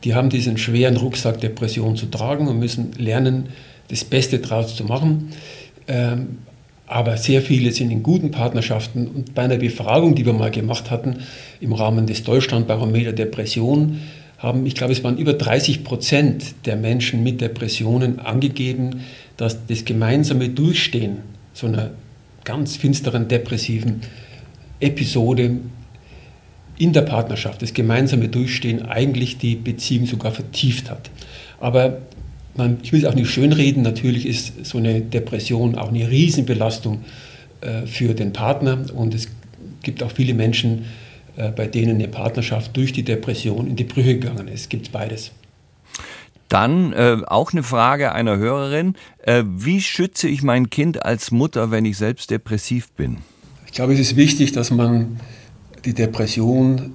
die 0.03 0.15
haben 0.15 0.29
diesen 0.29 0.57
schweren 0.57 0.97
Rucksack 0.97 1.41
Depression 1.41 1.95
zu 1.95 2.05
tragen 2.07 2.47
und 2.47 2.59
müssen 2.59 2.91
lernen, 2.97 3.49
das 3.87 4.03
Beste 4.03 4.39
daraus 4.39 4.75
zu 4.75 4.83
machen. 4.83 5.29
Ähm, 5.87 6.39
aber 6.87 7.17
sehr 7.17 7.41
viele 7.41 7.71
sind 7.71 7.91
in 7.91 8.01
guten 8.01 8.31
Partnerschaften. 8.31 9.07
Und 9.07 9.35
bei 9.35 9.43
einer 9.43 9.57
Befragung, 9.57 10.15
die 10.15 10.25
wir 10.25 10.33
mal 10.33 10.51
gemacht 10.51 10.89
hatten, 10.89 11.17
im 11.59 11.73
Rahmen 11.73 12.07
des 12.07 12.23
Deutschlandbarometer 12.23 13.11
Depression, 13.11 13.99
haben, 14.37 14.65
ich 14.65 14.75
glaube, 14.75 14.93
es 14.93 15.03
waren 15.03 15.17
über 15.17 15.33
30 15.33 15.83
Prozent 15.83 16.55
der 16.65 16.75
Menschen 16.75 17.23
mit 17.23 17.41
Depressionen 17.41 18.19
angegeben, 18.19 19.01
dass 19.35 19.65
das 19.65 19.83
gemeinsame 19.83 20.49
Durchstehen 20.49 21.17
so 21.53 21.67
einer 21.67 21.91
ganz 22.43 22.77
finsteren 22.77 23.27
depressiven 23.27 24.01
Episode 24.79 25.57
in 26.77 26.93
der 26.93 27.01
Partnerschaft, 27.01 27.61
das 27.61 27.73
gemeinsame 27.73 28.29
Durchstehen 28.29 28.83
eigentlich 28.85 29.37
die 29.37 29.55
Beziehung 29.55 30.05
sogar 30.05 30.31
vertieft 30.31 30.89
hat. 30.89 31.09
Aber 31.59 31.99
man, 32.55 32.77
ich 32.83 32.91
will 32.93 32.99
es 32.99 33.05
auch 33.05 33.15
nicht 33.15 33.29
schönreden, 33.29 33.83
natürlich 33.83 34.25
ist 34.25 34.65
so 34.65 34.77
eine 34.77 35.01
Depression 35.01 35.75
auch 35.75 35.89
eine 35.89 36.09
Riesenbelastung 36.09 37.05
äh, 37.61 37.85
für 37.85 38.13
den 38.13 38.33
Partner 38.33 38.85
und 38.93 39.13
es 39.13 39.27
gibt 39.81 40.03
auch 40.03 40.11
viele 40.11 40.33
Menschen, 40.33 40.85
äh, 41.35 41.51
bei 41.51 41.67
denen 41.67 41.95
eine 41.95 42.07
Partnerschaft 42.07 42.75
durch 42.75 42.93
die 42.93 43.03
Depression 43.03 43.67
in 43.67 43.75
die 43.75 43.83
Brüche 43.83 44.19
gegangen 44.19 44.47
ist. 44.47 44.61
Es 44.61 44.69
gibt 44.69 44.91
beides. 44.91 45.31
Dann 46.49 46.93
äh, 46.93 47.17
auch 47.27 47.51
eine 47.51 47.63
Frage 47.63 48.13
einer 48.13 48.37
Hörerin. 48.37 48.95
Äh, 49.23 49.43
wie 49.45 49.81
schütze 49.81 50.29
ich 50.29 50.43
mein 50.43 50.69
Kind 50.69 51.03
als 51.03 51.31
Mutter, 51.31 51.71
wenn 51.71 51.85
ich 51.85 51.97
selbst 51.97 52.31
depressiv 52.31 52.91
bin? 52.93 53.17
Ich 53.65 53.73
glaube, 53.73 53.93
es 53.93 53.99
ist 53.99 54.15
wichtig, 54.15 54.53
dass 54.53 54.71
man 54.71 55.19
die 55.85 55.93
Depression 55.93 56.93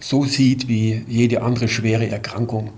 so 0.00 0.24
sieht 0.24 0.68
wie 0.68 1.02
jede 1.08 1.42
andere 1.42 1.68
schwere 1.68 2.08
Erkrankung. 2.08 2.70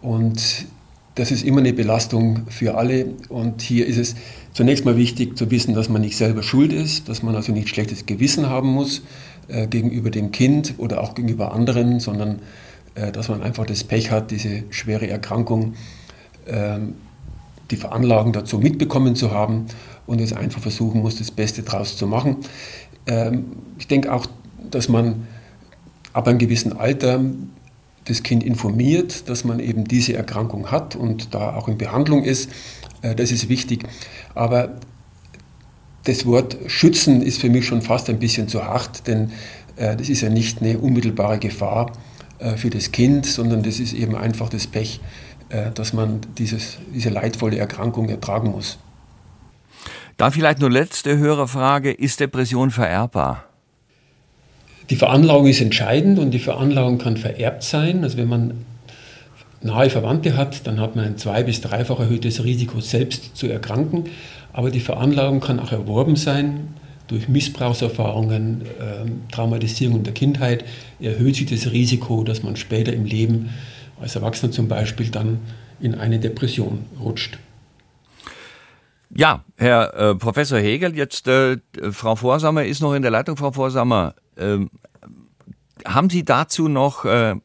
Und 0.00 0.66
das 1.14 1.30
ist 1.30 1.44
immer 1.44 1.60
eine 1.60 1.72
Belastung 1.72 2.46
für 2.48 2.76
alle. 2.76 3.06
Und 3.28 3.62
hier 3.62 3.86
ist 3.86 3.98
es 3.98 4.14
zunächst 4.52 4.84
mal 4.84 4.96
wichtig 4.96 5.36
zu 5.36 5.50
wissen, 5.50 5.74
dass 5.74 5.88
man 5.88 6.00
nicht 6.00 6.16
selber 6.16 6.42
schuld 6.42 6.72
ist, 6.72 7.08
dass 7.08 7.22
man 7.22 7.36
also 7.36 7.52
nicht 7.52 7.68
schlechtes 7.68 8.06
Gewissen 8.06 8.48
haben 8.48 8.68
muss 8.68 9.02
äh, 9.48 9.66
gegenüber 9.66 10.10
dem 10.10 10.32
Kind 10.32 10.74
oder 10.78 11.02
auch 11.02 11.14
gegenüber 11.14 11.52
anderen, 11.52 12.00
sondern 12.00 12.40
äh, 12.94 13.12
dass 13.12 13.28
man 13.28 13.42
einfach 13.42 13.66
das 13.66 13.84
Pech 13.84 14.10
hat, 14.10 14.30
diese 14.30 14.64
schwere 14.70 15.08
Erkrankung, 15.08 15.74
äh, 16.46 16.78
die 17.70 17.76
Veranlagung 17.76 18.32
dazu 18.32 18.58
mitbekommen 18.58 19.16
zu 19.16 19.30
haben 19.30 19.66
und 20.06 20.20
jetzt 20.20 20.34
einfach 20.34 20.60
versuchen 20.60 21.00
muss, 21.00 21.16
das 21.16 21.30
Beste 21.30 21.62
daraus 21.62 21.96
zu 21.96 22.06
machen. 22.06 22.38
Ähm, 23.06 23.44
ich 23.78 23.86
denke 23.86 24.12
auch, 24.12 24.26
dass 24.70 24.88
man 24.88 25.26
ab 26.12 26.28
einem 26.28 26.38
gewissen 26.38 26.72
Alter 26.72 27.20
das 28.04 28.22
Kind 28.22 28.42
informiert, 28.42 29.28
dass 29.28 29.44
man 29.44 29.60
eben 29.60 29.84
diese 29.84 30.14
Erkrankung 30.14 30.70
hat 30.70 30.94
und 30.96 31.34
da 31.34 31.54
auch 31.54 31.68
in 31.68 31.78
Behandlung 31.78 32.24
ist. 32.24 32.50
Äh, 33.02 33.14
das 33.14 33.30
ist 33.30 33.48
wichtig. 33.48 33.84
Aber 34.34 34.76
das 36.04 36.26
Wort 36.26 36.56
schützen 36.66 37.22
ist 37.22 37.40
für 37.40 37.48
mich 37.48 37.66
schon 37.66 37.82
fast 37.82 38.10
ein 38.10 38.18
bisschen 38.18 38.48
zu 38.48 38.64
hart, 38.64 39.06
denn 39.06 39.32
äh, 39.76 39.96
das 39.96 40.08
ist 40.08 40.20
ja 40.20 40.28
nicht 40.28 40.60
eine 40.60 40.78
unmittelbare 40.78 41.38
Gefahr 41.38 41.92
äh, 42.38 42.56
für 42.56 42.70
das 42.70 42.92
Kind, 42.92 43.26
sondern 43.26 43.62
das 43.62 43.80
ist 43.80 43.92
eben 43.94 44.14
einfach 44.16 44.48
das 44.48 44.66
Pech, 44.66 45.00
dass 45.74 45.92
man 45.92 46.20
dieses, 46.36 46.78
diese 46.92 47.10
leidvolle 47.10 47.58
Erkrankung 47.58 48.08
ertragen 48.08 48.50
muss. 48.50 48.78
Dann 50.16 50.32
vielleicht 50.32 50.58
nur 50.58 50.70
letzte 50.70 51.16
Hörerfrage, 51.18 51.92
ist 51.92 52.18
Depression 52.18 52.72
vererbbar? 52.72 53.44
Die 54.90 54.96
Veranlagung 54.96 55.46
ist 55.46 55.60
entscheidend 55.60 56.18
und 56.18 56.30
die 56.32 56.38
Veranlagung 56.38 56.98
kann 56.98 57.16
vererbt 57.16 57.62
sein. 57.62 58.04
Also 58.04 58.18
wenn 58.18 58.28
man 58.28 58.54
nahe 59.62 59.88
Verwandte 59.88 60.36
hat, 60.36 60.66
dann 60.66 60.78
hat 60.78 60.94
man 60.94 61.06
ein 61.06 61.16
zwei- 61.16 61.42
bis 61.42 61.62
dreifach 61.62 61.98
erhöhtes 62.00 62.44
Risiko, 62.44 62.80
selbst 62.80 63.34
zu 63.36 63.46
erkranken. 63.46 64.04
Aber 64.52 64.70
die 64.70 64.80
Veranlagung 64.80 65.40
kann 65.40 65.58
auch 65.58 65.72
erworben 65.72 66.16
sein 66.16 66.68
durch 67.08 67.28
Missbrauchserfahrungen, 67.28 68.62
äh, 68.62 69.32
Traumatisierung 69.32 69.96
in 69.98 70.04
der 70.04 70.12
Kindheit. 70.12 70.64
Erhöht 71.00 71.36
sich 71.36 71.46
das 71.46 71.72
Risiko, 71.72 72.22
dass 72.22 72.42
man 72.42 72.56
später 72.56 72.92
im 72.92 73.04
Leben, 73.06 73.50
als 74.00 74.16
Erwachsener 74.16 74.52
zum 74.52 74.68
Beispiel, 74.68 75.08
dann 75.08 75.38
in 75.80 75.94
eine 75.94 76.18
Depression 76.18 76.80
rutscht. 77.02 77.38
Ja, 79.16 79.44
Herr 79.56 79.94
äh, 79.94 80.14
Professor 80.16 80.58
Hegel, 80.58 80.96
jetzt 80.96 81.28
äh, 81.28 81.58
Frau 81.92 82.16
Vorsammer 82.16 82.64
ist 82.64 82.80
noch 82.80 82.94
in 82.94 83.02
der 83.02 83.12
Leitung. 83.12 83.36
Frau 83.36 83.52
Vorsammer, 83.52 84.14
ähm, 84.36 84.70
haben 85.86 86.10
Sie 86.10 86.24
dazu 86.24 86.68
noch 86.68 87.04
äh, 87.04 87.36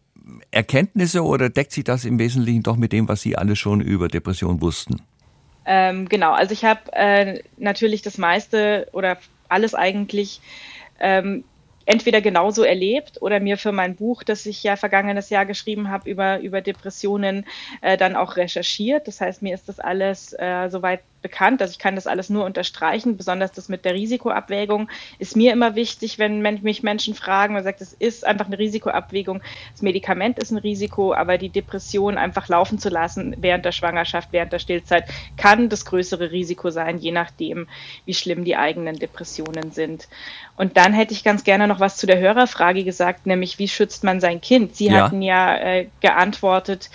Erkenntnisse 0.49 1.23
oder 1.23 1.49
deckt 1.49 1.71
sich 1.71 1.83
das 1.83 2.05
im 2.05 2.17
Wesentlichen 2.17 2.63
doch 2.63 2.75
mit 2.75 2.91
dem, 2.91 3.07
was 3.07 3.21
Sie 3.21 3.37
alle 3.37 3.55
schon 3.55 3.81
über 3.81 4.07
Depression 4.07 4.61
wussten? 4.61 5.01
Ähm, 5.65 6.09
genau, 6.09 6.31
also 6.31 6.53
ich 6.53 6.65
habe 6.65 6.81
äh, 6.93 7.43
natürlich 7.57 8.01
das 8.01 8.17
meiste 8.17 8.87
oder 8.91 9.17
alles 9.47 9.75
eigentlich 9.75 10.41
ähm, 10.99 11.43
entweder 11.89 12.21
genauso 12.21 12.63
erlebt 12.63 13.19
oder 13.19 13.39
mir 13.39 13.57
für 13.57 13.71
mein 13.71 13.95
Buch, 13.95 14.21
das 14.21 14.45
ich 14.45 14.61
ja 14.61 14.75
vergangenes 14.75 15.31
Jahr 15.31 15.47
geschrieben 15.47 15.89
habe 15.89 16.07
über, 16.07 16.39
über 16.39 16.61
Depressionen, 16.61 17.45
äh, 17.81 17.97
dann 17.97 18.15
auch 18.15 18.37
recherchiert. 18.37 19.07
Das 19.07 19.21
heißt, 19.21 19.41
mir 19.41 19.55
ist 19.55 19.67
das 19.67 19.79
alles 19.79 20.33
äh, 20.33 20.69
soweit 20.69 21.01
bekannt. 21.21 21.61
Also 21.61 21.71
ich 21.71 21.79
kann 21.79 21.95
das 21.95 22.07
alles 22.07 22.29
nur 22.29 22.45
unterstreichen, 22.45 23.17
besonders 23.17 23.51
das 23.51 23.69
mit 23.69 23.85
der 23.85 23.93
Risikoabwägung 23.93 24.89
ist 25.17 25.35
mir 25.35 25.53
immer 25.53 25.75
wichtig, 25.75 26.19
wenn 26.19 26.41
mich 26.41 26.83
Menschen 26.83 27.13
fragen. 27.13 27.53
Man 27.53 27.63
sagt, 27.63 27.81
es 27.81 27.93
ist 27.93 28.25
einfach 28.25 28.47
eine 28.47 28.59
Risikoabwägung. 28.59 29.41
Das 29.71 29.81
Medikament 29.81 30.39
ist 30.39 30.51
ein 30.51 30.57
Risiko, 30.57 31.13
aber 31.13 31.37
die 31.37 31.49
Depression 31.49 32.17
einfach 32.17 32.47
laufen 32.47 32.79
zu 32.79 32.89
lassen 32.89 33.35
während 33.39 33.65
der 33.65 33.71
Schwangerschaft, 33.71 34.29
während 34.31 34.53
der 34.53 34.59
Stillzeit, 34.59 35.05
kann 35.37 35.69
das 35.69 35.85
größere 35.85 36.31
Risiko 36.31 36.69
sein, 36.69 36.97
je 36.97 37.11
nachdem, 37.11 37.67
wie 38.05 38.13
schlimm 38.13 38.45
die 38.45 38.55
eigenen 38.55 38.97
Depressionen 38.97 39.71
sind. 39.71 40.07
Und 40.55 40.75
dann 40.75 40.93
hätte 40.93 41.13
ich 41.13 41.23
ganz 41.23 41.43
gerne 41.43 41.67
noch 41.67 41.79
was 41.79 41.97
zu 41.97 42.05
der 42.05 42.19
Hörerfrage 42.19 42.83
gesagt, 42.83 43.25
nämlich 43.25 43.59
wie 43.59 43.67
schützt 43.67 44.03
man 44.03 44.19
sein 44.19 44.41
Kind? 44.41 44.75
Sie 44.75 44.87
ja. 44.87 45.05
hatten 45.05 45.21
ja 45.21 45.55
äh, 45.57 45.87
geantwortet, 46.01 46.89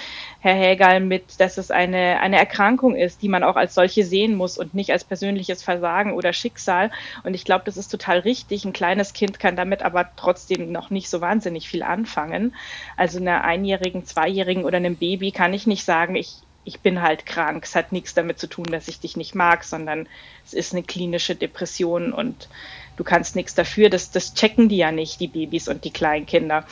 Herr 0.45 0.57
Hägal, 0.57 1.01
mit, 1.01 1.41
dass 1.41 1.57
es 1.57 1.71
eine, 1.71 2.21
eine 2.21 2.37
Erkrankung 2.37 2.95
ist, 2.97 3.23
die 3.23 3.31
man 3.31 3.43
auch 3.43 3.57
als 3.57 3.73
solche 3.73 4.05
sehen 4.05 4.35
muss 4.35 4.59
und 4.59 4.75
nicht 4.75 4.93
als 4.93 5.03
persönliches 5.03 5.63
Versagen 5.63 6.13
oder 6.13 6.35
Schicksal. 6.35 6.91
Und 7.23 7.33
ich 7.33 7.47
glaube, 7.47 7.65
das 7.65 7.79
ist 7.79 7.89
total 7.89 8.19
richtig. 8.19 8.67
Ein 8.67 8.75
kleines 8.75 9.15
Kind 9.15 9.41
kann 9.41 9.57
damit 9.57 9.83
aber 9.83 10.11
trotzdem 10.17 10.71
noch 10.71 10.91
nicht 10.91 11.09
so 11.09 11.23
wahnsinnig 11.23 11.67
viel 11.67 11.83
anfangen. 11.83 12.55
Also 12.99 13.21
einer 13.21 13.43
Einjährigen, 13.43 14.05
Zweijährigen 14.05 14.67
oder 14.67 14.77
einem 14.77 14.97
Baby 14.97 15.33
kann 15.33 15.55
ich 15.55 15.67
nicht 15.67 15.87
sagen, 15.87 16.15
ich, 16.15 16.35
ich 16.65 16.81
bin 16.81 17.01
halt 17.01 17.25
krank. 17.25 17.65
Es 17.65 17.75
hat 17.75 17.93
nichts 17.93 18.13
damit 18.13 18.39
zu 18.39 18.47
tun, 18.47 18.67
dass 18.67 18.89
ich 18.89 19.01
dich 19.01 19.17
nicht 19.17 19.35
mag, 19.35 19.65
sondern 19.65 20.07
es 20.45 20.53
ist 20.53 20.75
eine 20.75 20.83
klinische 20.83 21.37
Depression 21.37 22.13
und 22.13 22.51
du 22.99 23.05
kannst 23.05 23.35
nichts 23.35 23.55
dafür. 23.55 23.89
Das, 23.89 24.11
das 24.11 24.35
checken 24.35 24.69
die 24.69 24.77
ja 24.77 24.93
nicht, 24.93 25.21
die 25.21 25.29
Babys 25.29 25.69
und 25.69 25.85
die 25.85 25.91
Kleinkinder. 25.91 26.67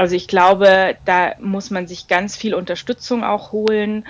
Also 0.00 0.16
ich 0.16 0.28
glaube, 0.28 0.96
da 1.04 1.34
muss 1.40 1.68
man 1.68 1.86
sich 1.86 2.08
ganz 2.08 2.34
viel 2.34 2.54
Unterstützung 2.54 3.22
auch 3.22 3.52
holen. 3.52 4.06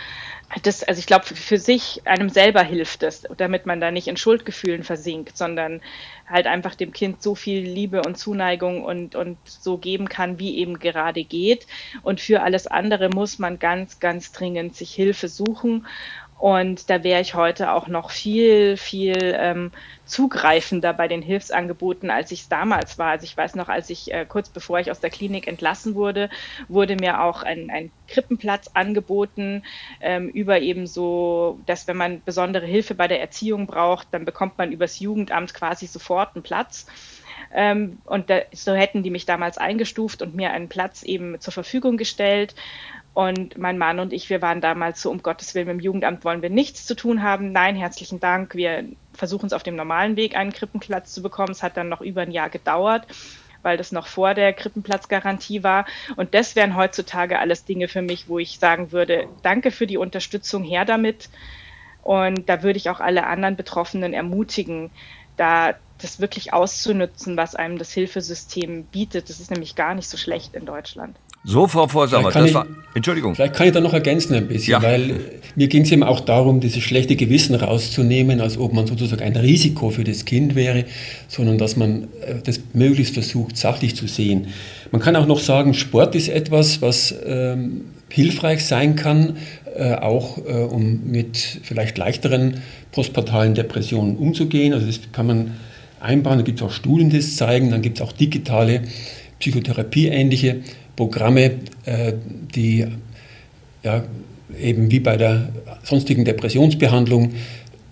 Das, 0.62 0.84
also 0.84 1.00
ich 1.00 1.06
glaube, 1.06 1.24
für 1.24 1.58
sich 1.58 2.02
einem 2.04 2.28
selber 2.28 2.62
hilft 2.62 3.02
es, 3.02 3.26
damit 3.36 3.66
man 3.66 3.80
da 3.80 3.90
nicht 3.90 4.06
in 4.06 4.16
Schuldgefühlen 4.16 4.84
versinkt, 4.84 5.36
sondern 5.36 5.80
halt 6.28 6.46
einfach 6.46 6.76
dem 6.76 6.92
Kind 6.92 7.20
so 7.24 7.34
viel 7.34 7.62
Liebe 7.62 8.02
und 8.02 8.16
Zuneigung 8.16 8.84
und, 8.84 9.16
und 9.16 9.36
so 9.44 9.78
geben 9.78 10.08
kann, 10.08 10.38
wie 10.38 10.58
eben 10.58 10.78
gerade 10.78 11.24
geht. 11.24 11.66
Und 12.02 12.20
für 12.20 12.42
alles 12.42 12.68
andere 12.68 13.08
muss 13.08 13.40
man 13.40 13.58
ganz, 13.58 13.98
ganz 13.98 14.30
dringend 14.30 14.76
sich 14.76 14.94
Hilfe 14.94 15.26
suchen. 15.26 15.88
Und 16.40 16.88
da 16.88 17.04
wäre 17.04 17.20
ich 17.20 17.34
heute 17.34 17.70
auch 17.72 17.86
noch 17.86 18.10
viel, 18.10 18.78
viel 18.78 19.36
ähm, 19.38 19.72
zugreifender 20.06 20.94
bei 20.94 21.06
den 21.06 21.20
Hilfsangeboten, 21.20 22.10
als 22.10 22.32
ich 22.32 22.40
es 22.40 22.48
damals 22.48 22.98
war. 22.98 23.10
Also 23.10 23.24
ich 23.24 23.36
weiß 23.36 23.56
noch, 23.56 23.68
als 23.68 23.90
ich 23.90 24.10
äh, 24.10 24.24
kurz 24.26 24.48
bevor 24.48 24.80
ich 24.80 24.90
aus 24.90 25.00
der 25.00 25.10
Klinik 25.10 25.46
entlassen 25.46 25.94
wurde, 25.94 26.30
wurde 26.66 26.96
mir 26.96 27.22
auch 27.22 27.42
ein, 27.42 27.68
ein 27.68 27.90
Krippenplatz 28.08 28.70
angeboten 28.72 29.64
ähm, 30.00 30.30
über 30.30 30.60
eben 30.60 30.86
so, 30.86 31.60
dass 31.66 31.86
wenn 31.86 31.98
man 31.98 32.22
besondere 32.24 32.64
Hilfe 32.64 32.94
bei 32.94 33.06
der 33.06 33.20
Erziehung 33.20 33.66
braucht, 33.66 34.08
dann 34.12 34.24
bekommt 34.24 34.56
man 34.56 34.72
übers 34.72 34.98
Jugendamt 34.98 35.52
quasi 35.52 35.86
sofort 35.86 36.36
einen 36.36 36.42
Platz. 36.42 36.86
Ähm, 37.52 37.98
und 38.04 38.30
da, 38.30 38.40
so 38.52 38.72
hätten 38.72 39.02
die 39.02 39.10
mich 39.10 39.26
damals 39.26 39.58
eingestuft 39.58 40.22
und 40.22 40.34
mir 40.34 40.52
einen 40.52 40.68
Platz 40.68 41.02
eben 41.02 41.40
zur 41.40 41.52
Verfügung 41.52 41.96
gestellt. 41.96 42.54
Und 43.12 43.58
mein 43.58 43.76
Mann 43.76 43.98
und 43.98 44.12
ich, 44.12 44.30
wir 44.30 44.40
waren 44.40 44.60
damals 44.60 45.02
so, 45.02 45.10
um 45.10 45.22
Gottes 45.22 45.54
Willen, 45.54 45.66
mit 45.66 45.78
dem 45.78 45.80
Jugendamt 45.80 46.24
wollen 46.24 46.42
wir 46.42 46.50
nichts 46.50 46.86
zu 46.86 46.94
tun 46.94 47.22
haben. 47.22 47.50
Nein, 47.52 47.74
herzlichen 47.74 48.20
Dank. 48.20 48.54
Wir 48.54 48.84
versuchen 49.12 49.46
es 49.46 49.52
auf 49.52 49.64
dem 49.64 49.74
normalen 49.74 50.16
Weg, 50.16 50.36
einen 50.36 50.52
Krippenplatz 50.52 51.12
zu 51.12 51.22
bekommen. 51.22 51.50
Es 51.50 51.62
hat 51.62 51.76
dann 51.76 51.88
noch 51.88 52.00
über 52.00 52.22
ein 52.22 52.30
Jahr 52.30 52.50
gedauert, 52.50 53.06
weil 53.62 53.76
das 53.76 53.90
noch 53.90 54.06
vor 54.06 54.34
der 54.34 54.52
Krippenplatzgarantie 54.52 55.64
war. 55.64 55.86
Und 56.16 56.34
das 56.34 56.54
wären 56.54 56.76
heutzutage 56.76 57.40
alles 57.40 57.64
Dinge 57.64 57.88
für 57.88 58.02
mich, 58.02 58.28
wo 58.28 58.38
ich 58.38 58.60
sagen 58.60 58.92
würde, 58.92 59.26
danke 59.42 59.72
für 59.72 59.88
die 59.88 59.96
Unterstützung, 59.96 60.62
her 60.62 60.84
damit. 60.84 61.30
Und 62.02 62.48
da 62.48 62.62
würde 62.62 62.76
ich 62.76 62.90
auch 62.90 63.00
alle 63.00 63.26
anderen 63.26 63.56
Betroffenen 63.56 64.14
ermutigen, 64.14 64.90
da 65.36 65.74
das 65.98 66.20
wirklich 66.20 66.52
auszunutzen, 66.52 67.36
was 67.36 67.54
einem 67.54 67.76
das 67.76 67.92
Hilfesystem 67.92 68.84
bietet. 68.84 69.28
Das 69.28 69.40
ist 69.40 69.50
nämlich 69.50 69.74
gar 69.74 69.94
nicht 69.94 70.08
so 70.08 70.16
schlecht 70.16 70.54
in 70.54 70.64
Deutschland. 70.64 71.16
So, 71.42 71.66
Frau 71.66 71.88
Vorsammer, 71.88 72.30
das 72.30 72.48
ich, 72.48 72.54
war, 72.54 72.66
Entschuldigung. 72.94 73.34
Vielleicht 73.34 73.54
kann 73.54 73.66
ich 73.66 73.72
da 73.72 73.80
noch 73.80 73.94
ergänzen 73.94 74.34
ein 74.34 74.46
bisschen, 74.46 74.72
ja. 74.72 74.82
weil 74.82 75.20
mir 75.56 75.68
ging 75.68 75.82
es 75.82 75.92
eben 75.92 76.02
auch 76.02 76.20
darum, 76.20 76.60
dieses 76.60 76.82
schlechte 76.82 77.16
Gewissen 77.16 77.54
rauszunehmen, 77.54 78.40
als 78.40 78.58
ob 78.58 78.72
man 78.72 78.86
sozusagen 78.86 79.22
ein 79.22 79.36
Risiko 79.36 79.90
für 79.90 80.04
das 80.04 80.24
Kind 80.26 80.54
wäre, 80.54 80.84
sondern 81.28 81.56
dass 81.56 81.76
man 81.76 82.04
äh, 82.26 82.34
das 82.44 82.60
möglichst 82.74 83.14
versucht, 83.14 83.56
sachlich 83.56 83.96
zu 83.96 84.06
sehen. 84.06 84.48
Man 84.90 85.00
kann 85.00 85.16
auch 85.16 85.26
noch 85.26 85.40
sagen, 85.40 85.72
Sport 85.72 86.14
ist 86.14 86.28
etwas, 86.28 86.82
was 86.82 87.14
ähm, 87.24 87.82
hilfreich 88.10 88.64
sein 88.64 88.96
kann, 88.96 89.36
äh, 89.76 89.94
auch 89.94 90.38
äh, 90.38 90.52
um 90.52 91.00
mit 91.06 91.60
vielleicht 91.62 91.96
leichteren 91.96 92.60
postpartalen 92.92 93.54
Depressionen 93.54 94.16
umzugehen. 94.16 94.74
Also 94.74 94.86
das 94.86 95.00
kann 95.12 95.26
man 95.26 95.52
einbauen, 96.00 96.38
da 96.38 96.44
gibt 96.44 96.60
es 96.60 96.66
auch 96.66 96.72
Studien, 96.72 97.08
die 97.08 97.16
das 97.16 97.36
zeigen, 97.36 97.70
dann 97.70 97.82
gibt 97.82 97.98
es 97.98 98.06
auch 98.06 98.12
digitale 98.12 98.82
Psychotherapie-ähnliche 99.38 100.60
Programme, 101.00 101.52
äh, 101.86 102.12
die 102.54 102.86
ja, 103.82 104.04
eben 104.60 104.90
wie 104.90 105.00
bei 105.00 105.16
der 105.16 105.48
sonstigen 105.82 106.26
Depressionsbehandlung 106.26 107.30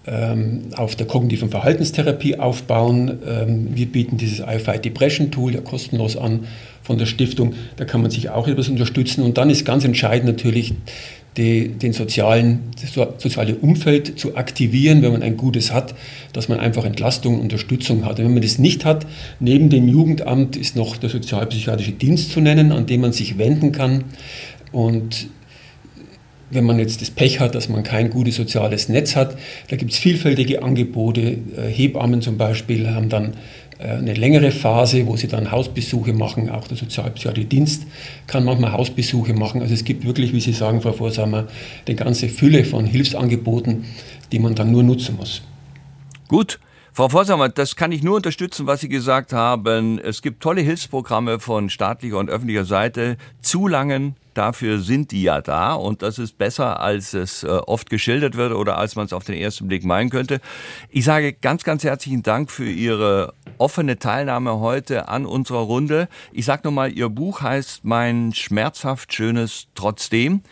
ähm, 0.06 0.64
auf 0.76 0.94
der 0.94 1.06
kognitiven 1.06 1.48
Verhaltenstherapie 1.48 2.38
aufbauen. 2.38 3.18
Ähm, 3.26 3.68
wir 3.74 3.86
bieten 3.86 4.18
dieses 4.18 4.40
iFight 4.40 4.84
Depression 4.84 5.30
Tool 5.30 5.54
ja 5.54 5.62
kostenlos 5.62 6.18
an 6.18 6.40
von 6.82 6.98
der 6.98 7.06
Stiftung. 7.06 7.54
Da 7.76 7.86
kann 7.86 8.02
man 8.02 8.10
sich 8.10 8.28
auch 8.28 8.46
etwas 8.46 8.68
unterstützen. 8.68 9.22
Und 9.22 9.38
dann 9.38 9.48
ist 9.48 9.64
ganz 9.64 9.86
entscheidend 9.86 10.28
natürlich 10.28 10.74
die, 11.36 11.68
den 11.68 11.92
sozialen, 11.92 12.70
das 12.80 12.92
soziale 12.92 13.54
Umfeld 13.56 14.18
zu 14.18 14.36
aktivieren, 14.36 15.02
wenn 15.02 15.12
man 15.12 15.22
ein 15.22 15.36
gutes 15.36 15.72
hat, 15.72 15.94
dass 16.32 16.48
man 16.48 16.58
einfach 16.58 16.84
Entlastung 16.84 17.36
und 17.36 17.42
Unterstützung 17.42 18.04
hat. 18.04 18.18
Und 18.18 18.24
wenn 18.24 18.32
man 18.32 18.42
das 18.42 18.58
nicht 18.58 18.84
hat, 18.84 19.06
neben 19.38 19.70
dem 19.70 19.88
Jugendamt 19.88 20.56
ist 20.56 20.74
noch 20.74 20.96
der 20.96 21.10
sozialpsychiatrische 21.10 21.92
Dienst 21.92 22.32
zu 22.32 22.40
nennen, 22.40 22.72
an 22.72 22.86
den 22.86 23.00
man 23.00 23.12
sich 23.12 23.38
wenden 23.38 23.72
kann. 23.72 24.04
Und 24.72 25.28
wenn 26.50 26.64
man 26.64 26.78
jetzt 26.78 27.02
das 27.02 27.10
Pech 27.10 27.40
hat, 27.40 27.54
dass 27.54 27.68
man 27.68 27.82
kein 27.82 28.10
gutes 28.10 28.36
soziales 28.36 28.88
Netz 28.88 29.16
hat, 29.16 29.36
da 29.68 29.76
gibt 29.76 29.92
es 29.92 29.98
vielfältige 29.98 30.62
Angebote. 30.62 31.20
Äh, 31.20 31.68
Hebammen 31.68 32.22
zum 32.22 32.38
Beispiel 32.38 32.90
haben 32.90 33.08
dann 33.08 33.34
eine 33.78 34.14
längere 34.14 34.50
Phase, 34.50 35.06
wo 35.06 35.16
sie 35.16 35.28
dann 35.28 35.50
Hausbesuche 35.50 36.12
machen. 36.12 36.50
Auch 36.50 36.66
der 36.66 36.76
sozialpsychiatrische 36.76 37.46
Dienst 37.46 37.86
kann 38.26 38.44
manchmal 38.44 38.72
Hausbesuche 38.72 39.34
machen. 39.34 39.60
Also 39.62 39.74
es 39.74 39.84
gibt 39.84 40.04
wirklich, 40.04 40.32
wie 40.32 40.40
Sie 40.40 40.52
sagen, 40.52 40.80
Frau 40.80 40.92
Vorsamer, 40.92 41.46
eine 41.86 41.96
ganze 41.96 42.28
Fülle 42.28 42.64
von 42.64 42.86
Hilfsangeboten, 42.86 43.84
die 44.32 44.38
man 44.40 44.54
dann 44.54 44.72
nur 44.72 44.82
nutzen 44.82 45.16
muss. 45.16 45.42
Gut. 46.26 46.58
Frau 46.98 47.08
Vorsamer, 47.08 47.48
das 47.48 47.76
kann 47.76 47.92
ich 47.92 48.02
nur 48.02 48.16
unterstützen, 48.16 48.66
was 48.66 48.80
Sie 48.80 48.88
gesagt 48.88 49.32
haben. 49.32 50.00
Es 50.00 50.20
gibt 50.20 50.42
tolle 50.42 50.62
Hilfsprogramme 50.62 51.38
von 51.38 51.70
staatlicher 51.70 52.18
und 52.18 52.28
öffentlicher 52.28 52.64
Seite. 52.64 53.18
Zu 53.40 53.68
langen 53.68 54.16
dafür 54.34 54.80
sind 54.80 55.12
die 55.12 55.22
ja 55.22 55.40
da 55.40 55.74
und 55.74 56.02
das 56.02 56.18
ist 56.18 56.38
besser, 56.38 56.80
als 56.80 57.14
es 57.14 57.44
äh, 57.44 57.46
oft 57.46 57.88
geschildert 57.88 58.36
wird 58.36 58.52
oder 58.52 58.78
als 58.78 58.96
man 58.96 59.06
es 59.06 59.12
auf 59.12 59.22
den 59.22 59.36
ersten 59.36 59.68
Blick 59.68 59.84
meinen 59.84 60.10
könnte. 60.10 60.40
Ich 60.90 61.04
sage 61.04 61.34
ganz, 61.34 61.62
ganz 61.62 61.84
herzlichen 61.84 62.24
Dank 62.24 62.50
für 62.50 62.68
Ihre 62.68 63.32
offene 63.58 64.00
Teilnahme 64.00 64.58
heute 64.58 65.06
an 65.06 65.24
unserer 65.24 65.60
Runde. 65.60 66.08
Ich 66.32 66.46
sage 66.46 66.62
nochmal, 66.64 66.90
Ihr 66.90 67.10
Buch 67.10 67.42
heißt 67.42 67.84
Mein 67.84 68.34
schmerzhaft 68.34 69.14
schönes 69.14 69.68
Trotzdem. 69.76 70.42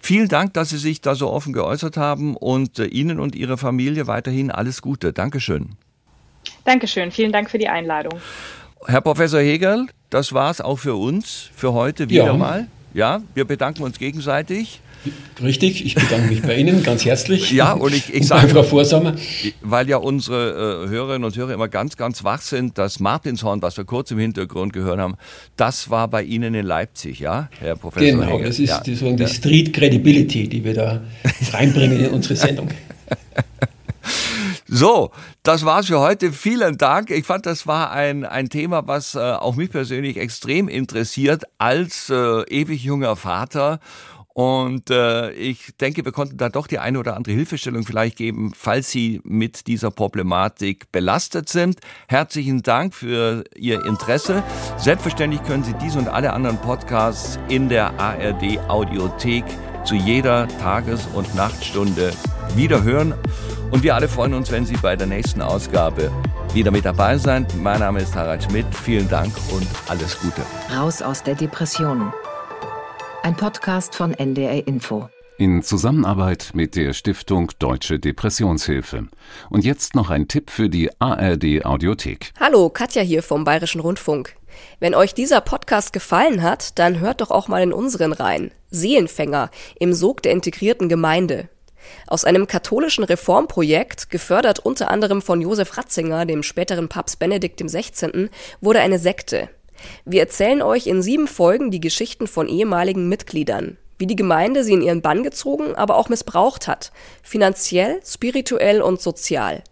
Vielen 0.00 0.30
Dank, 0.30 0.54
dass 0.54 0.70
Sie 0.70 0.78
sich 0.78 1.02
da 1.02 1.14
so 1.14 1.30
offen 1.30 1.52
geäußert 1.52 1.98
haben 1.98 2.38
und 2.38 2.78
äh, 2.78 2.86
Ihnen 2.86 3.20
und 3.20 3.34
Ihrer 3.34 3.58
Familie 3.58 4.06
weiterhin 4.06 4.50
alles 4.50 4.80
Gute. 4.80 5.12
Dankeschön. 5.12 5.76
Dankeschön. 6.70 7.10
Vielen 7.10 7.32
Dank 7.32 7.50
für 7.50 7.58
die 7.58 7.66
Einladung. 7.66 8.20
Herr 8.86 9.00
Professor 9.00 9.40
Hegel, 9.40 9.86
das 10.08 10.32
war's 10.32 10.60
auch 10.60 10.78
für 10.78 10.94
uns 10.94 11.50
für 11.56 11.72
heute 11.72 12.08
wieder 12.08 12.26
ja. 12.26 12.32
mal. 12.32 12.68
Ja, 12.94 13.22
wir 13.34 13.44
bedanken 13.44 13.82
uns 13.82 13.98
gegenseitig. 13.98 14.80
Richtig, 15.42 15.84
ich 15.84 15.96
bedanke 15.96 16.28
mich 16.28 16.42
bei 16.42 16.54
Ihnen 16.54 16.84
ganz 16.84 17.04
herzlich. 17.04 17.50
Ja, 17.50 17.72
und 17.72 17.92
ich, 17.92 18.14
ich 18.14 18.24
sage, 18.24 18.50
Frau 18.50 18.62
Vorsommer. 18.62 19.16
weil 19.62 19.88
ja 19.88 19.96
unsere 19.96 20.84
äh, 20.86 20.88
Hörerinnen 20.88 21.24
und 21.24 21.36
Hörer 21.36 21.54
immer 21.54 21.66
ganz, 21.66 21.96
ganz 21.96 22.22
wach 22.22 22.40
sind, 22.40 22.78
das 22.78 23.00
Martinshorn, 23.00 23.60
was 23.62 23.76
wir 23.76 23.84
kurz 23.84 24.12
im 24.12 24.20
Hintergrund 24.20 24.72
gehört 24.72 25.00
haben, 25.00 25.16
das 25.56 25.90
war 25.90 26.06
bei 26.06 26.22
Ihnen 26.22 26.54
in 26.54 26.66
Leipzig, 26.66 27.18
ja, 27.18 27.48
Herr 27.58 27.74
Professor 27.74 28.20
Genau, 28.20 28.32
Hegel. 28.34 28.46
das 28.46 28.60
ist 28.60 28.68
ja. 28.68 28.80
die, 28.80 28.94
so 28.94 29.10
die 29.10 29.26
Street 29.26 29.72
Credibility, 29.72 30.48
die 30.48 30.62
wir 30.62 30.74
da 30.74 31.00
reinbringen 31.52 31.98
in 31.98 32.10
unsere 32.10 32.36
Sendung. 32.36 32.68
So, 34.72 35.10
das 35.42 35.64
war's 35.64 35.88
für 35.88 35.98
heute. 35.98 36.30
Vielen 36.32 36.78
Dank. 36.78 37.10
Ich 37.10 37.26
fand, 37.26 37.44
das 37.44 37.66
war 37.66 37.90
ein, 37.90 38.24
ein 38.24 38.48
Thema, 38.50 38.86
was 38.86 39.16
äh, 39.16 39.18
auch 39.18 39.56
mich 39.56 39.68
persönlich 39.68 40.16
extrem 40.16 40.68
interessiert 40.68 41.42
als 41.58 42.08
äh, 42.08 42.42
ewig 42.44 42.84
junger 42.84 43.16
Vater. 43.16 43.80
Und 44.32 44.90
äh, 44.90 45.32
ich 45.32 45.76
denke, 45.80 46.04
wir 46.04 46.12
konnten 46.12 46.36
da 46.36 46.48
doch 46.48 46.68
die 46.68 46.78
eine 46.78 47.00
oder 47.00 47.16
andere 47.16 47.34
Hilfestellung 47.34 47.82
vielleicht 47.82 48.16
geben, 48.16 48.52
falls 48.56 48.92
Sie 48.92 49.20
mit 49.24 49.66
dieser 49.66 49.90
Problematik 49.90 50.92
belastet 50.92 51.48
sind. 51.48 51.80
Herzlichen 52.06 52.62
Dank 52.62 52.94
für 52.94 53.42
Ihr 53.56 53.84
Interesse. 53.84 54.44
Selbstverständlich 54.76 55.42
können 55.42 55.64
Sie 55.64 55.74
diese 55.82 55.98
und 55.98 56.06
alle 56.06 56.32
anderen 56.32 56.58
Podcasts 56.58 57.40
in 57.48 57.68
der 57.68 57.98
ARD 57.98 58.60
Audiothek 58.68 59.44
zu 59.84 59.96
jeder 59.96 60.46
Tages- 60.46 61.08
und 61.12 61.34
Nachtstunde 61.34 62.12
wieder 62.54 62.84
hören. 62.84 63.14
Und 63.70 63.84
wir 63.84 63.94
alle 63.94 64.08
freuen 64.08 64.34
uns, 64.34 64.50
wenn 64.50 64.66
Sie 64.66 64.76
bei 64.76 64.96
der 64.96 65.06
nächsten 65.06 65.40
Ausgabe 65.40 66.10
wieder 66.52 66.72
mit 66.72 66.84
dabei 66.84 67.16
sind. 67.16 67.56
Mein 67.62 67.78
Name 67.78 68.00
ist 68.00 68.14
Harald 68.16 68.42
Schmidt. 68.42 68.66
Vielen 68.74 69.08
Dank 69.08 69.32
und 69.52 69.66
alles 69.88 70.18
Gute. 70.18 70.42
Raus 70.76 71.02
aus 71.02 71.22
der 71.22 71.36
Depression. 71.36 72.12
Ein 73.22 73.36
Podcast 73.36 73.94
von 73.94 74.12
NDR 74.12 74.66
Info. 74.66 75.08
In 75.38 75.62
Zusammenarbeit 75.62 76.50
mit 76.52 76.74
der 76.74 76.92
Stiftung 76.92 77.52
Deutsche 77.60 78.00
Depressionshilfe. 78.00 79.06
Und 79.50 79.64
jetzt 79.64 79.94
noch 79.94 80.10
ein 80.10 80.26
Tipp 80.26 80.50
für 80.50 80.68
die 80.68 80.90
ARD 81.00 81.64
Audiothek. 81.64 82.32
Hallo, 82.40 82.70
Katja 82.70 83.02
hier 83.02 83.22
vom 83.22 83.44
Bayerischen 83.44 83.80
Rundfunk. 83.80 84.34
Wenn 84.80 84.96
euch 84.96 85.14
dieser 85.14 85.40
Podcast 85.40 85.92
gefallen 85.92 86.42
hat, 86.42 86.78
dann 86.80 86.98
hört 86.98 87.20
doch 87.20 87.30
auch 87.30 87.46
mal 87.46 87.62
in 87.62 87.72
unseren 87.72 88.12
rein. 88.12 88.50
Seelenfänger 88.70 89.50
im 89.78 89.92
Sog 89.92 90.22
der 90.22 90.32
integrierten 90.32 90.88
Gemeinde. 90.88 91.48
Aus 92.06 92.24
einem 92.24 92.46
katholischen 92.46 93.04
Reformprojekt, 93.04 94.10
gefördert 94.10 94.58
unter 94.60 94.90
anderem 94.90 95.22
von 95.22 95.40
Josef 95.40 95.76
Ratzinger, 95.76 96.26
dem 96.26 96.42
späteren 96.42 96.88
Papst 96.88 97.18
Benedikt 97.18 97.60
XVI., 97.60 98.30
wurde 98.60 98.80
eine 98.80 98.98
Sekte. 98.98 99.48
Wir 100.04 100.20
erzählen 100.20 100.62
euch 100.62 100.86
in 100.86 101.02
sieben 101.02 101.28
Folgen 101.28 101.70
die 101.70 101.80
Geschichten 101.80 102.26
von 102.26 102.48
ehemaligen 102.48 103.08
Mitgliedern, 103.08 103.78
wie 103.98 104.06
die 104.06 104.16
Gemeinde 104.16 104.64
sie 104.64 104.74
in 104.74 104.82
ihren 104.82 105.02
Bann 105.02 105.22
gezogen, 105.22 105.74
aber 105.74 105.96
auch 105.96 106.08
missbraucht 106.08 106.68
hat, 106.68 106.92
finanziell, 107.22 108.00
spirituell 108.04 108.82
und 108.82 109.00
sozial. 109.00 109.62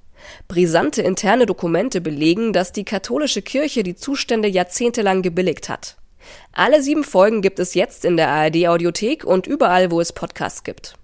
Brisante 0.48 1.02
interne 1.02 1.46
Dokumente 1.46 2.00
belegen, 2.00 2.52
dass 2.52 2.72
die 2.72 2.84
katholische 2.84 3.42
Kirche 3.42 3.82
die 3.82 3.94
Zustände 3.94 4.48
jahrzehntelang 4.48 5.22
gebilligt 5.22 5.68
hat. 5.68 5.96
Alle 6.52 6.82
sieben 6.82 7.04
Folgen 7.04 7.40
gibt 7.40 7.58
es 7.58 7.74
jetzt 7.74 8.04
in 8.04 8.16
der 8.16 8.28
ARD 8.28 8.66
Audiothek 8.66 9.24
und 9.24 9.46
überall, 9.46 9.90
wo 9.90 10.00
es 10.00 10.12
Podcasts 10.12 10.64
gibt. 10.64 10.94